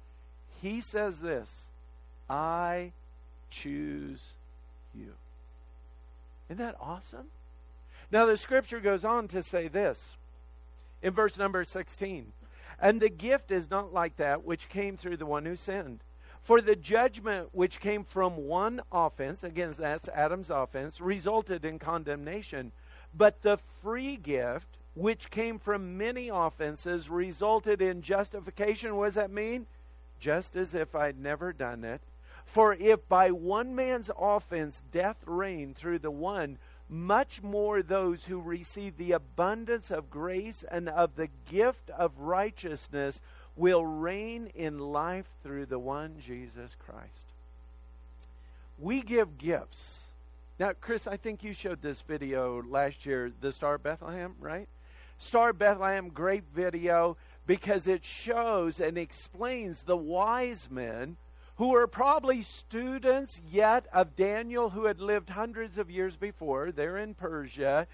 he 0.62 0.80
says 0.80 1.20
this 1.20 1.66
I 2.30 2.92
choose 3.50 4.22
you. 4.94 5.12
Isn't 6.48 6.64
that 6.64 6.76
awesome? 6.80 7.26
Now, 8.12 8.26
the 8.26 8.36
scripture 8.36 8.78
goes 8.78 9.04
on 9.04 9.26
to 9.28 9.42
say 9.42 9.66
this 9.66 10.14
in 11.02 11.12
verse 11.12 11.36
number 11.36 11.64
16 11.64 12.32
And 12.80 13.00
the 13.00 13.08
gift 13.08 13.50
is 13.50 13.68
not 13.68 13.92
like 13.92 14.16
that 14.16 14.44
which 14.44 14.68
came 14.68 14.96
through 14.96 15.16
the 15.16 15.26
one 15.26 15.44
who 15.44 15.56
sinned. 15.56 16.04
For 16.42 16.60
the 16.60 16.76
judgment 16.76 17.48
which 17.50 17.80
came 17.80 18.04
from 18.04 18.46
one 18.46 18.80
offense, 18.92 19.42
again, 19.42 19.74
that's 19.76 20.08
Adam's 20.10 20.48
offense, 20.48 21.00
resulted 21.00 21.64
in 21.64 21.80
condemnation. 21.80 22.70
But 23.12 23.42
the 23.42 23.58
free 23.82 24.16
gift 24.16 24.76
which 24.96 25.30
came 25.30 25.58
from 25.58 25.98
many 25.98 26.30
offenses, 26.30 27.10
resulted 27.10 27.82
in 27.82 28.00
justification. 28.00 28.96
What 28.96 29.04
does 29.04 29.14
that 29.14 29.30
mean? 29.30 29.66
Just 30.18 30.56
as 30.56 30.74
if 30.74 30.94
I'd 30.94 31.20
never 31.20 31.52
done 31.52 31.84
it. 31.84 32.00
For 32.46 32.72
if 32.72 33.06
by 33.06 33.30
one 33.30 33.74
man's 33.74 34.10
offense 34.18 34.82
death 34.90 35.18
reigned 35.26 35.76
through 35.76 35.98
the 35.98 36.10
one, 36.10 36.56
much 36.88 37.42
more 37.42 37.82
those 37.82 38.24
who 38.24 38.40
receive 38.40 38.96
the 38.96 39.12
abundance 39.12 39.90
of 39.90 40.10
grace 40.10 40.64
and 40.70 40.88
of 40.88 41.16
the 41.16 41.28
gift 41.50 41.90
of 41.90 42.18
righteousness 42.18 43.20
will 43.54 43.84
reign 43.84 44.50
in 44.54 44.78
life 44.78 45.26
through 45.42 45.66
the 45.66 45.78
one 45.78 46.16
Jesus 46.24 46.74
Christ. 46.78 47.26
We 48.78 49.02
give 49.02 49.36
gifts. 49.36 50.04
Now, 50.58 50.72
Chris, 50.80 51.06
I 51.06 51.18
think 51.18 51.44
you 51.44 51.52
showed 51.52 51.82
this 51.82 52.00
video 52.00 52.62
last 52.62 53.04
year, 53.04 53.30
the 53.42 53.52
Star 53.52 53.74
of 53.74 53.82
Bethlehem, 53.82 54.36
right? 54.40 54.68
Star 55.18 55.52
Bethlehem, 55.52 56.08
great 56.08 56.44
video. 56.54 57.16
because 57.46 57.86
it 57.86 58.04
shows 58.04 58.80
and 58.80 58.98
explains 58.98 59.82
the 59.82 59.96
wise 59.96 60.68
men 60.70 61.16
who 61.56 61.68
were 61.68 61.86
probably 61.86 62.42
students 62.42 63.40
yet 63.50 63.86
of 63.92 64.16
Daniel, 64.16 64.70
who 64.70 64.84
had 64.86 65.00
lived 65.00 65.30
hundreds 65.30 65.78
of 65.78 65.90
years 65.90 66.16
before. 66.16 66.70
They're 66.72 66.98
in 66.98 67.14
Persia. 67.14 67.86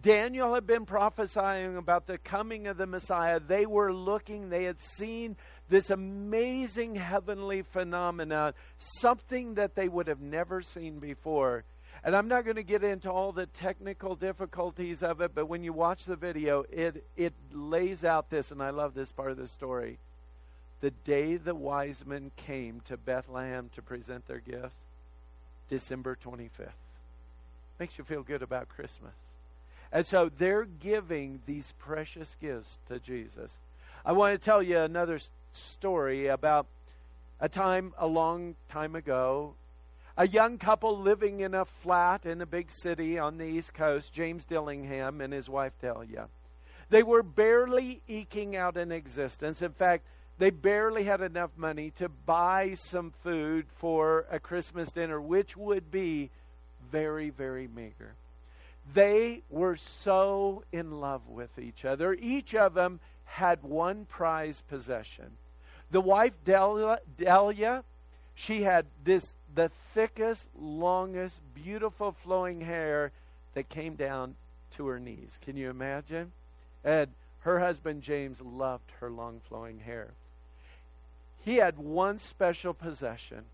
Daniel 0.00 0.54
had 0.54 0.66
been 0.66 0.84
prophesying 0.84 1.76
about 1.76 2.06
the 2.06 2.18
coming 2.18 2.68
of 2.68 2.76
the 2.76 2.86
Messiah. 2.86 3.40
They 3.40 3.66
were 3.66 3.92
looking, 3.92 4.48
they 4.48 4.64
had 4.64 4.78
seen 4.78 5.36
this 5.68 5.90
amazing 5.90 6.94
heavenly 6.94 7.62
phenomenon, 7.62 8.52
something 8.76 9.54
that 9.54 9.74
they 9.74 9.88
would 9.88 10.06
have 10.06 10.20
never 10.20 10.62
seen 10.62 11.00
before. 11.00 11.64
And 12.04 12.14
I'm 12.14 12.28
not 12.28 12.44
going 12.44 12.56
to 12.56 12.62
get 12.62 12.84
into 12.84 13.10
all 13.10 13.32
the 13.32 13.46
technical 13.46 14.14
difficulties 14.14 15.02
of 15.02 15.20
it, 15.20 15.32
but 15.34 15.46
when 15.46 15.62
you 15.62 15.72
watch 15.72 16.04
the 16.04 16.16
video, 16.16 16.64
it, 16.70 17.04
it 17.16 17.32
lays 17.52 18.04
out 18.04 18.30
this, 18.30 18.50
and 18.50 18.62
I 18.62 18.70
love 18.70 18.94
this 18.94 19.10
part 19.10 19.30
of 19.30 19.36
the 19.36 19.48
story. 19.48 19.98
The 20.80 20.90
day 20.90 21.36
the 21.36 21.54
wise 21.54 22.06
men 22.06 22.30
came 22.36 22.80
to 22.82 22.96
Bethlehem 22.96 23.70
to 23.74 23.82
present 23.82 24.28
their 24.28 24.38
gifts, 24.38 24.76
December 25.68 26.16
25th. 26.24 26.70
Makes 27.80 27.98
you 27.98 28.04
feel 28.04 28.22
good 28.22 28.42
about 28.42 28.68
Christmas. 28.68 29.14
And 29.90 30.06
so 30.06 30.30
they're 30.38 30.66
giving 30.66 31.40
these 31.46 31.72
precious 31.78 32.36
gifts 32.40 32.78
to 32.88 33.00
Jesus. 33.00 33.58
I 34.04 34.12
want 34.12 34.40
to 34.40 34.44
tell 34.44 34.62
you 34.62 34.78
another 34.78 35.18
story 35.52 36.28
about 36.28 36.66
a 37.40 37.48
time 37.48 37.92
a 37.98 38.06
long 38.06 38.54
time 38.68 38.94
ago 38.94 39.54
a 40.18 40.26
young 40.26 40.58
couple 40.58 40.98
living 40.98 41.40
in 41.40 41.54
a 41.54 41.64
flat 41.64 42.26
in 42.26 42.40
a 42.40 42.46
big 42.46 42.72
city 42.72 43.20
on 43.20 43.38
the 43.38 43.44
East 43.44 43.72
Coast, 43.72 44.12
James 44.12 44.44
Dillingham 44.44 45.20
and 45.20 45.32
his 45.32 45.48
wife 45.48 45.72
Delia. 45.80 46.26
They 46.90 47.04
were 47.04 47.22
barely 47.22 48.02
eking 48.08 48.56
out 48.56 48.76
an 48.76 48.90
existence. 48.90 49.62
In 49.62 49.72
fact, 49.72 50.04
they 50.38 50.50
barely 50.50 51.04
had 51.04 51.20
enough 51.20 51.52
money 51.56 51.92
to 51.92 52.08
buy 52.08 52.74
some 52.74 53.12
food 53.22 53.66
for 53.76 54.26
a 54.28 54.40
Christmas 54.40 54.90
dinner, 54.90 55.20
which 55.20 55.56
would 55.56 55.88
be 55.92 56.30
very, 56.90 57.30
very 57.30 57.68
meager. 57.68 58.14
They 58.92 59.44
were 59.48 59.76
so 59.76 60.64
in 60.72 61.00
love 61.00 61.28
with 61.28 61.60
each 61.60 61.84
other. 61.84 62.14
Each 62.14 62.56
of 62.56 62.74
them 62.74 62.98
had 63.24 63.62
one 63.62 64.04
prized 64.06 64.66
possession. 64.66 65.36
The 65.92 66.00
wife, 66.00 66.32
Delia, 66.44 66.98
Delia 67.16 67.84
she 68.38 68.62
had 68.62 68.86
this 69.02 69.34
the 69.54 69.70
thickest, 69.94 70.48
longest, 70.58 71.40
beautiful 71.54 72.12
flowing 72.12 72.60
hair 72.60 73.12
that 73.54 73.68
came 73.68 73.94
down 73.94 74.36
to 74.76 74.86
her 74.86 75.00
knees. 75.00 75.38
Can 75.42 75.56
you 75.56 75.70
imagine? 75.70 76.32
And 76.84 77.08
her 77.40 77.60
husband 77.60 78.02
James 78.02 78.40
loved 78.40 78.90
her 79.00 79.10
long 79.10 79.40
flowing 79.48 79.80
hair. 79.80 80.12
He 81.44 81.56
had 81.56 81.78
one 81.78 82.18
special 82.18 82.74
possession. 82.74 83.44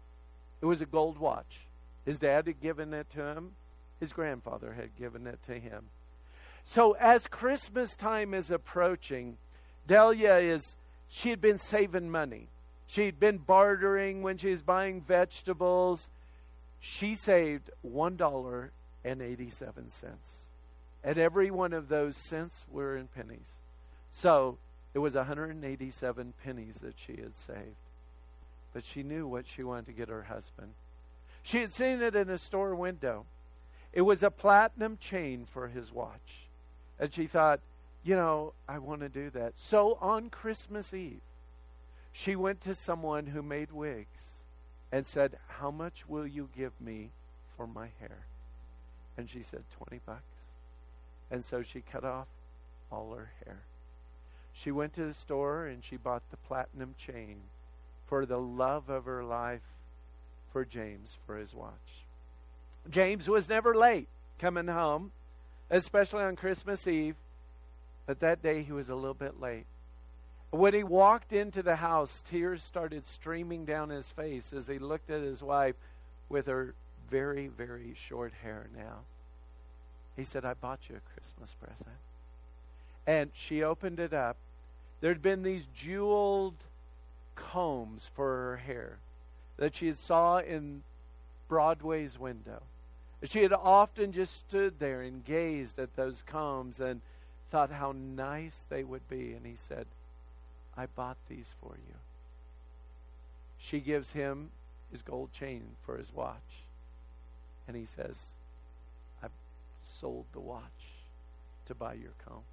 It 0.60 0.66
was 0.66 0.80
a 0.80 0.86
gold 0.86 1.18
watch. 1.18 1.60
His 2.04 2.18
dad 2.18 2.46
had 2.46 2.60
given 2.60 2.92
it 2.92 3.10
to 3.10 3.24
him. 3.24 3.52
His 4.00 4.12
grandfather 4.12 4.74
had 4.74 4.96
given 4.96 5.26
it 5.26 5.38
to 5.46 5.58
him. 5.58 5.84
So 6.64 6.92
as 6.92 7.26
Christmas 7.26 7.94
time 7.94 8.34
is 8.34 8.50
approaching, 8.50 9.36
Delia 9.86 10.36
is 10.36 10.76
she 11.08 11.30
had 11.30 11.40
been 11.40 11.58
saving 11.58 12.10
money. 12.10 12.48
She'd 12.94 13.18
been 13.18 13.38
bartering 13.38 14.22
when 14.22 14.38
she 14.38 14.50
was 14.50 14.62
buying 14.62 15.00
vegetables. 15.00 16.08
She 16.78 17.16
saved 17.16 17.70
$1.87. 17.84 18.70
And 21.02 21.18
every 21.18 21.50
one 21.50 21.72
of 21.72 21.88
those 21.88 22.16
cents 22.16 22.64
were 22.70 22.96
in 22.96 23.08
pennies. 23.08 23.54
So 24.12 24.58
it 24.94 25.00
was 25.00 25.16
187 25.16 26.34
pennies 26.44 26.76
that 26.82 26.94
she 26.96 27.16
had 27.20 27.36
saved. 27.36 27.74
But 28.72 28.84
she 28.84 29.02
knew 29.02 29.26
what 29.26 29.46
she 29.48 29.64
wanted 29.64 29.86
to 29.86 29.92
get 29.92 30.08
her 30.08 30.22
husband. 30.22 30.74
She 31.42 31.58
had 31.58 31.72
seen 31.72 32.00
it 32.00 32.14
in 32.14 32.30
a 32.30 32.38
store 32.38 32.76
window. 32.76 33.26
It 33.92 34.02
was 34.02 34.22
a 34.22 34.30
platinum 34.30 34.98
chain 34.98 35.48
for 35.52 35.66
his 35.66 35.92
watch. 35.92 36.46
And 37.00 37.12
she 37.12 37.26
thought, 37.26 37.58
you 38.04 38.14
know, 38.14 38.52
I 38.68 38.78
want 38.78 39.00
to 39.00 39.08
do 39.08 39.30
that. 39.30 39.54
So 39.56 39.98
on 40.00 40.30
Christmas 40.30 40.94
Eve, 40.94 41.22
she 42.16 42.36
went 42.36 42.60
to 42.60 42.74
someone 42.76 43.26
who 43.26 43.42
made 43.42 43.72
wigs 43.72 44.44
and 44.92 45.04
said, 45.04 45.36
How 45.48 45.72
much 45.72 46.08
will 46.08 46.28
you 46.28 46.48
give 46.56 46.72
me 46.80 47.10
for 47.56 47.66
my 47.66 47.88
hair? 47.98 48.26
And 49.18 49.28
she 49.28 49.42
said, 49.42 49.64
20 49.76 50.00
bucks. 50.06 50.22
And 51.28 51.44
so 51.44 51.62
she 51.62 51.80
cut 51.80 52.04
off 52.04 52.28
all 52.90 53.12
her 53.16 53.32
hair. 53.44 53.62
She 54.52 54.70
went 54.70 54.94
to 54.94 55.04
the 55.04 55.12
store 55.12 55.66
and 55.66 55.82
she 55.82 55.96
bought 55.96 56.22
the 56.30 56.36
platinum 56.36 56.94
chain 56.96 57.38
for 58.06 58.24
the 58.24 58.38
love 58.38 58.88
of 58.88 59.06
her 59.06 59.24
life 59.24 59.74
for 60.52 60.64
James 60.64 61.16
for 61.26 61.36
his 61.36 61.52
watch. 61.52 62.04
James 62.88 63.28
was 63.28 63.48
never 63.48 63.74
late 63.74 64.06
coming 64.38 64.68
home, 64.68 65.10
especially 65.68 66.22
on 66.22 66.36
Christmas 66.36 66.86
Eve, 66.86 67.16
but 68.06 68.20
that 68.20 68.40
day 68.40 68.62
he 68.62 68.70
was 68.70 68.88
a 68.88 68.94
little 68.94 69.14
bit 69.14 69.40
late. 69.40 69.66
When 70.54 70.72
he 70.72 70.84
walked 70.84 71.32
into 71.32 71.64
the 71.64 71.74
house, 71.74 72.22
tears 72.22 72.62
started 72.62 73.04
streaming 73.04 73.64
down 73.64 73.90
his 73.90 74.12
face 74.12 74.52
as 74.52 74.68
he 74.68 74.78
looked 74.78 75.10
at 75.10 75.20
his 75.20 75.42
wife 75.42 75.74
with 76.28 76.46
her 76.46 76.76
very, 77.10 77.48
very 77.48 77.96
short 78.08 78.32
hair 78.40 78.68
now. 78.72 79.00
He 80.14 80.22
said, 80.22 80.44
I 80.44 80.54
bought 80.54 80.88
you 80.88 80.94
a 80.94 81.12
Christmas 81.12 81.54
present. 81.54 81.96
And 83.04 83.32
she 83.34 83.64
opened 83.64 83.98
it 83.98 84.12
up. 84.12 84.36
There'd 85.00 85.20
been 85.20 85.42
these 85.42 85.66
jeweled 85.74 86.54
combs 87.34 88.08
for 88.14 88.24
her 88.24 88.56
hair 88.58 88.98
that 89.56 89.74
she 89.74 89.88
had 89.88 89.98
saw 89.98 90.38
in 90.38 90.84
Broadway's 91.48 92.16
window. 92.16 92.62
She 93.24 93.42
had 93.42 93.52
often 93.52 94.12
just 94.12 94.36
stood 94.36 94.78
there 94.78 95.02
and 95.02 95.24
gazed 95.24 95.80
at 95.80 95.96
those 95.96 96.22
combs 96.24 96.78
and 96.78 97.00
thought 97.50 97.72
how 97.72 97.90
nice 97.92 98.66
they 98.68 98.84
would 98.84 99.08
be. 99.08 99.32
And 99.32 99.44
he 99.44 99.56
said, 99.56 99.86
I 100.76 100.86
bought 100.86 101.18
these 101.28 101.50
for 101.60 101.76
you. 101.76 101.94
She 103.58 103.80
gives 103.80 104.12
him 104.12 104.50
his 104.90 105.02
gold 105.02 105.32
chain 105.32 105.62
for 105.84 105.96
his 105.96 106.12
watch. 106.12 106.64
And 107.66 107.76
he 107.76 107.86
says, 107.86 108.34
I've 109.22 109.30
sold 110.00 110.26
the 110.32 110.40
watch 110.40 110.62
to 111.66 111.74
buy 111.74 111.94
your 111.94 112.12
combs. 112.26 112.44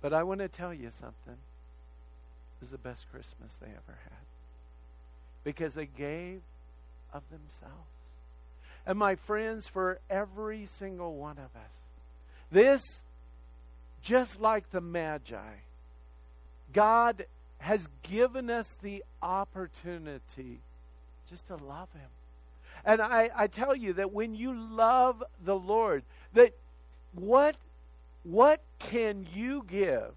But 0.00 0.12
I 0.12 0.22
want 0.22 0.40
to 0.40 0.48
tell 0.48 0.74
you 0.74 0.90
something. 0.90 1.34
It 1.34 2.60
was 2.60 2.70
the 2.70 2.78
best 2.78 3.06
Christmas 3.10 3.56
they 3.60 3.68
ever 3.68 3.98
had. 4.04 4.24
Because 5.44 5.74
they 5.74 5.86
gave 5.86 6.40
of 7.12 7.22
themselves. 7.30 7.74
And 8.86 8.98
my 8.98 9.14
friends, 9.14 9.66
for 9.68 10.00
every 10.08 10.66
single 10.66 11.16
one 11.16 11.38
of 11.38 11.56
us, 11.56 11.72
this, 12.50 13.02
just 14.00 14.40
like 14.40 14.70
the 14.70 14.80
Magi, 14.80 15.56
God 16.72 17.26
has 17.58 17.88
given 18.02 18.50
us 18.50 18.76
the 18.80 19.02
opportunity 19.22 20.60
just 21.28 21.46
to 21.48 21.56
love 21.56 21.88
Him. 21.92 22.08
And 22.84 23.00
I, 23.00 23.30
I 23.34 23.46
tell 23.46 23.74
you 23.74 23.94
that 23.94 24.12
when 24.12 24.34
you 24.34 24.54
love 24.54 25.22
the 25.44 25.56
Lord, 25.56 26.04
that 26.34 26.54
what 27.12 27.56
what 28.22 28.60
can 28.80 29.26
you 29.32 29.64
give 29.68 30.12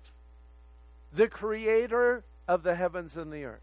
the 1.13 1.27
creator 1.27 2.23
of 2.47 2.63
the 2.63 2.73
heavens 2.73 3.15
and 3.15 3.31
the 3.31 3.45
earth? 3.45 3.61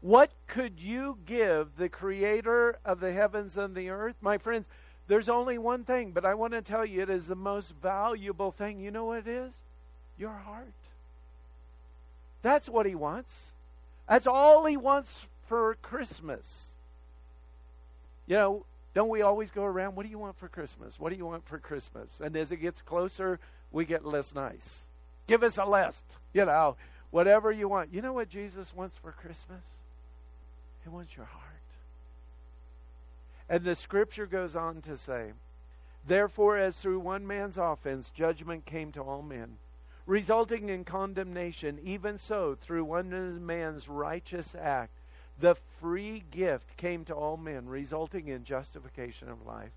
What 0.00 0.30
could 0.46 0.80
you 0.80 1.18
give 1.26 1.76
the 1.76 1.90
creator 1.90 2.78
of 2.84 3.00
the 3.00 3.12
heavens 3.12 3.56
and 3.56 3.74
the 3.74 3.90
earth? 3.90 4.16
My 4.20 4.38
friends, 4.38 4.66
there's 5.08 5.28
only 5.28 5.58
one 5.58 5.84
thing, 5.84 6.12
but 6.12 6.24
I 6.24 6.34
want 6.34 6.54
to 6.54 6.62
tell 6.62 6.84
you 6.86 7.02
it 7.02 7.10
is 7.10 7.26
the 7.26 7.34
most 7.34 7.74
valuable 7.82 8.50
thing. 8.50 8.80
You 8.80 8.90
know 8.90 9.04
what 9.04 9.18
it 9.18 9.28
is? 9.28 9.52
Your 10.18 10.32
heart. 10.32 10.72
That's 12.42 12.68
what 12.68 12.86
he 12.86 12.94
wants. 12.94 13.52
That's 14.08 14.26
all 14.26 14.66
he 14.66 14.76
wants 14.76 15.26
for 15.46 15.76
Christmas. 15.80 16.74
You 18.26 18.36
know, 18.36 18.66
don't 18.94 19.08
we 19.08 19.22
always 19.22 19.50
go 19.50 19.64
around, 19.64 19.96
what 19.96 20.04
do 20.04 20.10
you 20.10 20.18
want 20.18 20.36
for 20.36 20.48
Christmas? 20.48 21.00
What 21.00 21.10
do 21.10 21.16
you 21.16 21.24
want 21.24 21.46
for 21.46 21.58
Christmas? 21.58 22.20
And 22.20 22.36
as 22.36 22.52
it 22.52 22.58
gets 22.58 22.82
closer, 22.82 23.40
we 23.70 23.84
get 23.84 24.04
less 24.04 24.34
nice. 24.34 24.82
Give 25.26 25.42
us 25.42 25.56
a 25.56 25.64
list, 25.64 26.04
you 26.34 26.44
know, 26.44 26.76
whatever 27.10 27.50
you 27.50 27.68
want. 27.68 27.94
You 27.94 28.02
know 28.02 28.12
what 28.12 28.28
Jesus 28.28 28.74
wants 28.74 28.96
for 28.96 29.12
Christmas? 29.12 29.64
He 30.82 30.90
wants 30.90 31.16
your 31.16 31.26
heart. 31.26 31.46
And 33.48 33.64
the 33.64 33.74
scripture 33.74 34.26
goes 34.26 34.56
on 34.56 34.82
to 34.82 34.96
say, 34.96 35.32
Therefore, 36.06 36.58
as 36.58 36.76
through 36.76 37.00
one 37.00 37.26
man's 37.26 37.56
offense 37.56 38.10
judgment 38.10 38.66
came 38.66 38.92
to 38.92 39.02
all 39.02 39.22
men, 39.22 39.58
resulting 40.06 40.68
in 40.68 40.84
condemnation, 40.84 41.78
even 41.84 42.18
so, 42.18 42.56
through 42.60 42.84
one 42.84 43.44
man's 43.44 43.88
righteous 43.88 44.54
act, 44.58 44.92
the 45.38 45.56
free 45.80 46.22
gift 46.30 46.76
came 46.76 47.04
to 47.04 47.14
all 47.14 47.36
men, 47.36 47.66
resulting 47.66 48.28
in 48.28 48.44
justification 48.44 49.28
of 49.28 49.46
life. 49.46 49.72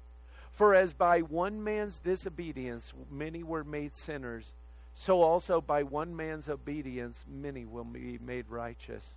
For 0.51 0.73
as 0.73 0.93
by 0.93 1.19
one 1.19 1.63
man's 1.63 1.99
disobedience 1.99 2.93
many 3.11 3.43
were 3.43 3.63
made 3.63 3.93
sinners, 3.93 4.53
so 4.95 5.21
also 5.21 5.59
by 5.59 5.83
one 5.83 6.15
man's 6.15 6.47
obedience 6.47 7.25
many 7.27 7.65
will 7.65 7.83
be 7.83 8.17
made 8.23 8.45
righteous. 8.49 9.15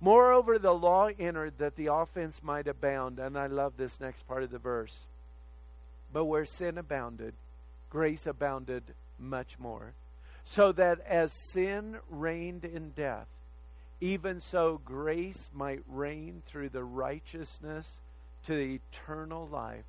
Moreover, 0.00 0.58
the 0.58 0.74
law 0.74 1.08
entered 1.18 1.54
that 1.58 1.76
the 1.76 1.86
offense 1.86 2.42
might 2.42 2.68
abound. 2.68 3.18
And 3.18 3.38
I 3.38 3.46
love 3.46 3.74
this 3.76 4.00
next 4.00 4.26
part 4.28 4.42
of 4.42 4.50
the 4.50 4.58
verse. 4.58 5.06
But 6.12 6.26
where 6.26 6.44
sin 6.44 6.76
abounded, 6.76 7.34
grace 7.88 8.26
abounded 8.26 8.82
much 9.18 9.58
more. 9.58 9.94
So 10.44 10.72
that 10.72 11.00
as 11.06 11.32
sin 11.32 11.96
reigned 12.08 12.64
in 12.64 12.90
death, 12.90 13.26
even 14.00 14.40
so 14.40 14.80
grace 14.84 15.50
might 15.54 15.82
reign 15.88 16.42
through 16.46 16.68
the 16.68 16.84
righteousness 16.84 18.00
to 18.46 18.54
the 18.54 18.80
eternal 18.92 19.48
life 19.48 19.84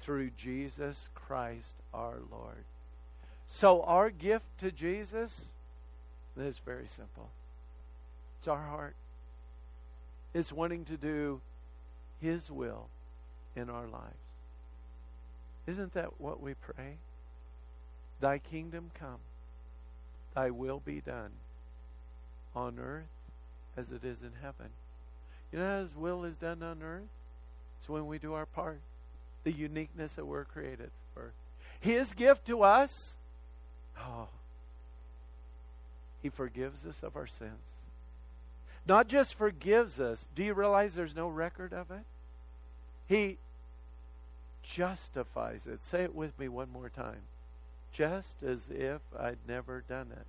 through 0.00 0.30
Jesus 0.30 1.08
Christ 1.14 1.74
our 1.94 2.18
Lord. 2.30 2.64
So, 3.46 3.82
our 3.82 4.10
gift 4.10 4.46
to 4.58 4.72
Jesus 4.72 5.46
is 6.36 6.58
very 6.64 6.88
simple 6.88 7.30
it's 8.38 8.48
our 8.48 8.66
heart, 8.66 8.96
it's 10.34 10.52
wanting 10.52 10.84
to 10.86 10.96
do 10.96 11.40
His 12.20 12.50
will 12.50 12.88
in 13.54 13.70
our 13.70 13.86
lives. 13.86 14.16
Isn't 15.66 15.92
that 15.94 16.20
what 16.20 16.42
we 16.42 16.54
pray? 16.54 16.96
Thy 18.20 18.38
kingdom 18.38 18.90
come, 18.94 19.18
thy 20.34 20.50
will 20.50 20.80
be 20.80 21.00
done 21.00 21.30
on 22.54 22.78
earth 22.78 23.04
as 23.76 23.90
it 23.90 24.04
is 24.04 24.20
in 24.20 24.32
heaven. 24.40 24.70
You 25.52 25.58
know 25.58 25.66
how 25.66 25.80
His 25.82 25.96
will 25.96 26.24
is 26.24 26.36
done 26.36 26.62
on 26.62 26.82
earth? 26.82 27.08
It's 27.78 27.88
when 27.88 28.06
we 28.06 28.18
do 28.18 28.34
our 28.34 28.46
part, 28.46 28.80
the 29.44 29.52
uniqueness 29.52 30.14
that 30.14 30.24
we're 30.24 30.44
created 30.44 30.90
for. 31.14 31.32
His 31.80 32.12
gift 32.12 32.46
to 32.46 32.62
us, 32.62 33.14
oh, 33.98 34.28
He 36.22 36.28
forgives 36.28 36.86
us 36.86 37.02
of 37.02 37.16
our 37.16 37.26
sins. 37.26 37.86
Not 38.86 39.08
just 39.08 39.34
forgives 39.34 40.00
us, 40.00 40.28
do 40.34 40.42
you 40.42 40.54
realize 40.54 40.94
there's 40.94 41.14
no 41.14 41.28
record 41.28 41.72
of 41.72 41.90
it? 41.90 42.04
He 43.06 43.38
justifies 44.62 45.66
it. 45.66 45.82
Say 45.82 46.02
it 46.04 46.14
with 46.14 46.38
me 46.38 46.48
one 46.48 46.70
more 46.70 46.88
time. 46.88 47.22
Just 47.92 48.42
as 48.42 48.68
if 48.70 49.00
I'd 49.18 49.38
never 49.46 49.82
done 49.86 50.08
it. 50.12 50.26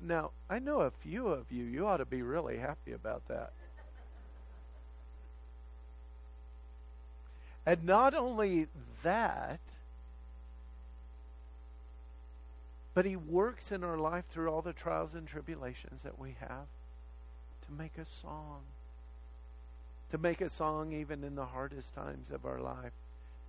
Now, 0.00 0.30
I 0.50 0.58
know 0.58 0.80
a 0.80 0.90
few 0.90 1.28
of 1.28 1.50
you, 1.50 1.64
you 1.64 1.86
ought 1.86 1.98
to 1.98 2.04
be 2.04 2.22
really 2.22 2.58
happy 2.58 2.92
about 2.92 3.28
that. 3.28 3.52
And 7.68 7.84
not 7.84 8.14
only 8.14 8.68
that, 9.02 9.58
but 12.94 13.04
He 13.04 13.16
works 13.16 13.72
in 13.72 13.82
our 13.82 13.98
life 13.98 14.24
through 14.30 14.48
all 14.48 14.62
the 14.62 14.72
trials 14.72 15.14
and 15.14 15.26
tribulations 15.26 16.02
that 16.02 16.16
we 16.18 16.36
have 16.40 16.68
to 17.66 17.72
make 17.72 17.98
a 17.98 18.04
song. 18.04 18.60
To 20.12 20.18
make 20.18 20.40
a 20.40 20.48
song 20.48 20.92
even 20.92 21.24
in 21.24 21.34
the 21.34 21.46
hardest 21.46 21.94
times 21.94 22.30
of 22.30 22.46
our 22.46 22.60
life. 22.60 22.92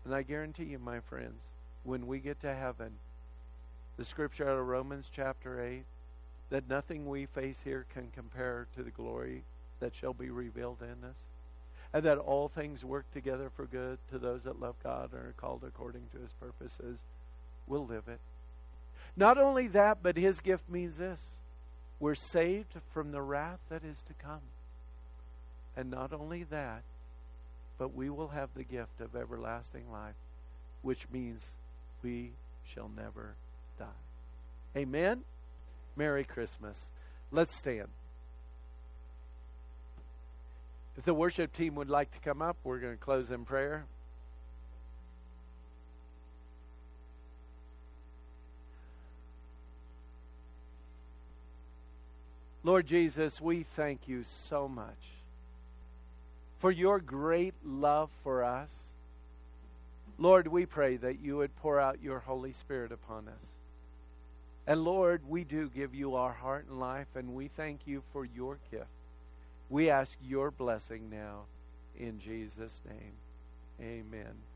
And 0.04 0.16
I 0.16 0.24
guarantee 0.24 0.66
you, 0.66 0.80
my 0.80 1.00
friends, 1.00 1.44
when 1.84 2.08
we 2.08 2.20
get 2.20 2.40
to 2.42 2.54
heaven, 2.54 2.94
the 3.98 4.06
scripture 4.06 4.50
out 4.50 4.60
of 4.60 4.68
Romans 4.68 5.10
chapter 5.14 5.64
8, 5.64 5.84
that 6.50 6.70
nothing 6.70 7.08
we 7.08 7.26
face 7.26 7.62
here 7.64 7.86
can 7.94 8.10
compare 8.14 8.68
to 8.76 8.84
the 8.84 8.92
glory 8.92 9.44
that 9.80 9.96
shall 9.96 10.14
be 10.14 10.30
revealed 10.30 10.82
in 10.82 11.08
us 11.08 11.18
and 11.94 12.04
that 12.04 12.18
all 12.18 12.48
things 12.48 12.84
work 12.84 13.12
together 13.14 13.50
for 13.56 13.66
good 13.66 13.98
to 14.12 14.20
those 14.20 14.44
that 14.44 14.60
love 14.60 14.76
God 14.84 15.12
and 15.14 15.22
are 15.22 15.34
called 15.38 15.64
according 15.66 16.04
to 16.14 16.20
his 16.22 16.34
purposes, 16.34 17.00
will 17.66 17.86
live 17.86 18.08
it. 18.08 18.20
Not 19.16 19.38
only 19.38 19.68
that, 19.70 20.00
but 20.04 20.18
his 20.18 20.40
gift 20.40 20.70
means 20.70 20.98
this 20.98 21.22
we're 22.00 22.16
saved 22.16 22.76
from 22.94 23.12
the 23.12 23.22
wrath 23.22 23.60
that 23.70 23.84
is 23.84 24.04
to 24.04 24.14
come. 24.14 24.42
And 25.76 25.90
not 25.90 26.14
only 26.14 26.44
that, 26.44 26.84
but 27.78 27.96
we 27.96 28.10
will 28.10 28.30
have 28.30 28.50
the 28.56 28.64
gift 28.64 29.02
of 29.02 29.16
everlasting 29.16 29.92
life, 29.92 30.16
which 30.82 31.08
means 31.12 31.56
we 32.08 32.32
shall 32.64 32.90
never 32.96 33.36
die. 33.78 33.86
Amen. 34.78 35.24
Merry 35.98 36.24
Christmas. 36.24 36.90
Let's 37.32 37.54
stand. 37.54 37.90
If 40.96 41.04
the 41.04 41.14
worship 41.14 41.52
team 41.52 41.76
would 41.76 41.90
like 41.90 42.12
to 42.12 42.20
come 42.20 42.42
up, 42.42 42.56
we're 42.64 42.80
going 42.80 42.94
to 42.94 43.04
close 43.04 43.30
in 43.30 43.44
prayer. 43.44 43.84
Lord 52.64 52.88
Jesus, 52.88 53.42
we 53.42 53.64
thank 53.64 54.08
you 54.08 54.24
so 54.24 54.70
much 54.70 55.10
for 56.60 56.72
your 56.72 57.00
great 57.00 57.54
love 57.66 58.10
for 58.24 58.46
us. 58.46 58.72
Lord, 60.18 60.48
we 60.48 60.66
pray 60.66 60.98
that 60.98 61.20
you 61.20 61.38
would 61.38 61.56
pour 61.58 61.80
out 61.80 62.02
your 62.02 62.20
Holy 62.20 62.52
Spirit 62.52 62.92
upon 62.92 63.28
us. 63.28 63.44
And 64.66 64.84
Lord, 64.84 65.22
we 65.28 65.44
do 65.44 65.70
give 65.70 65.94
you 65.94 66.16
our 66.16 66.34
heart 66.34 66.66
and 66.70 66.80
life, 66.80 67.08
and 67.16 67.36
we 67.36 67.48
thank 67.48 67.82
you 67.86 68.04
for 68.12 68.26
your 68.26 68.60
gift. 68.72 68.86
We 69.70 69.90
ask 69.90 70.18
your 70.22 70.52
blessing 70.52 71.10
now 71.10 71.44
in 71.98 72.20
Jesus' 72.20 72.82
name. 72.86 73.14
Amen. 73.80 74.47